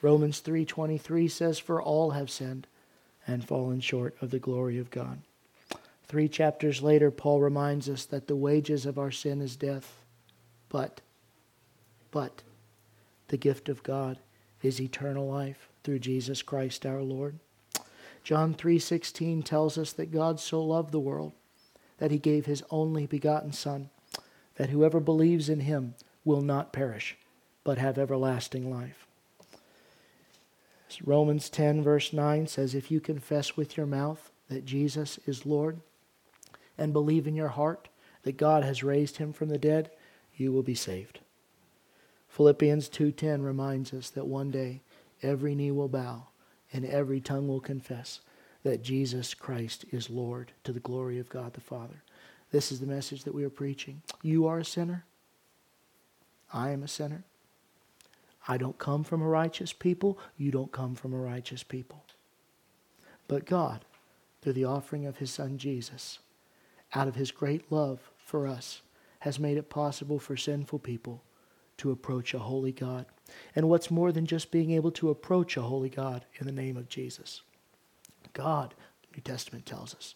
Romans 0.00 0.40
3:23 0.40 1.28
says 1.28 1.58
for 1.58 1.82
all 1.82 2.12
have 2.12 2.30
sinned 2.30 2.66
and 3.26 3.44
fallen 3.44 3.80
short 3.80 4.16
of 4.22 4.30
the 4.30 4.38
glory 4.38 4.78
of 4.78 4.90
God. 4.90 5.22
3 6.06 6.28
chapters 6.28 6.82
later 6.82 7.10
Paul 7.10 7.40
reminds 7.40 7.88
us 7.88 8.06
that 8.06 8.26
the 8.26 8.36
wages 8.36 8.86
of 8.86 8.98
our 8.98 9.10
sin 9.10 9.40
is 9.42 9.56
death, 9.56 10.04
but 10.68 11.00
but 12.10 12.42
the 13.28 13.36
gift 13.36 13.68
of 13.68 13.82
God 13.82 14.18
is 14.62 14.80
eternal 14.80 15.28
life 15.28 15.68
through 15.84 15.98
Jesus 15.98 16.42
Christ 16.42 16.86
our 16.86 17.02
Lord. 17.02 17.38
John 18.24 18.54
3:16 18.54 19.42
tells 19.42 19.76
us 19.76 19.92
that 19.92 20.10
God 20.10 20.40
so 20.40 20.62
loved 20.62 20.92
the 20.92 21.00
world 21.00 21.32
that 21.98 22.10
he 22.10 22.18
gave 22.18 22.46
his 22.46 22.62
only 22.70 23.06
begotten 23.06 23.52
son 23.52 23.90
that 24.54 24.70
whoever 24.70 25.00
believes 25.00 25.48
in 25.48 25.60
him 25.60 25.94
will 26.24 26.40
not 26.40 26.72
perish 26.72 27.16
but 27.68 27.76
have 27.76 27.98
everlasting 27.98 28.70
life. 28.70 29.06
Romans 31.04 31.50
10 31.50 31.82
verse 31.82 32.14
9 32.14 32.46
says 32.46 32.74
if 32.74 32.90
you 32.90 32.98
confess 32.98 33.58
with 33.58 33.76
your 33.76 33.84
mouth 33.84 34.30
that 34.48 34.64
Jesus 34.64 35.18
is 35.26 35.44
Lord 35.44 35.80
and 36.78 36.94
believe 36.94 37.26
in 37.26 37.34
your 37.34 37.48
heart 37.48 37.90
that 38.22 38.38
God 38.38 38.64
has 38.64 38.82
raised 38.82 39.18
him 39.18 39.34
from 39.34 39.50
the 39.50 39.58
dead, 39.58 39.90
you 40.34 40.50
will 40.50 40.62
be 40.62 40.74
saved. 40.74 41.20
Philippians 42.30 42.88
2:10 42.88 43.42
reminds 43.42 43.92
us 43.92 44.08
that 44.08 44.26
one 44.26 44.50
day 44.50 44.80
every 45.22 45.54
knee 45.54 45.70
will 45.70 45.90
bow 45.90 46.28
and 46.72 46.86
every 46.86 47.20
tongue 47.20 47.48
will 47.48 47.60
confess 47.60 48.20
that 48.62 48.82
Jesus 48.82 49.34
Christ 49.34 49.84
is 49.90 50.08
Lord 50.08 50.52
to 50.64 50.72
the 50.72 50.80
glory 50.80 51.18
of 51.18 51.28
God 51.28 51.52
the 51.52 51.60
Father. 51.60 52.02
This 52.50 52.72
is 52.72 52.80
the 52.80 52.86
message 52.86 53.24
that 53.24 53.34
we 53.34 53.44
are 53.44 53.50
preaching. 53.50 54.00
You 54.22 54.46
are 54.46 54.60
a 54.60 54.64
sinner. 54.64 55.04
I 56.50 56.70
am 56.70 56.82
a 56.82 56.88
sinner. 56.88 57.24
I 58.48 58.56
don't 58.56 58.78
come 58.78 59.04
from 59.04 59.20
a 59.20 59.28
righteous 59.28 59.74
people. 59.74 60.18
You 60.38 60.50
don't 60.50 60.72
come 60.72 60.94
from 60.94 61.12
a 61.12 61.18
righteous 61.18 61.62
people. 61.62 62.04
But 63.28 63.44
God, 63.44 63.84
through 64.40 64.54
the 64.54 64.64
offering 64.64 65.04
of 65.04 65.18
his 65.18 65.30
son 65.30 65.58
Jesus, 65.58 66.18
out 66.94 67.06
of 67.06 67.14
his 67.14 67.30
great 67.30 67.70
love 67.70 68.10
for 68.16 68.46
us, 68.46 68.80
has 69.20 69.38
made 69.38 69.58
it 69.58 69.68
possible 69.68 70.18
for 70.18 70.36
sinful 70.36 70.78
people 70.78 71.22
to 71.76 71.90
approach 71.90 72.32
a 72.32 72.38
holy 72.38 72.72
God. 72.72 73.04
And 73.54 73.68
what's 73.68 73.90
more 73.90 74.12
than 74.12 74.26
just 74.26 74.50
being 74.50 74.70
able 74.70 74.90
to 74.92 75.10
approach 75.10 75.56
a 75.56 75.62
holy 75.62 75.90
God 75.90 76.24
in 76.38 76.46
the 76.46 76.52
name 76.52 76.76
of 76.76 76.88
Jesus? 76.88 77.42
God, 78.32 78.74
the 79.02 79.16
New 79.16 79.22
Testament 79.22 79.66
tells 79.66 79.94
us, 79.94 80.14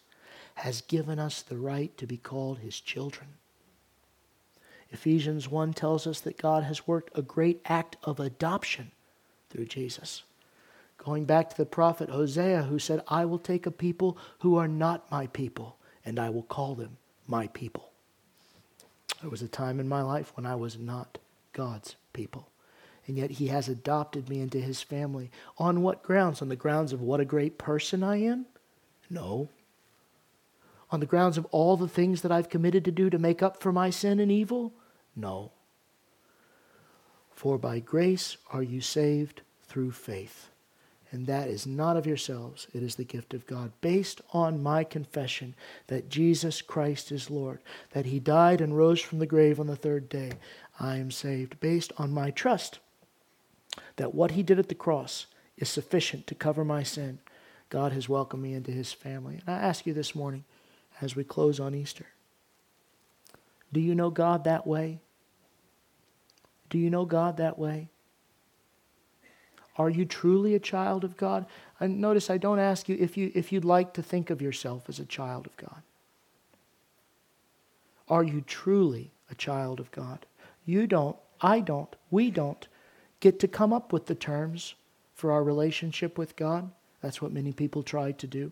has 0.55 0.81
given 0.81 1.19
us 1.19 1.41
the 1.41 1.57
right 1.57 1.95
to 1.97 2.07
be 2.07 2.17
called 2.17 2.59
his 2.59 2.79
children. 2.79 3.27
Ephesians 4.93 5.49
1 5.49 5.73
tells 5.73 6.05
us 6.05 6.19
that 6.21 6.37
God 6.37 6.63
has 6.63 6.87
worked 6.87 7.17
a 7.17 7.23
great 7.23 7.59
act 7.65 7.97
of 8.03 8.19
adoption 8.19 8.91
through 9.49 9.65
Jesus. 9.65 10.23
Going 10.99 11.25
back 11.25 11.49
to 11.49 11.57
the 11.57 11.65
prophet 11.65 12.09
Hosea, 12.09 12.63
who 12.63 12.77
said, 12.77 13.01
I 13.07 13.25
will 13.25 13.39
take 13.39 13.65
a 13.65 13.71
people 13.71 14.17
who 14.39 14.55
are 14.55 14.67
not 14.67 15.11
my 15.11 15.27
people, 15.27 15.77
and 16.05 16.19
I 16.19 16.29
will 16.29 16.43
call 16.43 16.75
them 16.75 16.97
my 17.27 17.47
people. 17.47 17.89
There 19.21 19.31
was 19.31 19.41
a 19.41 19.47
time 19.47 19.79
in 19.79 19.89
my 19.89 20.03
life 20.03 20.31
when 20.35 20.45
I 20.45 20.55
was 20.55 20.77
not 20.77 21.17
God's 21.53 21.95
people. 22.13 22.49
And 23.07 23.17
yet 23.17 23.31
he 23.31 23.47
has 23.47 23.67
adopted 23.67 24.29
me 24.29 24.39
into 24.41 24.59
his 24.59 24.81
family. 24.81 25.31
On 25.57 25.81
what 25.81 26.03
grounds? 26.03 26.41
On 26.41 26.49
the 26.49 26.55
grounds 26.55 26.93
of 26.93 27.01
what 27.01 27.19
a 27.19 27.25
great 27.25 27.57
person 27.57 28.03
I 28.03 28.17
am? 28.17 28.45
No. 29.09 29.49
On 30.91 30.99
the 30.99 31.05
grounds 31.05 31.37
of 31.37 31.45
all 31.45 31.77
the 31.77 31.87
things 31.87 32.21
that 32.21 32.31
I've 32.31 32.49
committed 32.49 32.85
to 32.85 32.91
do 32.91 33.09
to 33.09 33.17
make 33.17 33.41
up 33.41 33.61
for 33.61 33.71
my 33.71 33.89
sin 33.89 34.19
and 34.19 34.31
evil? 34.31 34.71
No. 35.15 35.51
For 37.31 37.57
by 37.57 37.79
grace 37.79 38.37
are 38.51 38.63
you 38.63 38.81
saved 38.81 39.41
through 39.67 39.91
faith. 39.91 40.49
And 41.11 41.27
that 41.27 41.47
is 41.47 41.67
not 41.67 41.95
of 41.95 42.07
yourselves, 42.07 42.67
it 42.73 42.81
is 42.81 42.95
the 42.95 43.03
gift 43.03 43.35
of 43.35 43.45
God, 43.45 43.71
based 43.81 44.21
on 44.31 44.63
my 44.63 44.83
confession 44.83 45.53
that 45.85 46.09
Jesus 46.09 46.63
Christ 46.63 47.11
is 47.11 47.29
Lord, 47.29 47.59
that 47.91 48.07
he 48.07 48.19
died 48.19 48.61
and 48.61 48.75
rose 48.75 48.99
from 48.99 49.19
the 49.19 49.27
grave 49.27 49.59
on 49.59 49.67
the 49.67 49.75
third 49.75 50.09
day. 50.09 50.31
I 50.79 50.97
am 50.97 51.11
saved, 51.11 51.59
based 51.59 51.93
on 51.97 52.11
my 52.11 52.31
trust 52.31 52.79
that 53.97 54.15
what 54.15 54.31
he 54.31 54.41
did 54.41 54.57
at 54.57 54.69
the 54.69 54.75
cross 54.75 55.27
is 55.57 55.69
sufficient 55.69 56.25
to 56.27 56.35
cover 56.35 56.65
my 56.65 56.81
sin. 56.81 57.19
God 57.69 57.91
has 57.91 58.09
welcomed 58.09 58.43
me 58.43 58.53
into 58.53 58.71
his 58.71 58.91
family. 58.91 59.39
And 59.45 59.55
I 59.55 59.59
ask 59.59 59.85
you 59.85 59.93
this 59.93 60.15
morning, 60.15 60.45
as 61.01 61.15
we 61.15 61.23
close 61.23 61.59
on 61.59 61.75
Easter, 61.75 62.07
do 63.73 63.81
you 63.81 63.95
know 63.95 64.09
God 64.09 64.45
that 64.45 64.65
way? 64.65 64.99
Do 66.69 66.77
you 66.77 66.89
know 66.89 67.05
God 67.05 67.37
that 67.37 67.59
way? 67.59 67.89
Are 69.77 69.89
you 69.89 70.05
truly 70.05 70.53
a 70.53 70.59
child 70.59 71.03
of 71.03 71.17
God? 71.17 71.45
And 71.79 71.99
notice 71.99 72.29
I 72.29 72.37
don't 72.37 72.59
ask 72.59 72.87
you 72.87 72.95
if, 72.99 73.17
you 73.17 73.31
if 73.33 73.51
you'd 73.51 73.65
like 73.65 73.93
to 73.93 74.03
think 74.03 74.29
of 74.29 74.41
yourself 74.41 74.87
as 74.87 74.99
a 74.99 75.05
child 75.05 75.47
of 75.47 75.57
God. 75.57 75.81
Are 78.07 78.23
you 78.23 78.41
truly 78.41 79.11
a 79.31 79.35
child 79.35 79.79
of 79.79 79.91
God? 79.91 80.25
You 80.65 80.85
don't, 80.87 81.17
I 81.41 81.59
don't, 81.59 81.93
we 82.11 82.29
don't 82.29 82.67
get 83.19 83.39
to 83.39 83.47
come 83.47 83.73
up 83.73 83.91
with 83.91 84.05
the 84.05 84.15
terms 84.15 84.75
for 85.15 85.31
our 85.31 85.43
relationship 85.43 86.17
with 86.17 86.35
God. 86.35 86.69
That's 87.01 87.21
what 87.21 87.31
many 87.31 87.51
people 87.51 87.81
try 87.81 88.11
to 88.11 88.27
do. 88.27 88.51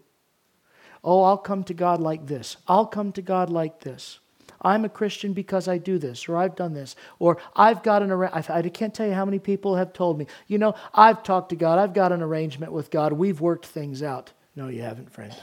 Oh, 1.04 1.24
I'll 1.24 1.38
come 1.38 1.64
to 1.66 1.74
God 1.74 2.00
like 2.00 2.28
this. 2.28 2.58
I'll 2.68 2.86
come 2.86 3.12
to 3.14 3.22
God 3.22 3.50
like 3.50 3.82
this. 3.82 4.20
I'm 4.62 4.86
a 4.86 4.90
Christian 4.90 5.34
because 5.34 5.68
I 5.68 5.78
do 5.78 5.98
this, 5.98 6.30
or 6.30 6.38
I've 6.38 6.56
done 6.56 6.74
this, 6.74 6.96
or 7.20 7.38
I've 7.56 7.84
got 7.84 8.04
an 8.04 8.12
arrangement. 8.12 8.50
I 8.50 8.62
can't 8.70 8.94
tell 8.94 9.08
you 9.08 9.14
how 9.14 9.26
many 9.26 9.40
people 9.40 9.76
have 9.76 9.94
told 9.94 10.20
me, 10.20 10.28
you 10.48 10.58
know, 10.58 10.76
I've 10.94 11.24
talked 11.24 11.50
to 11.50 11.56
God, 11.56 11.80
I've 11.80 11.94
got 11.94 12.12
an 12.12 12.22
arrangement 12.22 12.72
with 12.72 12.92
God, 12.92 13.14
we've 13.14 13.42
worked 13.42 13.66
things 13.66 14.04
out. 14.04 14.32
No, 14.56 14.68
you 14.68 14.82
haven't, 14.82 15.12
friend. 15.12 15.36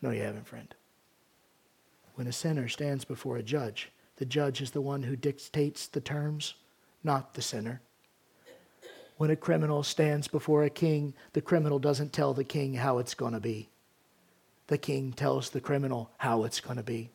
No, 0.00 0.10
you 0.10 0.22
haven't, 0.22 0.46
friend. 0.46 0.74
When 2.14 2.26
a 2.26 2.32
sinner 2.32 2.68
stands 2.68 3.04
before 3.04 3.36
a 3.36 3.42
judge, 3.42 3.90
the 4.16 4.24
judge 4.26 4.60
is 4.60 4.70
the 4.70 4.80
one 4.80 5.02
who 5.02 5.16
dictates 5.16 5.86
the 5.86 6.00
terms, 6.00 6.54
not 7.02 7.34
the 7.34 7.42
sinner. 7.42 7.80
When 9.16 9.30
a 9.30 9.36
criminal 9.36 9.82
stands 9.82 10.28
before 10.28 10.64
a 10.64 10.70
king, 10.70 11.14
the 11.32 11.40
criminal 11.40 11.78
doesn't 11.78 12.12
tell 12.12 12.34
the 12.34 12.44
king 12.44 12.74
how 12.74 12.98
it's 12.98 13.14
going 13.14 13.34
to 13.34 13.40
be. 13.40 13.68
The 14.66 14.78
king 14.78 15.12
tells 15.12 15.50
the 15.50 15.60
criminal 15.60 16.10
how 16.16 16.44
it's 16.44 16.60
going 16.60 16.78
to 16.78 16.82
be. 16.82 17.10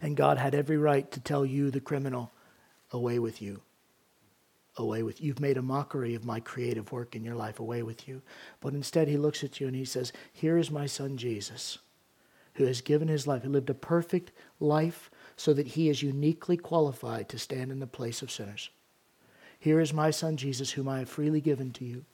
And 0.00 0.16
God 0.16 0.38
had 0.38 0.54
every 0.54 0.76
right 0.76 1.10
to 1.12 1.20
tell 1.20 1.44
you, 1.44 1.70
the 1.70 1.80
criminal, 1.80 2.32
away 2.90 3.18
with 3.18 3.40
you. 3.40 3.62
Away 4.76 5.02
with 5.02 5.20
you. 5.20 5.28
You've 5.28 5.40
made 5.40 5.56
a 5.56 5.62
mockery 5.62 6.14
of 6.14 6.24
my 6.24 6.40
creative 6.40 6.92
work 6.92 7.16
in 7.16 7.24
your 7.24 7.34
life, 7.34 7.60
away 7.60 7.82
with 7.82 8.06
you. 8.06 8.22
But 8.60 8.74
instead, 8.74 9.08
he 9.08 9.16
looks 9.16 9.42
at 9.42 9.60
you 9.60 9.66
and 9.66 9.76
he 9.76 9.84
says, 9.84 10.12
Here 10.32 10.58
is 10.58 10.70
my 10.70 10.86
son 10.86 11.16
Jesus, 11.16 11.78
who 12.54 12.64
has 12.64 12.80
given 12.80 13.08
his 13.08 13.26
life. 13.26 13.42
He 13.42 13.48
lived 13.48 13.70
a 13.70 13.74
perfect 13.74 14.32
life 14.60 15.10
so 15.36 15.54
that 15.54 15.68
he 15.68 15.88
is 15.88 16.02
uniquely 16.02 16.56
qualified 16.56 17.28
to 17.30 17.38
stand 17.38 17.70
in 17.70 17.80
the 17.80 17.86
place 17.86 18.22
of 18.22 18.30
sinners. 18.30 18.70
Here 19.58 19.80
is 19.80 19.92
my 19.92 20.10
son 20.10 20.36
Jesus, 20.36 20.72
whom 20.72 20.88
I 20.88 21.00
have 21.00 21.08
freely 21.08 21.40
given 21.40 21.72
to 21.72 21.84
you, 21.84 22.04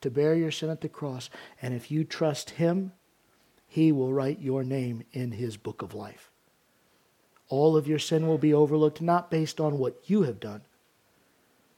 to 0.00 0.10
bear 0.10 0.34
your 0.34 0.50
sin 0.50 0.70
at 0.70 0.80
the 0.80 0.88
cross. 0.88 1.30
And 1.62 1.72
if 1.74 1.90
you 1.90 2.04
trust 2.04 2.50
him, 2.50 2.92
he 3.66 3.90
will 3.92 4.12
write 4.12 4.40
your 4.40 4.62
name 4.62 5.04
in 5.12 5.32
his 5.32 5.56
book 5.56 5.82
of 5.82 5.94
life. 5.94 6.30
All 7.48 7.76
of 7.76 7.86
your 7.86 7.98
sin 7.98 8.26
will 8.26 8.38
be 8.38 8.54
overlooked, 8.54 9.00
not 9.00 9.30
based 9.30 9.60
on 9.60 9.78
what 9.78 10.00
you 10.06 10.22
have 10.22 10.40
done. 10.40 10.62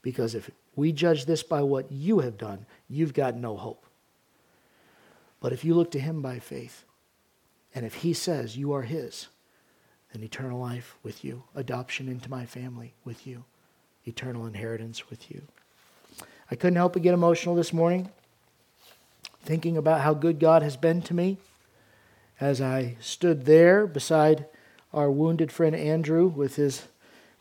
Because 0.02 0.34
if 0.34 0.50
we 0.76 0.92
judge 0.92 1.24
this 1.24 1.42
by 1.42 1.62
what 1.62 1.90
you 1.90 2.20
have 2.20 2.38
done, 2.38 2.66
you've 2.88 3.14
got 3.14 3.36
no 3.36 3.56
hope. 3.56 3.84
But 5.40 5.52
if 5.52 5.64
you 5.64 5.74
look 5.74 5.90
to 5.92 6.00
him 6.00 6.22
by 6.22 6.38
faith, 6.38 6.84
and 7.74 7.84
if 7.84 7.94
he 7.96 8.12
says 8.12 8.56
you 8.56 8.72
are 8.72 8.82
his, 8.82 9.28
then 10.12 10.22
eternal 10.22 10.60
life 10.60 10.96
with 11.02 11.24
you, 11.24 11.42
adoption 11.54 12.08
into 12.08 12.30
my 12.30 12.46
family 12.46 12.94
with 13.04 13.26
you, 13.26 13.44
eternal 14.04 14.46
inheritance 14.46 15.10
with 15.10 15.30
you. 15.30 15.42
I 16.50 16.54
couldn't 16.54 16.76
help 16.76 16.92
but 16.94 17.02
get 17.02 17.14
emotional 17.14 17.54
this 17.54 17.72
morning, 17.72 18.10
thinking 19.42 19.76
about 19.76 20.00
how 20.00 20.14
good 20.14 20.38
God 20.38 20.62
has 20.62 20.76
been 20.76 21.02
to 21.02 21.14
me 21.14 21.38
as 22.40 22.60
I 22.60 22.96
stood 23.00 23.44
there 23.44 23.86
beside 23.86 24.46
our 24.96 25.10
wounded 25.10 25.52
friend 25.52 25.76
Andrew 25.76 26.26
with 26.26 26.56
his, 26.56 26.86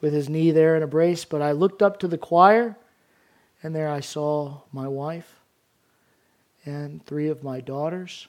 with 0.01 0.11
his 0.13 0.27
knee 0.27 0.51
there 0.51 0.75
in 0.75 0.83
a 0.83 0.87
brace, 0.87 1.23
but 1.23 1.41
I 1.41 1.53
looked 1.53 1.81
up 1.81 1.99
to 1.99 2.07
the 2.07 2.17
choir, 2.17 2.77
and 3.63 3.73
there 3.73 3.89
I 3.89 4.01
saw 4.01 4.61
my 4.73 4.89
wife 4.89 5.39
and 6.65 7.03
three 7.05 7.29
of 7.29 7.43
my 7.43 7.61
daughters 7.61 8.27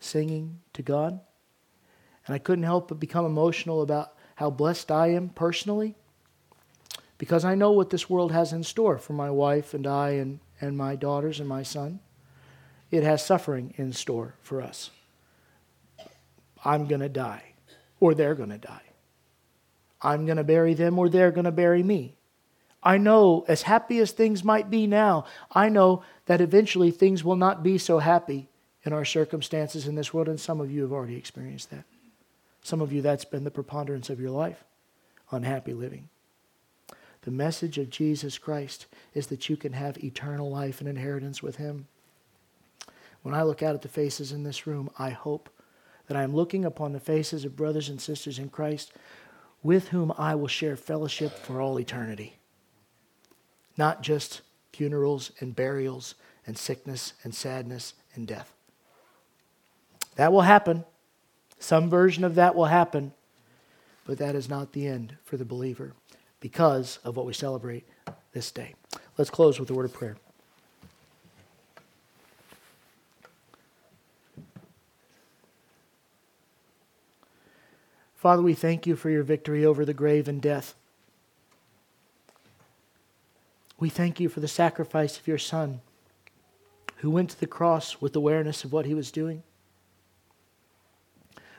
singing 0.00 0.58
to 0.72 0.82
God. 0.82 1.20
And 2.26 2.34
I 2.34 2.38
couldn't 2.38 2.64
help 2.64 2.88
but 2.88 2.98
become 2.98 3.24
emotional 3.24 3.80
about 3.80 4.14
how 4.34 4.50
blessed 4.50 4.90
I 4.90 5.08
am 5.08 5.28
personally 5.28 5.94
because 7.16 7.44
I 7.44 7.54
know 7.54 7.70
what 7.70 7.90
this 7.90 8.10
world 8.10 8.32
has 8.32 8.52
in 8.52 8.64
store 8.64 8.98
for 8.98 9.12
my 9.12 9.30
wife 9.30 9.72
and 9.72 9.86
I 9.86 10.10
and, 10.10 10.40
and 10.60 10.76
my 10.76 10.96
daughters 10.96 11.38
and 11.38 11.48
my 11.48 11.62
son. 11.62 12.00
It 12.90 13.04
has 13.04 13.24
suffering 13.24 13.74
in 13.76 13.92
store 13.92 14.34
for 14.40 14.60
us. 14.60 14.90
I'm 16.64 16.86
going 16.86 17.02
to 17.02 17.08
die 17.08 17.53
or 18.04 18.12
they're 18.14 18.34
going 18.34 18.50
to 18.50 18.58
die. 18.58 18.82
I'm 20.02 20.26
going 20.26 20.36
to 20.36 20.44
bury 20.44 20.74
them 20.74 20.98
or 20.98 21.08
they're 21.08 21.30
going 21.30 21.46
to 21.46 21.50
bury 21.50 21.82
me. 21.82 22.16
I 22.82 22.98
know, 22.98 23.46
as 23.48 23.62
happy 23.62 23.98
as 23.98 24.12
things 24.12 24.44
might 24.44 24.68
be 24.68 24.86
now, 24.86 25.24
I 25.52 25.70
know 25.70 26.02
that 26.26 26.42
eventually 26.42 26.90
things 26.90 27.24
will 27.24 27.36
not 27.36 27.62
be 27.62 27.78
so 27.78 28.00
happy 28.00 28.46
in 28.82 28.92
our 28.92 29.06
circumstances 29.06 29.86
in 29.86 29.94
this 29.94 30.12
world, 30.12 30.28
and 30.28 30.38
some 30.38 30.60
of 30.60 30.70
you 30.70 30.82
have 30.82 30.92
already 30.92 31.16
experienced 31.16 31.70
that. 31.70 31.84
Some 32.62 32.82
of 32.82 32.92
you, 32.92 33.00
that's 33.00 33.24
been 33.24 33.44
the 33.44 33.50
preponderance 33.50 34.10
of 34.10 34.20
your 34.20 34.30
life 34.30 34.62
unhappy 35.30 35.72
living. 35.72 36.10
The 37.22 37.30
message 37.30 37.78
of 37.78 37.88
Jesus 37.88 38.36
Christ 38.36 38.84
is 39.14 39.28
that 39.28 39.48
you 39.48 39.56
can 39.56 39.72
have 39.72 40.04
eternal 40.04 40.50
life 40.50 40.80
and 40.80 40.88
inheritance 40.90 41.42
with 41.42 41.56
Him. 41.56 41.86
When 43.22 43.34
I 43.34 43.44
look 43.44 43.62
out 43.62 43.74
at 43.74 43.80
the 43.80 43.88
faces 43.88 44.30
in 44.30 44.42
this 44.42 44.66
room, 44.66 44.90
I 44.98 45.08
hope 45.08 45.48
that 46.06 46.16
I 46.16 46.22
am 46.22 46.34
looking 46.34 46.64
upon 46.64 46.92
the 46.92 47.00
faces 47.00 47.44
of 47.44 47.56
brothers 47.56 47.88
and 47.88 48.00
sisters 48.00 48.38
in 48.38 48.48
Christ 48.48 48.92
with 49.62 49.88
whom 49.88 50.12
I 50.18 50.34
will 50.34 50.48
share 50.48 50.76
fellowship 50.76 51.32
for 51.32 51.60
all 51.60 51.80
eternity. 51.80 52.38
Not 53.76 54.02
just 54.02 54.42
funerals 54.72 55.32
and 55.40 55.56
burials 55.56 56.14
and 56.46 56.58
sickness 56.58 57.14
and 57.22 57.34
sadness 57.34 57.94
and 58.14 58.26
death. 58.26 58.52
That 60.16 60.32
will 60.32 60.42
happen. 60.42 60.84
Some 61.58 61.88
version 61.88 62.24
of 62.24 62.34
that 62.34 62.54
will 62.54 62.66
happen. 62.66 63.12
But 64.06 64.18
that 64.18 64.34
is 64.34 64.48
not 64.48 64.72
the 64.72 64.86
end 64.86 65.16
for 65.24 65.38
the 65.38 65.46
believer 65.46 65.94
because 66.40 66.98
of 67.04 67.16
what 67.16 67.24
we 67.24 67.32
celebrate 67.32 67.88
this 68.32 68.50
day. 68.50 68.74
Let's 69.16 69.30
close 69.30 69.58
with 69.58 69.70
a 69.70 69.74
word 69.74 69.86
of 69.86 69.94
prayer. 69.94 70.16
Father, 78.24 78.40
we 78.40 78.54
thank 78.54 78.86
you 78.86 78.96
for 78.96 79.10
your 79.10 79.22
victory 79.22 79.66
over 79.66 79.84
the 79.84 79.92
grave 79.92 80.28
and 80.28 80.40
death. 80.40 80.74
We 83.78 83.90
thank 83.90 84.18
you 84.18 84.30
for 84.30 84.40
the 84.40 84.48
sacrifice 84.48 85.18
of 85.18 85.28
your 85.28 85.36
Son, 85.36 85.82
who 86.96 87.10
went 87.10 87.28
to 87.28 87.38
the 87.40 87.46
cross 87.46 88.00
with 88.00 88.16
awareness 88.16 88.64
of 88.64 88.72
what 88.72 88.86
he 88.86 88.94
was 88.94 89.10
doing. 89.10 89.42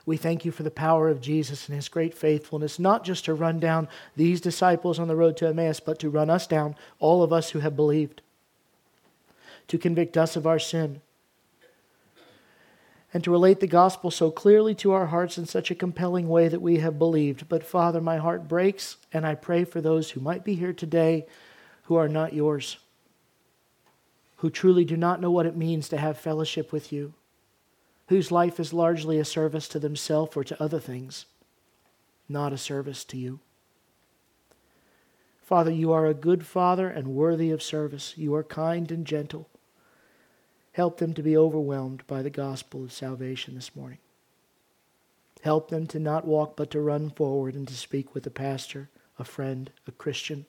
We 0.08 0.18
thank 0.18 0.44
you 0.44 0.52
for 0.52 0.64
the 0.64 0.72
power 0.72 1.08
of 1.08 1.22
Jesus 1.22 1.68
and 1.68 1.76
his 1.76 1.88
great 1.88 2.16
faithfulness, 2.16 2.80
not 2.80 3.04
just 3.04 3.26
to 3.26 3.36
run 3.36 3.60
down 3.60 3.88
these 4.16 4.42
disciples 4.42 4.98
on 4.98 5.08
the 5.08 5.16
road 5.16 5.38
to 5.38 5.48
Emmaus, 5.48 5.80
but 5.80 6.00
to 6.00 6.10
run 6.10 6.32
us 6.32 6.48
down, 6.48 6.76
all 6.98 7.22
of 7.22 7.32
us 7.32 7.52
who 7.52 7.60
have 7.60 7.76
believed, 7.76 8.24
to 9.68 9.78
convict 9.78 10.18
us 10.18 10.36
of 10.36 10.48
our 10.48 10.58
sin, 10.58 11.02
and 13.16 13.24
to 13.24 13.32
relate 13.32 13.62
the 13.62 13.66
gospel 13.66 14.12
so 14.12 14.30
clearly 14.30 14.76
to 14.76 14.92
our 14.92 15.06
hearts 15.06 15.38
in 15.38 15.46
such 15.46 15.72
a 15.72 15.76
compelling 15.76 16.28
way 16.28 16.50
that 16.50 16.62
we 16.62 16.80
have 16.80 17.00
believed. 17.00 17.48
But 17.48 17.64
Father, 17.64 18.02
my 18.02 18.18
heart 18.18 18.50
breaks, 18.50 18.98
and 19.14 19.26
I 19.26 19.36
pray 19.36 19.64
for 19.64 19.80
those 19.80 20.12
who 20.12 20.20
might 20.20 20.44
be 20.44 20.56
here 20.56 20.74
today 20.74 21.26
who 21.84 21.96
are 21.96 22.10
not 22.10 22.34
yours, 22.34 22.76
who 24.36 24.50
truly 24.50 24.84
do 24.84 24.98
not 24.98 25.22
know 25.22 25.32
what 25.32 25.46
it 25.46 25.56
means 25.56 25.88
to 25.88 25.98
have 25.98 26.18
fellowship 26.18 26.74
with 26.74 26.92
you, 26.92 27.14
whose 28.10 28.34
life 28.34 28.60
is 28.60 28.74
largely 28.74 29.18
a 29.18 29.24
service 29.24 29.70
to 29.70 29.80
themselves 29.80 30.36
or 30.36 30.44
to 30.44 30.62
other 30.62 30.82
things, 30.82 31.26
not 32.28 32.52
a 32.52 32.58
service 32.58 33.06
to 33.06 33.18
you. 33.18 33.40
Father, 35.42 35.72
you 35.72 35.94
are 35.94 36.06
a 36.06 36.14
good 36.14 36.46
Father 36.46 36.90
and 36.90 37.16
worthy 37.16 37.50
of 37.50 37.64
service. 37.64 38.14
You 38.18 38.36
are 38.36 38.44
kind 38.44 38.92
and 38.92 39.08
gentle. 39.08 39.48
Help 40.76 40.98
them 40.98 41.14
to 41.14 41.24
be 41.24 41.38
overwhelmed 41.38 42.06
by 42.06 42.22
the 42.22 42.30
gospel 42.30 42.84
of 42.84 42.92
salvation 42.92 43.56
this 43.56 43.74
morning. 43.78 44.00
Help 45.42 45.70
them 45.70 45.88
to 45.88 46.00
not 46.00 46.28
walk 46.28 46.58
but 46.58 46.70
to 46.72 46.82
run 46.82 47.10
forward 47.12 47.56
and 47.56 47.66
to 47.66 47.74
speak 47.74 48.14
with 48.14 48.28
a 48.28 48.30
pastor, 48.30 48.90
a 49.18 49.24
friend, 49.24 49.72
a 49.88 49.92
Christian, 49.94 50.46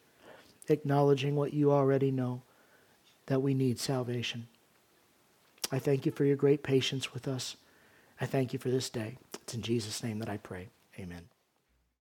acknowledging 0.68 1.36
what 1.36 1.54
you 1.54 1.70
already 1.70 2.10
know 2.10 2.42
that 3.26 3.40
we 3.40 3.54
need 3.54 3.78
salvation. 3.78 4.48
I 5.70 5.78
thank 5.78 6.04
you 6.04 6.10
for 6.10 6.24
your 6.24 6.34
great 6.34 6.64
patience 6.64 7.14
with 7.14 7.28
us. 7.28 7.54
I 8.20 8.26
thank 8.26 8.52
you 8.52 8.58
for 8.58 8.68
this 8.68 8.90
day. 8.90 9.18
It's 9.34 9.54
in 9.54 9.62
Jesus' 9.62 10.02
name 10.02 10.18
that 10.18 10.28
I 10.28 10.38
pray. 10.38 10.70
Amen. 10.98 11.35